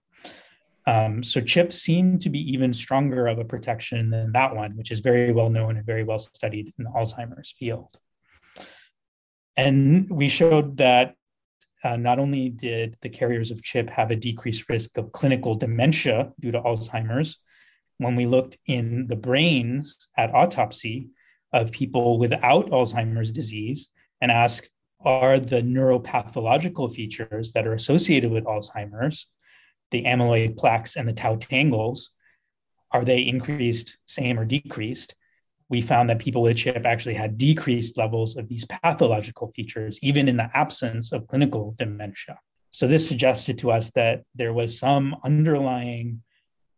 Um, 0.88 1.23
so 1.23 1.39
CHIP 1.41 1.73
seemed 1.73 2.23
to 2.23 2.30
be 2.30 2.39
even 2.54 2.73
stronger 2.73 3.28
of 3.28 3.38
a 3.38 3.45
protection 3.45 4.10
than 4.10 4.32
that 4.32 4.56
one, 4.56 4.76
which 4.76 4.91
is 4.91 5.00
very 5.02 5.32
well 5.32 5.52
known 5.52 5.78
and 5.78 5.86
very 5.86 6.04
well 6.04 6.17
studied 6.17 6.73
in 6.76 6.86
the 6.86 6.89
Alzheimer's 6.89 7.54
field. 7.60 7.95
And 9.56 10.10
we 10.10 10.28
showed 10.28 10.78
that 10.78 11.13
uh, 11.84 11.97
not 11.97 12.17
only 12.17 12.50
did 12.50 12.97
the 13.04 13.10
carriers 13.10 13.52
of 13.52 13.62
CHIP 13.62 13.91
have 13.91 14.10
a 14.10 14.15
decreased 14.15 14.67
risk 14.69 14.97
of 14.97 15.12
clinical 15.12 15.54
dementia 15.54 16.32
due 16.39 16.52
to 16.52 16.62
Alzheimer's, 16.62 17.38
when 18.00 18.15
we 18.15 18.26
looked 18.26 18.58
in 18.65 19.06
the 19.06 19.15
brains 19.15 20.08
at 20.17 20.34
autopsy 20.34 21.10
of 21.54 21.71
people 21.71 22.17
without 22.17 22.71
Alzheimer's 22.71 23.32
disease 23.32 23.89
and 24.19 24.32
asked, 24.32 24.71
are 25.03 25.39
the 25.39 25.62
neuropathological 25.62 26.93
features 26.93 27.51
that 27.53 27.67
are 27.67 27.73
associated 27.73 28.31
with 28.31 28.45
Alzheimer's, 28.45 29.27
the 29.91 30.03
amyloid 30.03 30.57
plaques 30.57 30.95
and 30.95 31.07
the 31.07 31.13
tau 31.13 31.36
tangles, 31.36 32.12
are 32.91 33.05
they 33.05 33.19
increased, 33.19 33.97
same, 34.05 34.39
or 34.39 34.45
decreased? 34.45 35.15
We 35.69 35.81
found 35.81 36.10
that 36.10 36.19
people 36.19 36.41
with 36.41 36.57
CHIP 36.57 36.86
actually 36.86 37.15
had 37.15 37.38
decreased 37.38 37.97
levels 37.97 38.38
of 38.38 38.47
these 38.47 38.65
pathological 38.65 39.51
features, 39.55 39.99
even 40.01 40.29
in 40.29 40.38
the 40.38 40.49
absence 40.53 41.12
of 41.12 41.27
clinical 41.27 41.75
dementia. 41.77 42.39
So, 42.71 42.88
this 42.88 43.07
suggested 43.07 43.60
to 43.60 43.71
us 43.71 43.91
that 43.91 44.23
there 44.36 44.53
was 44.53 44.79
some 44.79 45.17
underlying 45.23 46.23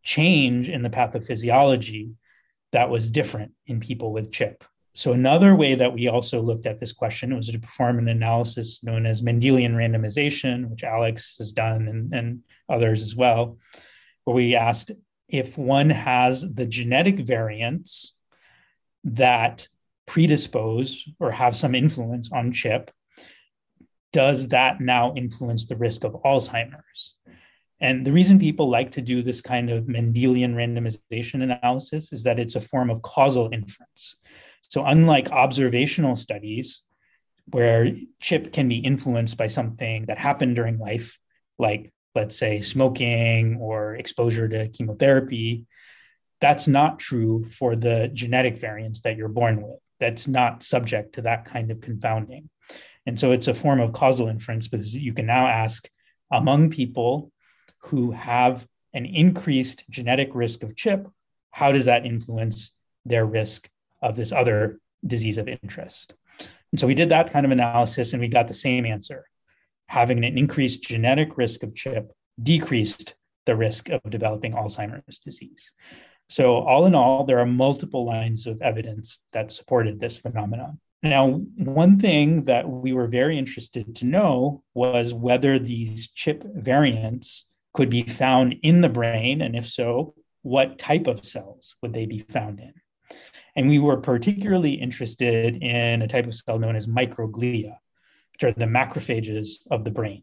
change 0.02 0.68
in 0.68 0.82
the 0.82 0.90
pathophysiology 0.90 2.14
that 2.72 2.90
was 2.90 3.10
different 3.10 3.52
in 3.66 3.80
people 3.80 4.12
with 4.12 4.32
CHIP. 4.32 4.64
So 4.94 5.12
another 5.12 5.54
way 5.54 5.76
that 5.76 5.92
we 5.92 6.08
also 6.08 6.40
looked 6.40 6.66
at 6.66 6.80
this 6.80 6.92
question 6.92 7.34
was 7.34 7.48
to 7.48 7.58
perform 7.58 7.98
an 7.98 8.08
analysis 8.08 8.82
known 8.82 9.06
as 9.06 9.22
Mendelian 9.22 9.74
randomization, 9.74 10.68
which 10.68 10.82
Alex 10.82 11.36
has 11.38 11.52
done 11.52 11.86
and, 11.86 12.12
and 12.12 12.40
others 12.68 13.02
as 13.02 13.14
well, 13.14 13.58
where 14.24 14.34
we 14.34 14.56
asked 14.56 14.90
if 15.28 15.56
one 15.56 15.90
has 15.90 16.44
the 16.52 16.66
genetic 16.66 17.20
variants 17.20 18.14
that 19.04 19.68
predispose 20.06 21.08
or 21.20 21.30
have 21.30 21.56
some 21.56 21.74
influence 21.74 22.30
on 22.32 22.52
CHIP, 22.52 22.90
does 24.12 24.48
that 24.48 24.80
now 24.80 25.14
influence 25.14 25.66
the 25.66 25.76
risk 25.76 26.02
of 26.02 26.14
Alzheimer's? 26.24 27.14
And 27.80 28.04
the 28.04 28.12
reason 28.12 28.38
people 28.38 28.68
like 28.68 28.92
to 28.92 29.00
do 29.00 29.22
this 29.22 29.40
kind 29.40 29.70
of 29.70 29.84
Mendelian 29.84 30.54
randomization 30.54 31.42
analysis 31.42 32.12
is 32.12 32.24
that 32.24 32.38
it's 32.38 32.56
a 32.56 32.60
form 32.60 32.90
of 32.90 33.02
causal 33.02 33.48
inference. 33.52 34.16
So, 34.68 34.84
unlike 34.84 35.30
observational 35.30 36.16
studies, 36.16 36.82
where 37.46 37.92
CHIP 38.20 38.52
can 38.52 38.68
be 38.68 38.78
influenced 38.78 39.36
by 39.36 39.48
something 39.48 40.06
that 40.06 40.18
happened 40.18 40.56
during 40.56 40.78
life, 40.78 41.18
like 41.58 41.92
let's 42.14 42.36
say 42.36 42.60
smoking 42.60 43.58
or 43.60 43.96
exposure 43.96 44.48
to 44.48 44.68
chemotherapy, 44.68 45.66
that's 46.40 46.66
not 46.66 46.98
true 46.98 47.46
for 47.50 47.76
the 47.76 48.10
genetic 48.12 48.58
variants 48.58 49.02
that 49.02 49.16
you're 49.16 49.28
born 49.28 49.62
with. 49.62 49.78
That's 49.98 50.26
not 50.26 50.62
subject 50.62 51.14
to 51.14 51.22
that 51.22 51.44
kind 51.44 51.70
of 51.70 51.80
confounding. 51.80 52.48
And 53.06 53.18
so 53.18 53.32
it's 53.32 53.48
a 53.48 53.54
form 53.54 53.80
of 53.80 53.92
causal 53.92 54.28
inference 54.28 54.68
because 54.68 54.94
you 54.94 55.12
can 55.12 55.26
now 55.26 55.46
ask 55.46 55.88
among 56.32 56.70
people 56.70 57.32
who 57.84 58.12
have 58.12 58.66
an 58.92 59.06
increased 59.06 59.84
genetic 59.90 60.30
risk 60.34 60.62
of 60.62 60.76
CHIP, 60.76 61.06
how 61.50 61.72
does 61.72 61.86
that 61.86 62.06
influence 62.06 62.74
their 63.04 63.24
risk 63.24 63.68
of 64.02 64.16
this 64.16 64.32
other 64.32 64.80
disease 65.06 65.38
of 65.38 65.48
interest. 65.48 66.14
And 66.72 66.80
so 66.80 66.86
we 66.86 66.94
did 66.94 67.08
that 67.08 67.32
kind 67.32 67.44
of 67.44 67.52
analysis 67.52 68.12
and 68.12 68.20
we 68.20 68.28
got 68.28 68.48
the 68.48 68.54
same 68.54 68.86
answer. 68.86 69.26
Having 69.88 70.24
an 70.24 70.38
increased 70.38 70.82
genetic 70.82 71.36
risk 71.36 71.62
of 71.62 71.74
CHIP 71.74 72.12
decreased 72.40 73.14
the 73.46 73.56
risk 73.56 73.88
of 73.88 74.00
developing 74.08 74.52
Alzheimer's 74.52 75.18
disease. 75.18 75.72
So, 76.28 76.58
all 76.58 76.86
in 76.86 76.94
all, 76.94 77.24
there 77.24 77.40
are 77.40 77.46
multiple 77.46 78.06
lines 78.06 78.46
of 78.46 78.62
evidence 78.62 79.20
that 79.32 79.50
supported 79.50 79.98
this 79.98 80.16
phenomenon. 80.16 80.78
Now, 81.02 81.28
one 81.56 81.98
thing 81.98 82.42
that 82.42 82.68
we 82.68 82.92
were 82.92 83.08
very 83.08 83.36
interested 83.36 83.96
to 83.96 84.04
know 84.04 84.62
was 84.72 85.12
whether 85.12 85.58
these 85.58 86.08
chip 86.08 86.44
variants 86.54 87.46
could 87.72 87.90
be 87.90 88.02
found 88.02 88.56
in 88.62 88.80
the 88.80 88.88
brain, 88.88 89.40
and 89.40 89.56
if 89.56 89.66
so, 89.68 90.14
what 90.42 90.78
type 90.78 91.06
of 91.06 91.26
cells 91.26 91.74
would 91.82 91.94
they 91.94 92.06
be 92.06 92.20
found 92.20 92.60
in? 92.60 92.74
And 93.56 93.68
we 93.68 93.78
were 93.78 93.96
particularly 93.96 94.74
interested 94.74 95.62
in 95.62 96.02
a 96.02 96.08
type 96.08 96.26
of 96.26 96.34
cell 96.34 96.58
known 96.58 96.76
as 96.76 96.86
microglia, 96.86 97.76
which 98.32 98.44
are 98.44 98.52
the 98.52 98.66
macrophages 98.66 99.56
of 99.70 99.84
the 99.84 99.90
brain. 99.90 100.22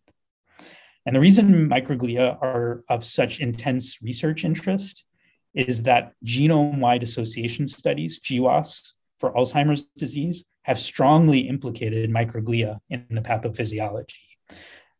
And 1.06 1.16
the 1.16 1.20
reason 1.20 1.70
microglia 1.70 2.42
are 2.42 2.84
of 2.90 3.06
such 3.06 3.40
intense 3.40 4.02
research 4.02 4.44
interest 4.44 5.06
is 5.54 5.84
that 5.84 6.14
genome 6.26 6.80
wide 6.80 7.04
association 7.04 7.68
studies, 7.68 8.20
GWAS, 8.20 8.92
for 9.20 9.32
Alzheimer's 9.34 9.88
disease 9.98 10.44
have 10.64 10.80
strongly 10.80 11.48
implicated 11.48 12.10
microglia 12.10 12.80
in 12.90 13.06
the 13.10 13.22
pathophysiology. 13.22 14.14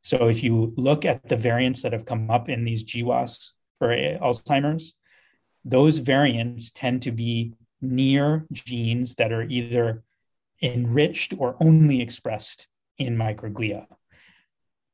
So 0.02 0.30
if 0.30 0.42
you 0.42 0.74
look 0.78 1.04
at 1.04 1.28
the 1.28 1.36
variants 1.36 1.82
that 1.82 1.92
have 1.92 2.06
come 2.06 2.32
up 2.32 2.48
in 2.48 2.64
these 2.64 2.84
GWAS 2.84 3.52
for 3.78 3.90
Alzheimer's, 3.90 4.94
those 5.66 5.98
variants 5.98 6.72
tend 6.72 7.02
to 7.02 7.12
be 7.12 7.54
near 7.82 8.46
genes 8.52 9.16
that 9.16 9.32
are 9.32 9.44
either 9.44 10.04
enriched 10.62 11.34
or 11.38 11.56
only 11.60 12.02
expressed 12.02 12.68
in 12.98 13.16
microglia. 13.16 13.86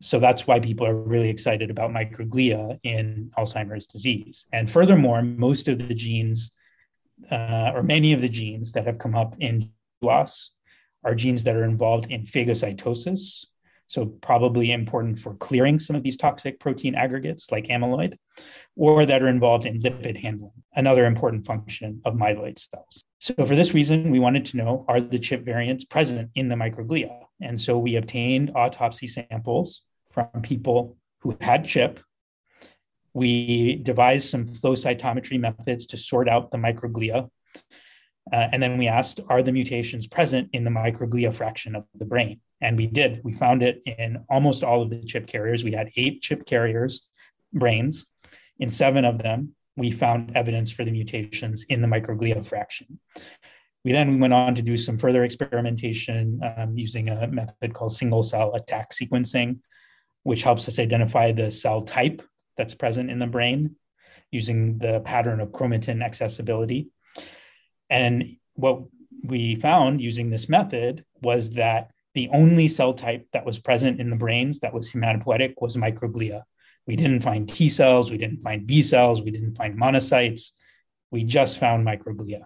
So 0.02 0.20
that's 0.20 0.46
why 0.46 0.60
people 0.60 0.86
are 0.86 0.96
really 0.96 1.30
excited 1.30 1.70
about 1.70 1.92
microglia 1.92 2.78
in 2.84 3.32
Alzheimer's 3.38 3.88
disease. 3.88 4.46
And 4.52 4.70
furthermore, 4.70 5.22
most 5.22 5.70
of 5.70 5.78
the 5.78 5.94
genes, 5.94 6.52
uh, 7.32 7.72
or 7.74 7.84
many 7.84 8.12
of 8.12 8.20
the 8.20 8.28
genes 8.28 8.74
that 8.74 8.86
have 8.86 8.98
come 8.98 9.16
up 9.16 9.36
in 9.40 9.72
GWAS, 10.04 10.50
are 11.06 11.16
genes 11.16 11.44
that 11.46 11.56
are 11.56 11.64
involved 11.64 12.12
in 12.12 12.24
phagocytosis, 12.24 13.46
so 13.94 14.08
probably 14.08 14.72
important 14.72 15.20
for 15.20 15.36
clearing 15.36 15.80
some 15.80 15.96
of 15.96 16.02
these 16.02 16.18
toxic 16.18 16.60
protein 16.60 16.96
aggregates 16.96 17.52
like 17.52 17.66
amyloid, 17.68 18.18
or 18.76 19.06
that 19.06 19.22
are 19.22 19.28
involved 19.28 19.68
in 19.68 19.80
lipid 19.84 20.18
handling, 20.20 20.64
another 20.76 21.06
important 21.06 21.46
function 21.46 22.02
of 22.04 22.16
myeloid 22.16 22.58
cells. 22.58 23.04
So 23.20 23.36
for 23.46 23.56
this 23.56 23.76
reason, 23.76 24.10
we 24.10 24.18
wanted 24.18 24.46
to 24.48 24.58
know, 24.58 24.84
are 24.88 25.00
the 25.00 25.20
chip 25.20 25.46
variants 25.46 25.86
present 25.86 26.32
in 26.34 26.50
the 26.50 26.56
microglia? 26.56 27.12
And 27.40 27.62
so 27.62 27.78
we 27.78 27.96
obtained 27.96 28.52
autopsy 28.56 29.06
samples 29.06 29.84
from 30.12 30.42
people 30.42 30.98
who 31.20 31.38
had 31.40 31.64
chip. 31.66 32.00
We 33.14 33.76
devised 33.76 34.28
some 34.28 34.48
flow 34.48 34.74
cytometry 34.74 35.40
methods 35.40 35.86
to 35.88 35.98
sort 35.98 36.28
out 36.28 36.50
the 36.50 36.58
microglia. 36.58 37.30
Uh, 38.32 38.48
and 38.52 38.64
then 38.64 38.80
we 38.80 38.88
asked, 38.88 39.20
are 39.30 39.44
the 39.44 39.52
mutations 39.52 40.08
present 40.08 40.50
in 40.52 40.64
the 40.64 40.72
microglia 40.72 41.32
fraction 41.32 41.76
of 41.76 41.86
the 41.94 42.06
brain? 42.06 42.40
And 42.64 42.78
we 42.78 42.88
did. 42.88 43.22
We 43.24 43.34
found 43.34 43.62
it 43.62 43.84
in 43.86 44.24
almost 44.30 44.64
all 44.64 44.82
of 44.82 44.90
the 44.90 45.04
chip 45.04 45.28
carriers. 45.28 45.64
We 45.64 45.74
had 45.74 45.92
eight 45.98 46.22
chip 46.22 46.46
carriers, 46.46 47.06
brains. 47.52 48.06
In 48.58 48.70
seven 48.70 49.04
of 49.04 49.18
them, 49.18 49.54
we 49.76 49.92
found 49.92 50.36
evidence 50.36 50.72
for 50.72 50.86
the 50.86 50.92
mutations 50.92 51.66
in 51.68 51.82
the 51.82 51.88
microglia 51.88 52.46
fraction. 52.46 53.00
We 53.84 53.92
then 53.92 54.20
went 54.22 54.34
on 54.34 54.56
to 54.56 54.62
do 54.62 54.78
some 54.78 54.98
further 54.98 55.26
experimentation 55.26 56.40
um, 56.56 56.78
using 56.78 57.10
a 57.10 57.28
method 57.28 57.74
called 57.74 57.94
single 57.94 58.24
cell 58.24 58.54
ATAC 58.54 58.86
sequencing, 58.94 59.60
which 60.24 60.44
helps 60.44 60.70
us 60.70 60.80
identify 60.80 61.34
the 61.34 61.52
cell 61.52 61.82
type 61.82 62.22
that's 62.56 62.76
present 62.76 63.12
in 63.12 63.20
the 63.20 63.28
brain 63.28 63.76
using 64.32 64.78
the 64.78 65.02
pattern 65.02 65.42
of 65.42 65.50
chromatin 65.50 66.02
accessibility. 66.02 66.88
And 67.90 68.38
what 68.54 68.84
we 69.24 69.58
found 69.58 70.02
using 70.02 70.30
this 70.30 70.48
method 70.48 71.04
was 71.22 71.52
that 71.52 71.92
the 72.14 72.30
only 72.32 72.68
cell 72.68 72.94
type 72.94 73.28
that 73.34 73.46
was 73.46 73.60
present 73.60 74.00
in 74.00 74.10
the 74.10 74.16
brains 74.16 74.60
that 74.60 74.74
was 74.74 74.92
hematopoietic 74.92 75.56
was 75.60 75.76
microglia. 75.76 76.44
We 76.86 76.96
didn't 76.96 77.22
find 77.22 77.48
T 77.48 77.70
cells, 77.70 78.12
we 78.12 78.18
didn't 78.18 78.44
find 78.44 78.68
B 78.68 78.84
cells, 78.84 79.22
we 79.22 79.32
didn't 79.32 79.56
find 79.56 79.80
monocytes. 79.80 80.52
We 81.12 81.24
just 81.24 81.60
found 81.60 81.86
microglia. 81.86 82.46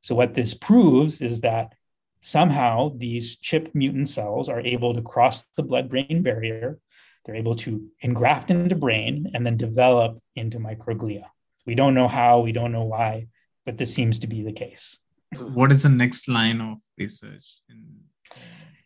So, 0.00 0.14
what 0.14 0.34
this 0.34 0.54
proves 0.54 1.20
is 1.20 1.42
that 1.42 1.74
somehow 2.20 2.92
these 2.96 3.36
chip 3.36 3.70
mutant 3.74 4.08
cells 4.08 4.48
are 4.48 4.60
able 4.60 4.94
to 4.94 5.02
cross 5.02 5.44
the 5.56 5.62
blood 5.62 5.88
brain 5.88 6.22
barrier. 6.22 6.78
They're 7.24 7.36
able 7.36 7.56
to 7.56 7.86
engraft 8.00 8.50
into 8.50 8.74
brain 8.74 9.30
and 9.34 9.46
then 9.46 9.56
develop 9.56 10.18
into 10.34 10.58
microglia. 10.58 11.26
We 11.66 11.74
don't 11.74 11.94
know 11.94 12.08
how, 12.08 12.40
we 12.40 12.52
don't 12.52 12.72
know 12.72 12.84
why, 12.84 13.28
but 13.66 13.76
this 13.76 13.94
seems 13.94 14.18
to 14.20 14.26
be 14.26 14.42
the 14.42 14.52
case. 14.52 14.96
What 15.38 15.70
is 15.70 15.82
the 15.82 15.90
next 15.90 16.28
line 16.28 16.60
of 16.60 16.78
research? 16.98 17.60
In- 17.68 18.00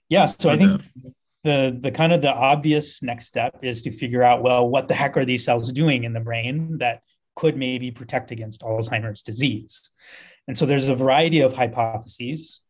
yeah 0.09 0.27
so 0.27 0.51
i 0.51 0.57
think 0.57 0.83
the 1.45 1.77
the 1.81 1.91
kind 1.91 2.13
of 2.13 2.23
the 2.23 2.33
obvious 2.33 3.03
next 3.03 3.27
step 3.27 3.59
is 3.63 3.83
to 3.83 3.91
figure 3.91 4.23
out 4.23 4.43
well 4.43 4.69
what 4.69 4.89
the 4.89 4.95
heck 4.95 5.17
are 5.17 5.25
these 5.25 5.45
cells 5.45 5.71
doing 5.71 6.05
in 6.05 6.13
the 6.13 6.21
brain 6.21 6.79
that 6.79 7.03
could 7.37 7.57
maybe 7.57 7.91
protect 7.91 8.31
against 8.31 8.63
alzheimer's 8.63 9.23
disease? 9.23 9.91
And 10.47 10.57
so 10.57 10.67
there's 10.67 10.89
a 10.89 10.95
variety 10.95 11.41
of 11.41 11.55
hypotheses. 11.55 12.61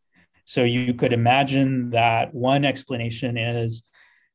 So 0.44 0.64
you 0.64 0.94
could 0.94 1.12
imagine 1.12 1.90
that 1.90 2.34
one 2.34 2.64
explanation 2.64 3.36
is 3.36 3.82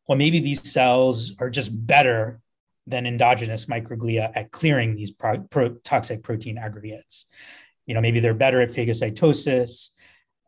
well 0.07 0.17
maybe 0.17 0.39
these 0.39 0.69
cells 0.69 1.33
are 1.39 1.49
just 1.49 1.69
better 1.85 2.39
than 2.87 3.05
endogenous 3.05 3.65
microglia 3.65 4.31
at 4.33 4.51
clearing 4.51 4.95
these 4.95 5.11
pro- 5.11 5.41
pro- 5.51 5.75
toxic 5.83 6.23
protein 6.23 6.57
aggregates. 6.57 7.25
You 7.85 7.93
know 7.93 8.01
maybe 8.01 8.19
they're 8.19 8.33
better 8.33 8.61
at 8.61 8.71
phagocytosis 8.71 9.91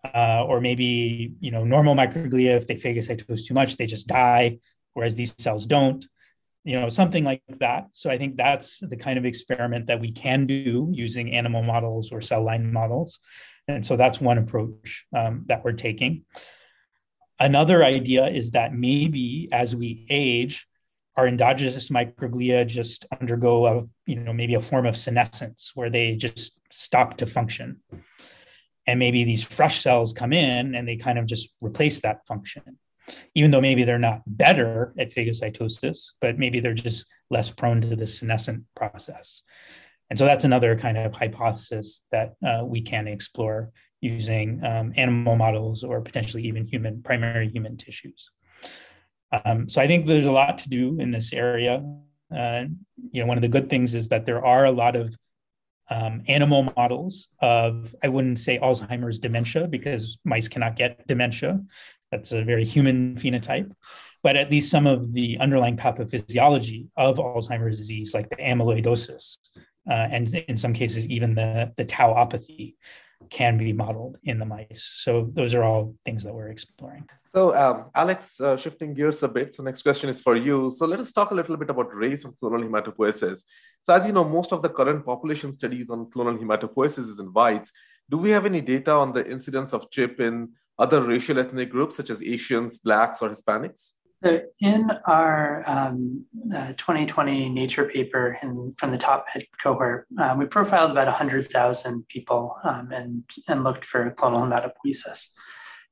uh, 0.03 0.43
or 0.47 0.61
maybe 0.61 1.33
you 1.39 1.51
know 1.51 1.63
normal 1.63 1.95
microglia 1.95 2.57
if 2.57 2.67
they 2.67 2.75
phagocytose 2.75 3.45
too 3.45 3.53
much 3.53 3.77
they 3.77 3.85
just 3.85 4.07
die 4.07 4.57
whereas 4.93 5.15
these 5.15 5.33
cells 5.37 5.65
don't 5.65 6.05
you 6.63 6.79
know 6.79 6.89
something 6.89 7.23
like 7.23 7.41
that. 7.59 7.87
So 7.93 8.09
i 8.09 8.17
think 8.17 8.37
that's 8.37 8.79
the 8.79 8.97
kind 8.97 9.17
of 9.17 9.25
experiment 9.25 9.87
that 9.87 9.99
we 9.99 10.11
can 10.11 10.45
do 10.45 10.89
using 10.91 11.33
animal 11.33 11.63
models 11.63 12.11
or 12.11 12.21
cell 12.21 12.43
line 12.43 12.71
models. 12.71 13.19
And 13.67 13.85
so 13.85 13.95
that's 13.95 14.19
one 14.19 14.37
approach 14.37 15.05
um, 15.15 15.43
that 15.47 15.63
we're 15.63 15.73
taking. 15.73 16.25
Another 17.39 17.83
idea 17.83 18.27
is 18.27 18.51
that 18.51 18.73
maybe 18.73 19.49
as 19.51 19.75
we 19.75 20.05
age 20.09 20.67
our 21.15 21.27
endogenous 21.27 21.89
microglia 21.89 22.65
just 22.65 23.05
undergo 23.19 23.65
a 23.65 23.87
you 24.05 24.15
know 24.17 24.33
maybe 24.33 24.55
a 24.55 24.61
form 24.61 24.85
of 24.85 24.95
senescence 24.95 25.71
where 25.75 25.89
they 25.89 26.15
just 26.15 26.57
stop 26.71 27.17
to 27.17 27.25
function 27.25 27.81
and 28.87 28.99
maybe 28.99 29.23
these 29.23 29.43
fresh 29.43 29.81
cells 29.81 30.13
come 30.13 30.33
in 30.33 30.75
and 30.75 30.87
they 30.87 30.97
kind 30.97 31.19
of 31.19 31.25
just 31.25 31.49
replace 31.61 32.01
that 32.01 32.25
function. 32.27 32.77
Even 33.35 33.51
though 33.51 33.61
maybe 33.61 33.83
they're 33.83 33.99
not 33.99 34.21
better 34.25 34.93
at 34.97 35.13
phagocytosis 35.13 36.11
but 36.21 36.37
maybe 36.37 36.59
they're 36.59 36.73
just 36.73 37.05
less 37.29 37.49
prone 37.49 37.81
to 37.81 37.95
the 37.95 38.07
senescent 38.07 38.63
process. 38.75 39.41
And 40.09 40.19
so 40.19 40.25
that's 40.25 40.43
another 40.43 40.75
kind 40.77 40.97
of 40.97 41.15
hypothesis 41.15 42.01
that 42.11 42.33
uh, 42.45 42.63
we 42.65 42.81
can 42.81 43.07
explore 43.07 43.71
using 44.01 44.63
um, 44.65 44.93
animal 44.97 45.35
models 45.35 45.83
or 45.83 46.01
potentially 46.01 46.43
even 46.43 46.65
human 46.65 47.01
primary 47.01 47.49
human 47.49 47.77
tissues. 47.77 48.31
Um, 49.45 49.69
so 49.69 49.79
i 49.79 49.87
think 49.87 50.05
there's 50.05 50.25
a 50.25 50.31
lot 50.31 50.57
to 50.59 50.69
do 50.69 50.99
in 50.99 51.11
this 51.11 51.31
area. 51.31 51.83
Uh, 52.35 52.63
you 53.11 53.21
know 53.21 53.27
one 53.27 53.37
of 53.37 53.41
the 53.41 53.47
good 53.47 53.69
things 53.69 53.93
is 53.93 54.09
that 54.09 54.25
there 54.25 54.43
are 54.45 54.65
a 54.65 54.71
lot 54.71 54.95
of 54.95 55.15
um, 55.91 56.23
animal 56.27 56.63
models 56.77 57.27
of, 57.41 57.93
I 58.01 58.07
wouldn't 58.07 58.39
say 58.39 58.57
Alzheimer's 58.57 59.19
dementia 59.19 59.67
because 59.67 60.17
mice 60.23 60.47
cannot 60.47 60.77
get 60.77 61.05
dementia. 61.05 61.59
That's 62.11 62.31
a 62.31 62.43
very 62.43 62.65
human 62.65 63.15
phenotype. 63.15 63.69
But 64.23 64.37
at 64.37 64.49
least 64.49 64.71
some 64.71 64.87
of 64.87 65.13
the 65.13 65.37
underlying 65.39 65.77
pathophysiology 65.77 66.87
of 66.95 67.17
Alzheimer's 67.17 67.77
disease, 67.77 68.13
like 68.13 68.29
the 68.29 68.37
amyloidosis, 68.37 69.37
uh, 69.89 70.07
and 70.15 70.33
in 70.33 70.57
some 70.57 70.73
cases, 70.73 71.07
even 71.07 71.35
the, 71.35 71.73
the 71.75 71.85
tauopathy, 71.85 72.75
can 73.29 73.57
be 73.57 73.73
modeled 73.73 74.17
in 74.23 74.39
the 74.39 74.45
mice. 74.45 74.91
So 74.95 75.29
those 75.33 75.53
are 75.53 75.63
all 75.63 75.95
things 76.05 76.23
that 76.23 76.33
we're 76.33 76.49
exploring. 76.49 77.09
So, 77.33 77.55
um, 77.55 77.85
Alex, 77.95 78.41
uh, 78.41 78.57
shifting 78.57 78.93
gears 78.93 79.23
a 79.23 79.27
bit. 79.27 79.55
So, 79.55 79.63
next 79.63 79.83
question 79.83 80.09
is 80.09 80.19
for 80.19 80.35
you. 80.35 80.71
So, 80.75 80.85
let 80.85 80.99
us 80.99 81.13
talk 81.13 81.31
a 81.31 81.33
little 81.33 81.55
bit 81.55 81.69
about 81.69 81.95
race 81.95 82.25
and 82.25 82.33
clonal 82.33 82.67
hematopoiesis. 82.67 83.43
So, 83.83 83.93
as 83.93 84.05
you 84.05 84.11
know, 84.11 84.25
most 84.25 84.51
of 84.51 84.61
the 84.61 84.69
current 84.69 85.05
population 85.05 85.53
studies 85.53 85.89
on 85.89 86.07
clonal 86.07 86.37
hematopoiesis 86.37 87.07
is 87.07 87.19
in 87.19 87.27
whites. 87.27 87.71
Do 88.09 88.17
we 88.17 88.31
have 88.31 88.45
any 88.45 88.59
data 88.59 88.91
on 88.91 89.13
the 89.13 89.25
incidence 89.25 89.71
of 89.71 89.89
CHIP 89.91 90.19
in 90.19 90.49
other 90.77 91.01
racial 91.01 91.39
ethnic 91.39 91.69
groups 91.69 91.95
such 91.95 92.09
as 92.09 92.21
Asians, 92.21 92.77
Blacks, 92.77 93.21
or 93.21 93.29
Hispanics? 93.29 93.93
So 94.23 94.41
in 94.59 94.91
our 95.05 95.63
um, 95.67 96.25
uh, 96.53 96.73
2020 96.73 97.49
Nature 97.49 97.85
paper 97.85 98.37
in, 98.43 98.75
from 98.77 98.91
the 98.91 98.97
TOPMed 98.97 99.47
cohort, 99.63 100.05
uh, 100.19 100.35
we 100.37 100.45
profiled 100.45 100.91
about 100.91 101.07
100,000 101.07 102.07
people 102.07 102.57
um, 102.63 102.91
and, 102.91 103.23
and 103.47 103.63
looked 103.63 103.85
for 103.85 104.11
clonal 104.11 104.45
hematopoiesis. 104.45 105.29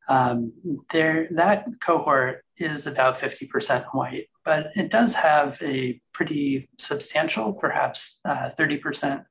Um, 0.09 0.53
there, 0.91 1.27
that 1.31 1.67
cohort 1.81 2.43
is 2.57 2.87
about 2.87 3.19
50% 3.19 3.85
white, 3.93 4.27
but 4.43 4.71
it 4.75 4.89
does 4.89 5.13
have 5.13 5.59
a 5.61 6.01
pretty 6.13 6.67
substantial, 6.79 7.53
perhaps 7.53 8.19
uh, 8.25 8.49
30% 8.59 9.23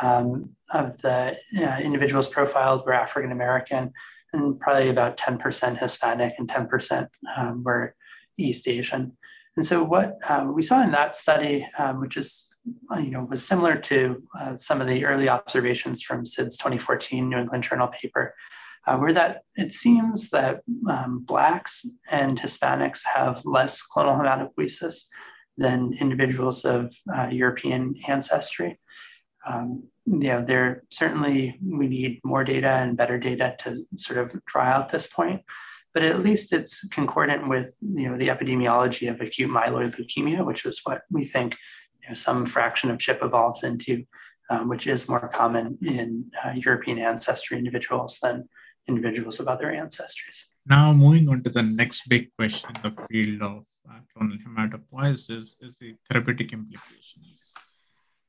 um, 0.00 0.50
of 0.72 1.00
the 1.00 1.36
uh, 1.58 1.78
individuals 1.78 2.28
profiled 2.28 2.84
were 2.84 2.92
African 2.92 3.32
American, 3.32 3.92
and 4.32 4.60
probably 4.60 4.90
about 4.90 5.16
10% 5.16 5.78
Hispanic 5.78 6.34
and 6.38 6.48
10% 6.48 7.08
um, 7.36 7.64
were 7.64 7.94
East 8.38 8.68
Asian. 8.68 9.16
And 9.56 9.66
so 9.66 9.82
what 9.82 10.18
um, 10.28 10.54
we 10.54 10.62
saw 10.62 10.82
in 10.82 10.92
that 10.92 11.16
study, 11.16 11.66
um, 11.78 12.00
which 12.00 12.16
is 12.16 12.46
uh, 12.92 12.98
you 12.98 13.10
know 13.10 13.24
was 13.24 13.46
similar 13.46 13.76
to 13.76 14.22
uh, 14.38 14.56
some 14.56 14.80
of 14.80 14.86
the 14.86 15.04
early 15.04 15.28
observations 15.28 16.02
from 16.02 16.26
Sid's 16.26 16.58
2014 16.58 17.28
New 17.28 17.38
England 17.38 17.64
Journal 17.64 17.88
paper, 17.88 18.34
uh, 18.90 18.96
where 18.96 19.12
that 19.12 19.42
it 19.56 19.72
seems 19.72 20.30
that 20.30 20.62
um, 20.90 21.20
Blacks 21.24 21.86
and 22.10 22.40
Hispanics 22.40 23.02
have 23.14 23.40
less 23.44 23.80
clonal 23.82 24.18
hematopoiesis 24.18 25.04
than 25.56 25.94
individuals 26.00 26.64
of 26.64 26.92
uh, 27.14 27.28
European 27.30 27.94
ancestry. 28.08 28.80
Um, 29.46 29.84
you 30.06 30.28
know, 30.30 30.44
there 30.44 30.82
certainly 30.90 31.56
we 31.64 31.86
need 31.86 32.20
more 32.24 32.42
data 32.42 32.68
and 32.68 32.96
better 32.96 33.16
data 33.16 33.54
to 33.60 33.86
sort 33.96 34.18
of 34.18 34.44
draw 34.46 34.64
out 34.64 34.88
this 34.88 35.06
point, 35.06 35.42
but 35.94 36.02
at 36.02 36.20
least 36.20 36.52
it's 36.52 36.86
concordant 36.88 37.48
with 37.48 37.72
you 37.80 38.08
know 38.08 38.18
the 38.18 38.28
epidemiology 38.28 39.08
of 39.08 39.20
acute 39.20 39.50
myeloid 39.50 39.94
leukemia, 39.96 40.44
which 40.44 40.66
is 40.66 40.80
what 40.82 41.02
we 41.12 41.24
think 41.24 41.56
you 42.02 42.08
know, 42.08 42.14
some 42.14 42.44
fraction 42.44 42.90
of 42.90 42.98
CHIP 42.98 43.20
evolves 43.22 43.62
into, 43.62 44.04
um, 44.50 44.68
which 44.68 44.88
is 44.88 45.08
more 45.08 45.28
common 45.28 45.78
in 45.80 46.32
uh, 46.44 46.54
European 46.56 46.98
ancestry 46.98 47.56
individuals 47.56 48.18
than 48.20 48.48
individuals 48.88 49.40
of 49.40 49.48
other 49.48 49.66
ancestries. 49.66 50.44
Now, 50.66 50.92
moving 50.92 51.28
on 51.28 51.42
to 51.44 51.50
the 51.50 51.62
next 51.62 52.08
big 52.08 52.30
question 52.36 52.70
in 52.74 52.82
the 52.82 52.94
field 53.06 53.42
of 53.42 53.66
uh, 53.90 54.00
clonal 54.10 54.38
hematopoiesis 54.44 55.56
is 55.60 55.78
the 55.80 55.94
therapeutic 56.08 56.52
implications. 56.52 57.54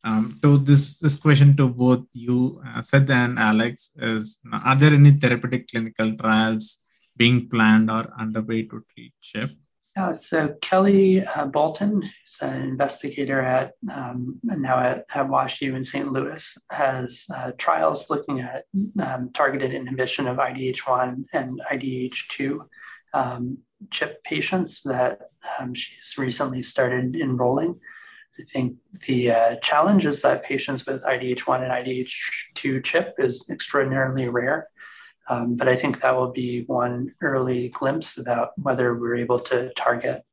Um, 0.04 0.40
to 0.42 0.58
this, 0.58 0.98
this 0.98 1.18
question 1.18 1.56
to 1.58 1.68
both 1.68 2.06
you, 2.14 2.62
uh, 2.66 2.82
Sid 2.82 3.12
and 3.12 3.38
Alex, 3.38 3.92
is 3.98 4.40
are 4.52 4.76
there 4.76 4.94
any 4.94 5.12
therapeutic 5.12 5.68
clinical 5.70 6.16
trials 6.18 6.78
being 7.18 7.48
planned 7.50 7.92
or 7.92 8.12
underway 8.20 8.64
to 8.64 8.84
treat 8.94 9.14
CHIP? 9.22 9.52
Uh, 9.98 10.14
so 10.14 10.56
Kelly 10.62 11.26
uh, 11.26 11.46
Bolton, 11.46 12.02
who's 12.02 12.40
an 12.42 12.62
investigator 12.62 13.42
at 13.42 13.74
um, 13.92 14.40
now 14.44 14.80
at, 14.80 15.06
at 15.14 15.28
WashU 15.28 15.76
in 15.76 15.84
St. 15.84 16.12
Louis, 16.12 16.58
has 16.70 17.26
uh, 17.36 17.52
trials 17.58 18.10
looking 18.10 18.40
at 18.40 18.66
um, 19.02 19.32
targeted 19.34 19.74
inhibition 19.74 20.28
of 20.28 20.38
IDH1 20.38 21.26
and 21.34 21.62
IDH2 21.70 22.60
um, 23.14 23.58
CHIP 23.90 24.24
patients 24.24 24.82
that 24.84 25.20
um, 25.60 25.74
she's 25.74 26.18
recently 26.18 26.64
started 26.64 27.16
enrolling. 27.16 27.80
I 28.40 28.44
think 28.44 28.78
the 29.08 29.32
uh, 29.32 29.56
challenge 29.62 30.06
is 30.06 30.22
that 30.22 30.44
patients 30.44 30.86
with 30.86 31.04
IDH1 31.04 31.64
and 31.64 31.72
IDH2 31.72 32.84
CHIP 32.84 33.16
is 33.18 33.46
extraordinarily 33.50 34.30
rare. 34.30 34.70
Um, 35.30 35.56
but 35.56 35.68
I 35.68 35.76
think 35.76 36.02
that 36.02 36.16
will 36.16 36.32
be 36.32 36.64
one 36.66 37.14
early 37.22 37.70
glimpse 37.70 38.18
about 38.18 38.52
whether 38.58 38.96
we're 38.96 39.16
able 39.16 39.40
to 39.52 39.72
target 39.74 40.24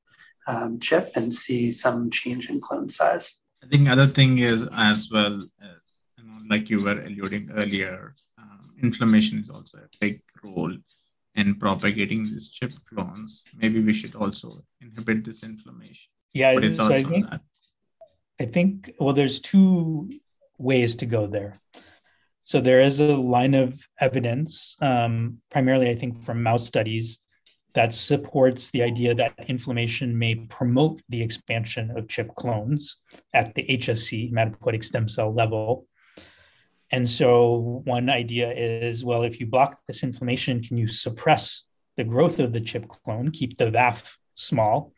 um, 0.47 0.81
chip 0.81 1.13
and 1.15 1.33
see 1.33 1.73
some 1.73 2.11
change 2.11 2.49
in 2.49 2.61
clone 2.61 2.89
size. 2.89 3.39
I 3.63 3.67
think 3.67 3.89
other 3.89 4.07
thing 4.07 4.39
is 4.39 4.69
as 4.77 5.11
well 5.13 5.47
as 5.61 5.81
you 6.17 6.25
know, 6.25 6.39
like 6.49 6.71
you 6.71 6.83
were 6.83 7.01
alluding 7.01 7.51
earlier, 7.55 8.15
um, 8.39 8.71
inflammation 8.83 9.39
is 9.39 9.51
also 9.51 9.79
a 9.79 9.89
big 10.01 10.23
role 10.43 10.75
in 11.35 11.55
propagating 11.55 12.25
these 12.25 12.49
chip 12.49 12.73
clones. 12.89 13.45
Maybe 13.57 13.81
we 13.81 13.93
should 13.93 14.15
also 14.15 14.65
inhibit 14.81 15.25
this 15.25 15.43
inflammation. 15.43 16.11
Yeah, 16.33 16.59
so 16.77 16.93
I 16.93 17.03
think, 17.03 17.27
I 18.41 18.45
think 18.47 18.95
well, 18.99 19.15
there's 19.15 19.41
two 19.41 20.11
ways 20.57 20.95
to 20.97 21.07
go 21.07 21.27
there. 21.27 21.61
So 22.49 22.63
there 22.63 22.81
is 22.81 22.99
a 22.99 23.13
line 23.13 23.53
of 23.53 23.87
evidence, 24.01 24.75
um, 24.81 25.37
primarily 25.51 25.91
I 25.91 25.95
think 25.95 26.25
from 26.25 26.43
mouse 26.43 26.67
studies, 26.67 27.19
that 27.75 27.95
supports 27.95 28.71
the 28.71 28.83
idea 28.83 29.15
that 29.17 29.35
inflammation 29.49 30.19
may 30.19 30.35
promote 30.35 31.03
the 31.11 31.21
expansion 31.21 31.91
of 31.91 32.09
chip 32.09 32.35
clones 32.37 32.97
at 33.35 33.55
the 33.55 33.65
HSC, 33.65 34.33
hematopoietic 34.33 34.83
stem 34.83 35.09
cell 35.09 35.31
level. 35.31 35.89
And 36.91 37.11
so 37.11 37.83
one 37.85 38.09
idea 38.09 38.51
is, 38.51 39.05
well, 39.05 39.25
if 39.25 39.41
you 39.41 39.47
block 39.47 39.81
this 39.87 40.03
inflammation, 40.03 40.63
can 40.63 40.79
you 40.79 40.89
suppress 40.89 41.65
the 41.99 42.05
growth 42.05 42.39
of 42.39 42.55
the 42.55 42.63
chip 42.63 42.89
clone, 42.89 43.31
keep 43.31 43.59
the 43.59 43.71
VAF 43.71 44.17
small, 44.37 44.95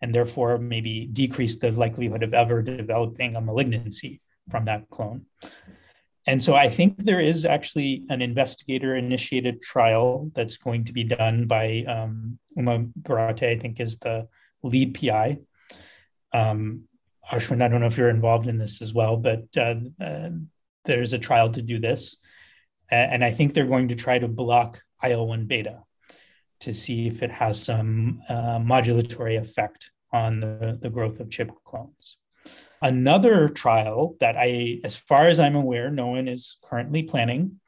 and 0.00 0.14
therefore 0.14 0.56
maybe 0.56 1.06
decrease 1.12 1.56
the 1.58 1.70
likelihood 1.70 2.22
of 2.22 2.32
ever 2.32 2.62
developing 2.62 3.36
a 3.36 3.42
malignancy 3.42 4.22
from 4.48 4.64
that 4.64 4.88
clone? 4.88 5.26
And 6.26 6.42
so 6.42 6.54
I 6.54 6.70
think 6.70 7.04
there 7.04 7.20
is 7.20 7.44
actually 7.44 8.04
an 8.08 8.22
investigator 8.22 8.96
initiated 8.96 9.60
trial 9.60 10.30
that's 10.34 10.56
going 10.56 10.84
to 10.84 10.92
be 10.92 11.04
done 11.04 11.46
by 11.46 11.84
um, 11.86 12.38
Uma 12.56 12.86
Borate, 13.00 13.56
I 13.56 13.58
think 13.58 13.78
is 13.78 13.98
the 13.98 14.28
lead 14.62 14.98
PI. 14.98 15.38
Um, 16.32 16.84
Ashwin, 17.30 17.62
I 17.62 17.68
don't 17.68 17.80
know 17.80 17.86
if 17.86 17.98
you're 17.98 18.08
involved 18.08 18.46
in 18.46 18.58
this 18.58 18.80
as 18.80 18.94
well, 18.94 19.16
but 19.16 19.44
uh, 19.56 19.76
uh, 20.00 20.30
there's 20.86 21.12
a 21.12 21.18
trial 21.18 21.50
to 21.52 21.62
do 21.62 21.78
this. 21.78 22.16
And 22.90 23.24
I 23.24 23.32
think 23.32 23.54
they're 23.54 23.66
going 23.66 23.88
to 23.88 23.94
try 23.94 24.18
to 24.18 24.28
block 24.28 24.80
IL 25.02 25.26
1 25.26 25.46
beta 25.46 25.80
to 26.60 26.74
see 26.74 27.06
if 27.06 27.22
it 27.22 27.30
has 27.30 27.62
some 27.62 28.22
uh, 28.28 28.58
modulatory 28.58 29.40
effect 29.40 29.90
on 30.12 30.40
the, 30.40 30.78
the 30.80 30.90
growth 30.90 31.20
of 31.20 31.30
chip 31.30 31.50
clones. 31.64 32.18
Another 32.84 33.48
trial 33.48 34.14
that 34.20 34.36
I, 34.36 34.78
as 34.84 34.94
far 34.94 35.28
as 35.28 35.40
I'm 35.40 35.56
aware, 35.56 35.90
no 35.90 36.08
one 36.08 36.28
is 36.28 36.58
currently 36.62 37.02
planning 37.02 37.58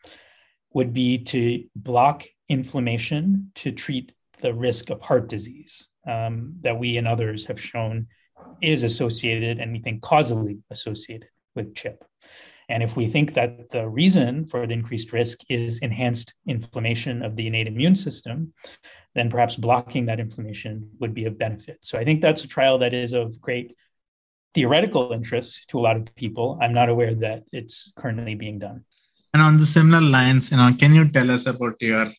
would 0.75 0.93
be 0.93 1.17
to 1.25 1.65
block 1.75 2.27
inflammation 2.51 3.51
to 3.55 3.73
treat 3.73 4.13
the 4.43 4.53
risk 4.53 4.91
of 4.91 5.01
heart 5.01 5.27
disease 5.31 5.89
um, 6.07 6.57
that 6.61 6.79
we 6.79 6.99
and 6.99 7.09
others 7.09 7.47
have 7.47 7.59
shown 7.59 8.09
is 8.61 8.83
associated 8.83 9.59
and 9.59 9.73
we 9.73 9.79
think 9.79 10.03
causally 10.03 10.59
associated 10.71 11.31
with 11.55 11.75
CHIP. 11.75 12.05
And 12.69 12.83
if 12.83 12.95
we 12.95 13.09
think 13.09 13.33
that 13.35 13.71
the 13.71 13.89
reason 13.89 14.47
for 14.47 14.67
the 14.67 14.75
increased 14.75 15.15
risk 15.15 15.39
is 15.49 15.79
enhanced 15.79 16.35
inflammation 16.47 17.23
of 17.23 17.37
the 17.37 17.47
innate 17.47 17.69
immune 17.69 17.97
system, 17.97 18.53
then 19.15 19.31
perhaps 19.31 19.57
blocking 19.57 20.07
that 20.07 20.21
inflammation 20.21 20.91
would 21.01 21.15
be 21.15 21.25
of 21.25 21.39
benefit. 21.39 21.79
So 21.81 21.97
I 21.97 22.05
think 22.05 22.21
that's 22.21 22.45
a 22.45 22.49
trial 22.49 22.77
that 22.79 22.93
is 22.93 23.15
of 23.15 23.41
great 23.41 23.75
theoretical 24.57 25.13
interest 25.13 25.69
to 25.69 25.79
a 25.79 25.83
lot 25.87 25.97
of 25.97 26.15
people. 26.15 26.59
I'm 26.63 26.73
not 26.73 26.89
aware 26.89 27.15
that 27.27 27.45
it's 27.53 27.93
currently 27.95 28.35
being 28.35 28.59
done. 28.59 28.85
And 29.35 29.43
on 29.43 29.59
the 29.59 29.67
similar 29.67 30.01
lines, 30.01 30.51
you 30.51 30.57
know, 30.57 30.71
can 30.81 30.95
you 30.95 31.05
tell 31.11 31.31
us 31.31 31.45
about 31.45 31.77
your 31.81 32.11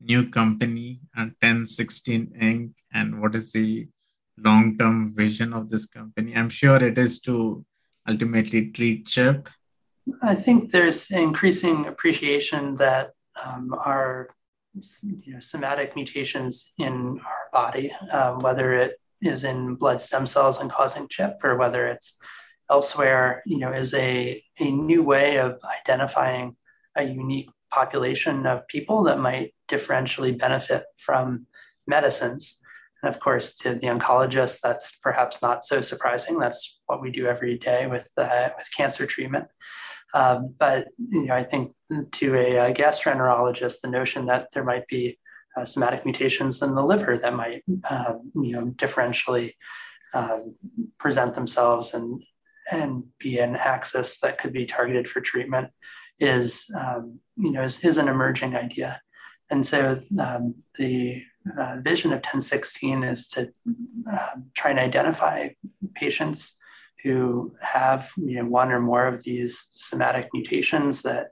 new 0.00 0.28
company, 0.28 0.98
uh, 1.16 1.30
1016 1.38 2.34
Inc., 2.42 2.72
and 2.92 3.20
what 3.20 3.36
is 3.36 3.52
the 3.52 3.86
long-term 4.36 5.14
vision 5.14 5.52
of 5.52 5.70
this 5.70 5.86
company? 5.86 6.34
I'm 6.34 6.48
sure 6.48 6.82
it 6.82 6.98
is 6.98 7.20
to 7.20 7.64
ultimately 8.08 8.70
treat 8.72 9.06
CHIP. 9.06 9.48
I 10.22 10.34
think 10.34 10.72
there's 10.72 11.10
increasing 11.12 11.86
appreciation 11.86 12.74
that 12.76 13.12
um, 13.44 13.74
our 13.78 14.30
you 15.02 15.34
know, 15.34 15.40
somatic 15.40 15.94
mutations 15.94 16.72
in 16.78 17.20
our 17.24 17.44
body, 17.52 17.92
um, 18.10 18.40
whether 18.40 18.72
it 18.72 19.00
is 19.22 19.44
in 19.44 19.74
blood 19.74 20.00
stem 20.00 20.26
cells 20.26 20.58
and 20.58 20.70
causing 20.70 21.08
chip 21.08 21.38
or 21.42 21.56
whether 21.56 21.86
it's 21.86 22.18
elsewhere, 22.70 23.42
you 23.46 23.58
know, 23.58 23.72
is 23.72 23.94
a, 23.94 24.42
a 24.58 24.70
new 24.70 25.02
way 25.02 25.38
of 25.38 25.60
identifying 25.80 26.56
a 26.96 27.04
unique 27.04 27.50
population 27.70 28.46
of 28.46 28.66
people 28.68 29.04
that 29.04 29.18
might 29.18 29.54
differentially 29.68 30.36
benefit 30.36 30.84
from 30.96 31.46
medicines. 31.86 32.58
And 33.02 33.14
of 33.14 33.20
course, 33.20 33.54
to 33.58 33.74
the 33.74 33.88
oncologist, 33.88 34.60
that's 34.62 34.96
perhaps 34.96 35.42
not 35.42 35.64
so 35.64 35.80
surprising. 35.80 36.38
That's 36.38 36.80
what 36.86 37.02
we 37.02 37.10
do 37.10 37.26
every 37.26 37.58
day 37.58 37.86
with 37.86 38.10
uh, 38.16 38.48
with 38.56 38.68
cancer 38.76 39.06
treatment. 39.06 39.46
Um, 40.14 40.54
but 40.58 40.88
you 40.98 41.26
know, 41.26 41.34
I 41.34 41.44
think 41.44 41.72
to 42.12 42.34
a, 42.34 42.70
a 42.70 42.74
gastroenterologist, 42.74 43.80
the 43.82 43.90
notion 43.90 44.26
that 44.26 44.48
there 44.52 44.64
might 44.64 44.86
be 44.88 45.18
uh, 45.56 45.64
somatic 45.64 46.04
mutations 46.04 46.62
in 46.62 46.74
the 46.74 46.84
liver 46.84 47.18
that 47.18 47.34
might, 47.34 47.64
uh, 47.88 48.14
you 48.34 48.52
know, 48.52 48.66
differentially 48.76 49.54
uh, 50.14 50.38
present 50.98 51.34
themselves 51.34 51.94
and 51.94 52.22
and 52.70 53.04
be 53.18 53.38
an 53.38 53.54
axis 53.54 54.18
that 54.18 54.38
could 54.38 54.52
be 54.52 54.66
targeted 54.66 55.06
for 55.08 55.20
treatment 55.20 55.70
is, 56.18 56.66
um, 56.76 57.20
you 57.36 57.52
know, 57.52 57.62
is, 57.62 57.84
is 57.84 57.96
an 57.96 58.08
emerging 58.08 58.56
idea. 58.56 59.00
And 59.50 59.64
so 59.64 60.00
um, 60.18 60.56
the 60.76 61.22
uh, 61.56 61.76
vision 61.80 62.10
of 62.10 62.16
1016 62.18 63.04
is 63.04 63.28
to 63.28 63.52
uh, 64.10 64.28
try 64.54 64.70
and 64.72 64.80
identify 64.80 65.50
patients 65.94 66.58
who 67.04 67.54
have 67.60 68.10
you 68.16 68.42
know, 68.42 68.46
one 68.46 68.72
or 68.72 68.80
more 68.80 69.06
of 69.06 69.22
these 69.22 69.64
somatic 69.70 70.28
mutations 70.32 71.02
that 71.02 71.28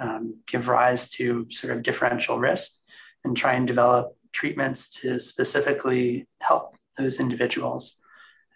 um, 0.00 0.36
give 0.46 0.68
rise 0.68 1.10
to 1.10 1.46
sort 1.50 1.76
of 1.76 1.82
differential 1.82 2.38
risk 2.38 2.70
and 3.24 3.36
try 3.36 3.54
and 3.54 3.66
develop 3.66 4.16
treatments 4.32 4.88
to 4.88 5.18
specifically 5.18 6.26
help 6.40 6.76
those 6.96 7.20
individuals. 7.20 7.98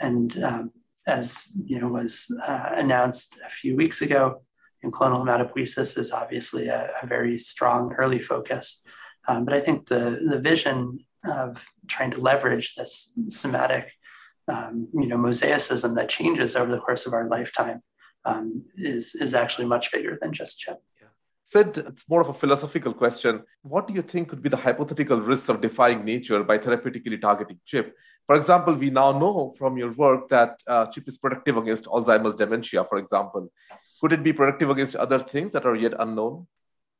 And 0.00 0.42
um, 0.42 0.70
as 1.06 1.46
you 1.64 1.80
know 1.80 1.88
was 1.88 2.26
uh, 2.46 2.70
announced 2.74 3.40
a 3.46 3.50
few 3.50 3.76
weeks 3.76 4.02
ago, 4.02 4.42
and 4.82 4.92
clonal 4.92 5.24
hematopoiesis 5.24 5.98
is 5.98 6.12
obviously 6.12 6.68
a, 6.68 6.90
a 7.02 7.06
very 7.06 7.38
strong 7.38 7.92
early 7.98 8.18
focus. 8.18 8.82
Um, 9.28 9.44
but 9.44 9.54
I 9.54 9.60
think 9.60 9.88
the, 9.88 10.18
the 10.28 10.38
vision 10.38 10.98
of 11.24 11.64
trying 11.86 12.10
to 12.12 12.20
leverage 12.20 12.74
this 12.74 13.12
somatic 13.28 13.92
um, 14.48 14.88
you 14.92 15.06
know, 15.06 15.16
mosaicism 15.16 15.94
that 15.94 16.08
changes 16.08 16.56
over 16.56 16.72
the 16.72 16.80
course 16.80 17.06
of 17.06 17.12
our 17.12 17.28
lifetime 17.28 17.80
um, 18.24 18.64
is, 18.76 19.14
is 19.14 19.34
actually 19.34 19.66
much 19.66 19.92
bigger 19.92 20.18
than 20.20 20.32
just 20.32 20.58
CHIP. 20.58 20.78
Sid, 21.44 21.78
it's 21.78 22.08
more 22.08 22.20
of 22.20 22.28
a 22.28 22.34
philosophical 22.34 22.94
question. 22.94 23.42
What 23.62 23.86
do 23.86 23.94
you 23.94 24.02
think 24.02 24.28
could 24.28 24.42
be 24.42 24.48
the 24.48 24.56
hypothetical 24.56 25.20
risks 25.20 25.48
of 25.48 25.60
defying 25.60 26.04
nature 26.04 26.42
by 26.44 26.58
therapeutically 26.58 27.20
targeting 27.20 27.58
CHIP? 27.66 27.94
For 28.26 28.36
example, 28.36 28.74
we 28.74 28.90
now 28.90 29.18
know 29.18 29.54
from 29.58 29.76
your 29.76 29.92
work 29.92 30.28
that 30.30 30.60
uh, 30.66 30.86
CHIP 30.86 31.08
is 31.08 31.18
protective 31.18 31.56
against 31.56 31.84
Alzheimer's 31.84 32.36
dementia, 32.36 32.84
for 32.88 32.98
example. 32.98 33.50
Could 34.00 34.12
it 34.12 34.22
be 34.22 34.32
protective 34.32 34.70
against 34.70 34.96
other 34.96 35.18
things 35.18 35.52
that 35.52 35.66
are 35.66 35.74
yet 35.74 35.94
unknown? 35.98 36.46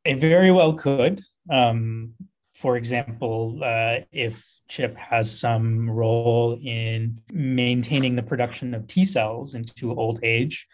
It 0.05 0.21
very 0.21 0.51
well 0.51 0.75
could. 0.75 1.23
Um, 1.49 2.15
for 2.55 2.77
example, 2.77 3.61
uh, 3.63 4.01
if 4.13 4.45
chip 4.69 4.97
has 4.97 5.37
some 5.37 5.89
role 5.91 6.59
in 6.63 7.19
maintaining 7.33 8.17
the 8.17 8.23
production 8.23 8.75
of 8.75 8.87
T 8.87 9.05
cells 9.05 9.55
into 9.55 9.95
old 9.95 10.21
age, 10.23 10.67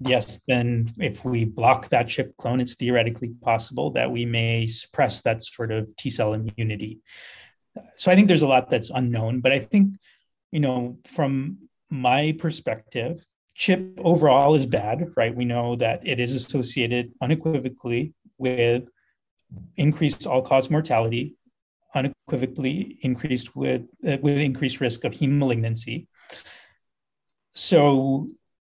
yes, 0.00 0.40
then 0.46 0.92
if 0.98 1.24
we 1.24 1.44
block 1.44 1.88
that 1.88 2.08
chip 2.08 2.36
clone, 2.36 2.60
it's 2.60 2.74
theoretically 2.74 3.32
possible 3.40 3.90
that 3.92 4.10
we 4.10 4.24
may 4.24 4.66
suppress 4.66 5.22
that 5.22 5.44
sort 5.44 5.70
of 5.70 5.94
T 5.96 6.10
cell 6.10 6.34
immunity. 6.34 7.00
So 7.96 8.10
I 8.10 8.14
think 8.14 8.28
there's 8.28 8.42
a 8.42 8.46
lot 8.46 8.70
that's 8.70 8.90
unknown, 8.90 9.40
but 9.40 9.52
I 9.52 9.58
think, 9.58 9.96
you 10.52 10.60
know, 10.60 10.98
from 11.08 11.68
my 11.90 12.34
perspective, 12.38 13.24
chip 13.54 13.98
overall 13.98 14.54
is 14.54 14.66
bad, 14.66 15.12
right? 15.16 15.34
We 15.34 15.44
know 15.44 15.76
that 15.76 16.06
it 16.06 16.20
is 16.20 16.34
associated 16.34 17.12
unequivocally 17.20 18.14
with 18.38 18.84
increased 19.76 20.26
all 20.26 20.42
cause 20.42 20.70
mortality, 20.70 21.36
unequivocally 21.94 22.98
increased 23.02 23.54
with 23.54 23.82
uh, 24.06 24.18
with 24.20 24.38
increased 24.38 24.80
risk 24.80 25.04
of 25.04 25.12
heme 25.12 25.38
malignancy. 25.38 26.08
So 27.54 28.28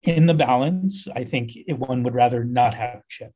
in 0.03 0.25
the 0.25 0.33
balance, 0.33 1.07
I 1.13 1.23
think 1.23 1.53
one 1.67 2.03
would 2.03 2.15
rather 2.15 2.43
not 2.43 2.73
have 2.73 3.07
chip. 3.07 3.33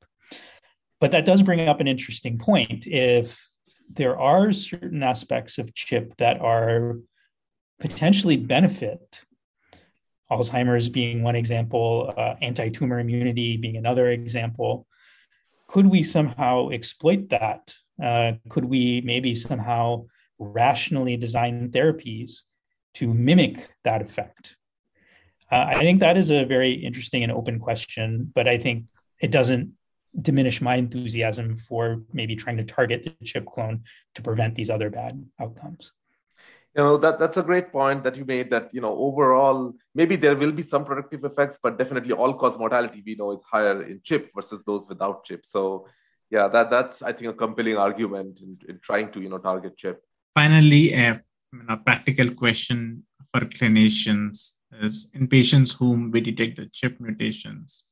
But 1.00 1.12
that 1.12 1.26
does 1.26 1.42
bring 1.42 1.68
up 1.68 1.80
an 1.80 1.88
interesting 1.88 2.38
point. 2.38 2.86
If 2.88 3.42
there 3.90 4.18
are 4.18 4.54
certain 4.54 5.04
aspects 5.04 5.58
of 5.58 5.74
chip 5.74 6.16
that 6.18 6.40
are 6.40 6.98
potentially 7.80 8.38
benefit, 8.38 9.22
Alzheimer's 10.32 10.88
being 10.88 11.24
one 11.24 11.36
example, 11.36 12.14
uh, 12.16 12.36
anti 12.42 12.70
tumor 12.70 13.00
immunity 13.00 13.58
being 13.58 13.76
another 13.76 14.10
example, 14.10 14.88
could 15.68 15.88
we 15.88 16.04
somehow 16.04 16.70
exploit 16.70 17.30
that? 17.30 17.74
Uh, 18.02 18.34
could 18.50 18.66
we 18.66 19.02
maybe 19.02 19.36
somehow 19.36 20.06
rationally 20.40 21.18
design 21.18 21.70
therapies 21.72 22.42
to 22.96 23.14
mimic 23.14 23.70
that 23.84 24.02
effect? 24.02 24.56
Uh, 25.52 25.66
I 25.68 25.80
think 25.80 26.00
that 26.00 26.16
is 26.16 26.32
a 26.32 26.46
very 26.46 26.72
interesting 26.72 27.24
and 27.24 27.32
open 27.32 27.60
question, 27.60 28.32
but 28.34 28.48
I 28.48 28.58
think 28.58 28.86
it 29.20 29.32
doesn't 29.32 29.74
diminish 30.20 30.62
my 30.62 30.76
enthusiasm 30.76 31.56
for 31.56 32.04
maybe 32.14 32.36
trying 32.36 32.58
to 32.58 32.64
target 32.64 33.04
the 33.04 33.26
chip 33.26 33.46
clone 33.46 33.82
to 34.16 34.22
prevent 34.22 34.56
these 34.56 34.70
other 34.70 34.90
bad 34.90 35.24
outcomes. 35.40 35.92
You 36.76 36.84
know 36.84 36.98
that 36.98 37.20
that's 37.20 37.36
a 37.36 37.44
great 37.44 37.70
point 37.74 38.06
that 38.06 38.16
you 38.16 38.24
made. 38.24 38.50
That 38.50 38.74
you 38.74 38.80
know 38.80 38.96
overall 38.98 39.74
maybe 39.94 40.16
there 40.16 40.38
will 40.38 40.54
be 40.54 40.64
some 40.64 40.86
productive 40.86 41.26
effects, 41.26 41.60
but 41.62 41.78
definitely 41.78 42.14
all 42.14 42.34
cause 42.34 42.58
mortality 42.58 43.04
we 43.06 43.16
know 43.16 43.34
is 43.34 43.42
higher 43.44 43.84
in 43.84 44.00
chip 44.06 44.32
versus 44.34 44.62
those 44.66 44.88
without 44.88 45.26
chip. 45.26 45.46
So 45.46 45.88
yeah, 46.30 46.48
that 46.48 46.70
that's 46.70 47.02
I 47.02 47.12
think 47.12 47.30
a 47.30 47.34
compelling 47.34 47.76
argument 47.76 48.40
in, 48.40 48.58
in 48.70 48.80
trying 48.80 49.12
to 49.12 49.20
you 49.20 49.28
know 49.28 49.38
target 49.38 49.76
chip. 49.76 50.02
Finally, 50.34 50.94
a, 50.94 51.22
a 51.68 51.76
practical 51.76 52.32
question 52.32 53.04
for 53.34 53.42
clinicians 53.42 54.54
is 54.80 55.10
in 55.14 55.28
patients 55.28 55.74
whom 55.74 56.12
we 56.12 56.22
detect 56.22 56.58
the 56.58 56.68
chip 56.68 57.00
mutations, 57.00 57.84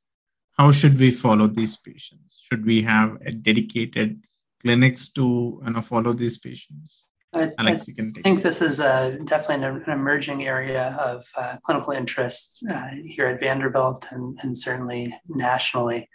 how 0.57 0.71
should 0.71 0.99
we 0.99 1.11
follow 1.11 1.47
these 1.47 1.77
patients? 1.77 2.43
Should 2.43 2.65
we 2.65 2.81
have 2.81 3.17
a 3.25 3.31
dedicated 3.31 4.21
clinics 4.61 5.11
to 5.13 5.61
you 5.63 5.71
know, 5.71 5.81
follow 5.81 6.13
these 6.13 6.37
patients? 6.37 7.09
I, 7.33 7.51
Alex, 7.59 7.87
I 7.87 8.21
think 8.23 8.41
this 8.41 8.61
is 8.61 8.79
a, 8.79 9.17
definitely 9.23 9.65
an, 9.65 9.83
an, 9.85 9.91
emerging 9.91 10.47
area 10.47 10.97
of 10.99 11.25
uh, 11.37 11.57
clinical 11.63 11.93
interest 11.93 12.65
uh, 12.69 12.87
here 13.05 13.27
at 13.27 13.39
Vanderbilt 13.39 14.07
and, 14.09 14.37
and 14.41 14.57
certainly 14.57 15.15
nationally. 15.27 16.09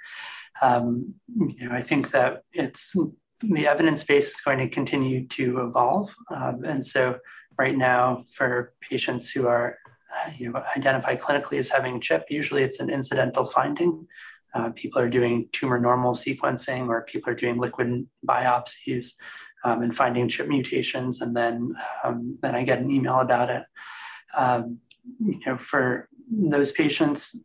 Um, 0.60 1.14
you 1.28 1.68
know, 1.68 1.74
I 1.74 1.82
think 1.82 2.10
that 2.10 2.42
it's 2.52 2.94
the 3.40 3.66
evidence 3.66 4.02
base 4.02 4.30
is 4.30 4.40
going 4.40 4.58
to 4.58 4.68
continue 4.68 5.26
to 5.28 5.60
evolve, 5.60 6.14
um, 6.30 6.64
and 6.64 6.84
so 6.84 7.18
right 7.58 7.76
now 7.76 8.24
for 8.34 8.72
patients 8.80 9.30
who 9.30 9.46
are 9.46 9.78
you 10.36 10.50
know, 10.50 10.62
identified 10.76 11.20
clinically 11.20 11.58
as 11.58 11.68
having 11.68 12.00
CHIP, 12.00 12.26
usually 12.30 12.62
it's 12.62 12.80
an 12.80 12.90
incidental 12.90 13.44
finding. 13.44 14.06
Uh, 14.54 14.70
people 14.70 15.00
are 15.00 15.10
doing 15.10 15.48
tumor 15.52 15.80
normal 15.80 16.14
sequencing 16.14 16.88
or 16.88 17.02
people 17.02 17.30
are 17.32 17.36
doing 17.36 17.58
liquid 17.58 18.06
biopsies 18.26 19.14
um, 19.64 19.82
and 19.82 19.96
finding 19.96 20.28
chip 20.28 20.46
mutations, 20.46 21.20
and 21.20 21.34
then 21.34 21.74
um, 22.04 22.38
then 22.42 22.54
I 22.54 22.62
get 22.64 22.78
an 22.78 22.90
email 22.90 23.20
about 23.20 23.50
it. 23.50 23.64
Um, 24.36 24.78
you 25.18 25.40
know, 25.46 25.58
for 25.58 26.08
those 26.30 26.70
patients 26.70 27.36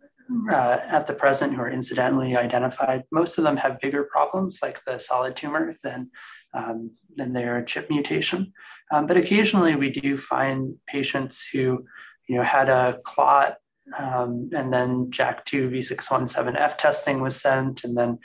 uh, 0.51 0.77
at 0.89 1.07
the 1.07 1.13
present 1.13 1.55
who 1.55 1.61
are 1.61 1.71
incidentally 1.71 2.35
identified, 2.35 3.03
most 3.11 3.37
of 3.37 3.43
them 3.43 3.57
have 3.57 3.79
bigger 3.79 4.03
problems 4.03 4.59
like 4.61 4.83
the 4.83 4.99
solid 4.99 5.35
tumor 5.35 5.73
than 5.83 6.11
um, 6.53 6.91
than 7.15 7.33
their 7.33 7.63
chip 7.63 7.89
mutation. 7.89 8.53
Um, 8.91 9.07
but 9.07 9.17
occasionally, 9.17 9.75
we 9.75 9.89
do 9.89 10.17
find 10.17 10.75
patients 10.87 11.47
who 11.51 11.85
you 12.29 12.35
know, 12.35 12.43
had 12.43 12.69
a 12.69 12.99
clot, 13.03 13.57
um, 13.97 14.51
and 14.53 14.71
then 14.71 15.11
JAK2 15.11 15.71
V617F 15.71 16.77
testing 16.77 17.21
was 17.21 17.41
sent, 17.41 17.83
and 17.83 17.97
then 17.97 18.19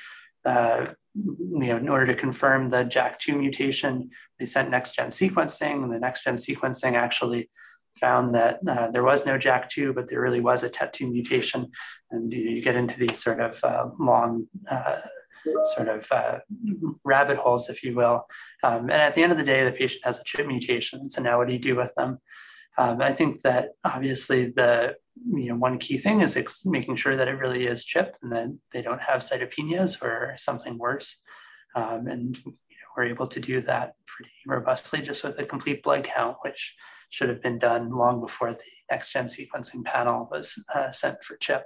uh, 0.44 0.86
you 1.14 1.66
know, 1.66 1.76
in 1.76 1.88
order 1.88 2.06
to 2.06 2.14
confirm 2.14 2.68
the 2.68 2.84
JAK2 2.84 3.38
mutation, 3.38 4.10
they 4.38 4.46
sent 4.46 4.70
next 4.70 4.94
gen 4.94 5.08
sequencing, 5.08 5.82
and 5.82 5.92
the 5.92 5.98
next 5.98 6.22
gen 6.22 6.36
sequencing 6.36 6.92
actually 6.94 7.48
found 7.98 8.34
that 8.34 8.58
uh, 8.68 8.90
there 8.90 9.02
was 9.02 9.24
no 9.24 9.38
JAK2, 9.38 9.94
but 9.94 10.08
there 10.08 10.20
really 10.20 10.40
was 10.40 10.62
a 10.62 10.70
TET2 10.70 11.10
mutation. 11.10 11.70
And 12.10 12.32
you, 12.32 12.40
you 12.40 12.62
get 12.62 12.76
into 12.76 12.98
these 12.98 13.22
sort 13.22 13.40
of 13.40 13.62
uh, 13.62 13.86
long, 13.98 14.46
uh, 14.68 15.00
sort 15.76 15.88
of 15.88 16.06
uh, 16.10 16.38
rabbit 17.04 17.36
holes, 17.36 17.68
if 17.68 17.82
you 17.82 17.94
will. 17.94 18.26
Um, 18.62 18.90
and 18.90 18.92
at 18.92 19.14
the 19.14 19.22
end 19.22 19.32
of 19.32 19.38
the 19.38 19.44
day, 19.44 19.64
the 19.64 19.70
patient 19.70 20.04
has 20.04 20.18
a 20.18 20.24
chip 20.24 20.46
mutation. 20.46 21.08
So 21.08 21.22
now 21.22 21.38
what 21.38 21.46
do 21.46 21.52
you 21.52 21.60
do 21.60 21.76
with 21.76 21.94
them? 21.96 22.18
Um, 22.76 23.00
I 23.00 23.12
think 23.12 23.42
that 23.42 23.70
obviously 23.84 24.50
the 24.50 24.96
you 25.26 25.48
know 25.50 25.56
one 25.56 25.78
key 25.78 25.98
thing 25.98 26.22
is 26.22 26.36
ex- 26.36 26.66
making 26.66 26.96
sure 26.96 27.16
that 27.16 27.28
it 27.28 27.38
really 27.38 27.66
is 27.66 27.84
chip 27.84 28.16
and 28.22 28.32
that 28.32 28.48
they 28.72 28.82
don't 28.82 29.02
have 29.02 29.20
cytopenias 29.20 30.02
or 30.02 30.34
something 30.36 30.76
worse. 30.78 31.20
Um, 31.76 32.06
and 32.06 32.36
you 32.36 32.52
know, 32.52 32.88
we're 32.96 33.04
able 33.04 33.28
to 33.28 33.40
do 33.40 33.60
that 33.62 33.94
pretty 34.06 34.32
robustly 34.46 35.02
just 35.02 35.22
with 35.24 35.38
a 35.38 35.44
complete 35.44 35.82
blood 35.82 36.04
count, 36.04 36.36
which 36.42 36.74
should 37.10 37.28
have 37.28 37.42
been 37.42 37.58
done 37.58 37.90
long 37.90 38.20
before 38.20 38.52
the 38.52 38.58
next 38.90 39.12
gen 39.12 39.26
sequencing 39.26 39.84
panel 39.84 40.28
was 40.30 40.58
uh, 40.74 40.90
sent 40.90 41.22
for 41.22 41.36
chip. 41.36 41.64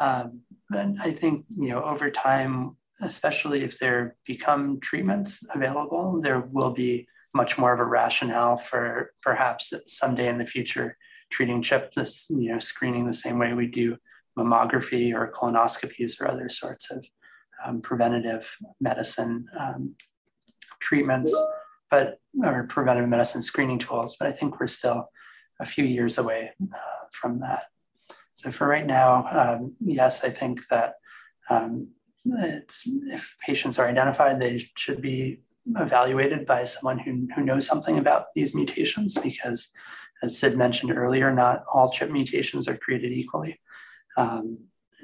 Um, 0.00 0.40
and 0.70 1.00
I 1.00 1.12
think 1.12 1.44
you 1.58 1.70
know 1.70 1.82
over 1.82 2.10
time, 2.10 2.76
especially 3.02 3.62
if 3.64 3.78
there 3.78 4.16
become 4.26 4.80
treatments 4.80 5.42
available, 5.54 6.20
there 6.22 6.40
will 6.40 6.70
be 6.72 7.06
much 7.36 7.58
more 7.58 7.72
of 7.72 7.80
a 7.80 7.84
rationale 7.84 8.56
for 8.56 9.12
perhaps 9.22 9.72
someday 9.86 10.28
in 10.28 10.38
the 10.38 10.46
future 10.46 10.96
treating 11.30 11.62
chip 11.62 11.92
this 11.92 12.26
you 12.30 12.52
know 12.52 12.58
screening 12.58 13.06
the 13.06 13.12
same 13.12 13.38
way 13.38 13.52
we 13.52 13.66
do 13.66 13.96
mammography 14.38 15.14
or 15.14 15.32
colonoscopies 15.32 16.20
or 16.20 16.28
other 16.28 16.48
sorts 16.48 16.90
of 16.90 17.04
um, 17.64 17.80
preventative 17.80 18.56
medicine 18.80 19.46
um, 19.58 19.94
treatments 20.80 21.34
but 21.90 22.20
or 22.44 22.64
preventive 22.64 23.08
medicine 23.08 23.42
screening 23.42 23.78
tools 23.78 24.16
but 24.18 24.28
i 24.28 24.32
think 24.32 24.58
we're 24.58 24.66
still 24.66 25.10
a 25.60 25.66
few 25.66 25.84
years 25.84 26.18
away 26.18 26.50
uh, 26.74 27.06
from 27.12 27.40
that. 27.40 27.62
So 28.34 28.52
for 28.52 28.66
right 28.66 28.86
now 28.86 29.26
um, 29.30 29.74
yes 29.80 30.24
i 30.24 30.30
think 30.30 30.60
that 30.68 30.94
um, 31.48 31.88
it's 32.24 32.82
if 32.86 33.36
patients 33.44 33.78
are 33.78 33.88
identified 33.88 34.40
they 34.40 34.68
should 34.74 35.00
be 35.00 35.40
evaluated 35.76 36.46
by 36.46 36.64
someone 36.64 36.98
who, 36.98 37.26
who 37.34 37.42
knows 37.42 37.66
something 37.66 37.98
about 37.98 38.26
these 38.34 38.54
mutations 38.54 39.16
because 39.18 39.68
as 40.22 40.38
sid 40.38 40.56
mentioned 40.56 40.96
earlier 40.96 41.32
not 41.32 41.64
all 41.72 41.90
chip 41.90 42.10
mutations 42.10 42.68
are 42.68 42.76
created 42.76 43.12
equally. 43.12 43.60
Um, 44.16 44.58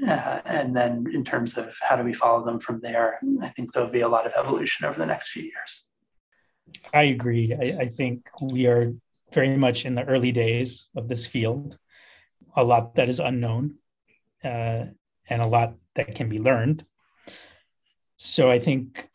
uh, 0.06 0.40
and 0.46 0.74
then 0.74 1.04
in 1.12 1.24
terms 1.24 1.58
of 1.58 1.74
how 1.80 1.96
do 1.96 2.02
we 2.02 2.14
follow 2.14 2.42
them 2.46 2.58
from 2.58 2.80
there 2.80 3.20
i 3.42 3.48
think 3.50 3.72
there'll 3.72 3.90
be 3.90 4.00
a 4.00 4.08
lot 4.08 4.24
of 4.24 4.32
evolution 4.34 4.86
over 4.86 4.98
the 4.98 5.04
next 5.04 5.28
few 5.28 5.42
years. 5.42 5.88
I 6.92 7.04
agree. 7.04 7.54
I, 7.54 7.82
I 7.84 7.88
think 7.88 8.28
we 8.52 8.66
are 8.66 8.94
very 9.32 9.56
much 9.56 9.84
in 9.84 9.94
the 9.94 10.04
early 10.04 10.32
days 10.32 10.88
of 10.96 11.08
this 11.08 11.26
field. 11.26 11.78
A 12.56 12.64
lot 12.64 12.94
that 12.96 13.08
is 13.08 13.18
unknown 13.18 13.76
uh, 14.44 14.86
and 15.28 15.42
a 15.42 15.46
lot 15.46 15.74
that 15.94 16.14
can 16.14 16.28
be 16.28 16.38
learned. 16.38 16.84
So 18.16 18.50
I 18.50 18.58
think 18.58 19.08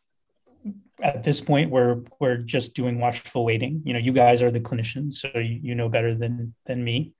at 1.02 1.24
this 1.24 1.42
point 1.42 1.70
we're 1.70 2.02
we're 2.20 2.38
just 2.38 2.74
doing 2.74 3.00
watchful 3.00 3.46
waiting. 3.46 3.82
You 3.86 3.94
know, 3.94 4.00
you 4.00 4.14
guys 4.14 4.42
are 4.42 4.52
the 4.52 4.60
clinicians, 4.60 5.14
so 5.14 5.30
you, 5.36 5.60
you 5.62 5.76
know 5.76 5.90
better 5.90 6.16
than 6.16 6.54
than 6.66 6.84
me. 6.84 7.14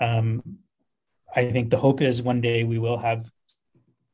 Um, 0.00 0.58
I 1.34 1.50
think 1.50 1.70
the 1.70 1.78
hope 1.78 2.00
is 2.00 2.22
one 2.22 2.40
day 2.40 2.64
we 2.64 2.78
will 2.78 2.98
have 2.98 3.28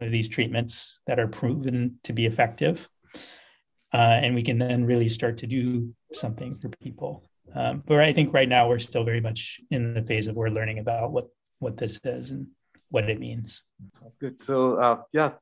these 0.00 0.28
treatments 0.28 0.98
that 1.06 1.20
are 1.20 1.28
proven 1.28 1.98
to 2.04 2.12
be 2.12 2.24
effective, 2.24 2.88
uh, 3.92 3.96
and 4.22 4.34
we 4.34 4.42
can 4.42 4.58
then 4.58 4.84
really 4.84 5.08
start 5.08 5.38
to 5.38 5.46
do 5.46 5.94
something 6.14 6.58
for 6.58 6.68
people. 6.68 7.22
Um, 7.54 7.82
but 7.84 8.00
I 8.00 8.12
think 8.12 8.32
right 8.32 8.48
now 8.48 8.68
we're 8.68 8.78
still 8.78 9.04
very 9.04 9.20
much 9.20 9.60
in 9.70 9.94
the 9.94 10.02
phase 10.02 10.28
of 10.28 10.36
we're 10.36 10.48
learning 10.48 10.78
about 10.78 11.12
what 11.12 11.28
what 11.58 11.76
this 11.76 12.00
is 12.04 12.30
and 12.30 12.46
what 12.90 13.08
it 13.10 13.20
means. 13.20 13.62
Sounds 14.00 14.16
good. 14.16 14.40
So 14.40 14.76
uh, 14.76 15.02
yeah, 15.12 15.32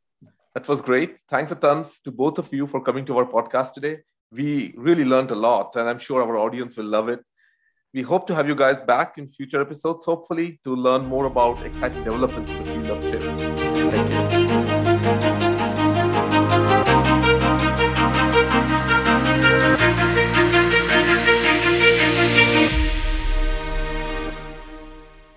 that 0.58 0.66
was 0.66 0.80
great. 0.80 1.18
Thanks 1.30 1.52
a 1.52 1.54
ton 1.54 1.86
to 2.02 2.10
both 2.10 2.38
of 2.38 2.52
you 2.52 2.66
for 2.66 2.80
coming 2.82 3.04
to 3.06 3.16
our 3.16 3.24
podcast 3.24 3.74
today. 3.74 3.98
We 4.32 4.74
really 4.76 5.04
learned 5.04 5.30
a 5.30 5.36
lot, 5.36 5.76
and 5.76 5.88
I'm 5.88 6.00
sure 6.00 6.20
our 6.20 6.36
audience 6.36 6.76
will 6.76 6.86
love 6.86 7.08
it. 7.08 7.20
We 7.94 8.02
hope 8.02 8.26
to 8.26 8.34
have 8.34 8.48
you 8.48 8.56
guys 8.56 8.80
back 8.80 9.18
in 9.18 9.28
future 9.28 9.60
episodes, 9.60 10.04
hopefully, 10.04 10.60
to 10.64 10.74
learn 10.74 11.06
more 11.06 11.26
about 11.26 11.64
exciting 11.64 12.02
developments 12.02 12.50
in 12.50 12.58
the 12.58 12.70
field 12.72 12.90
of 12.90 13.02
chip. 13.08 13.22
Thank 13.92 14.68
you. 14.68 14.77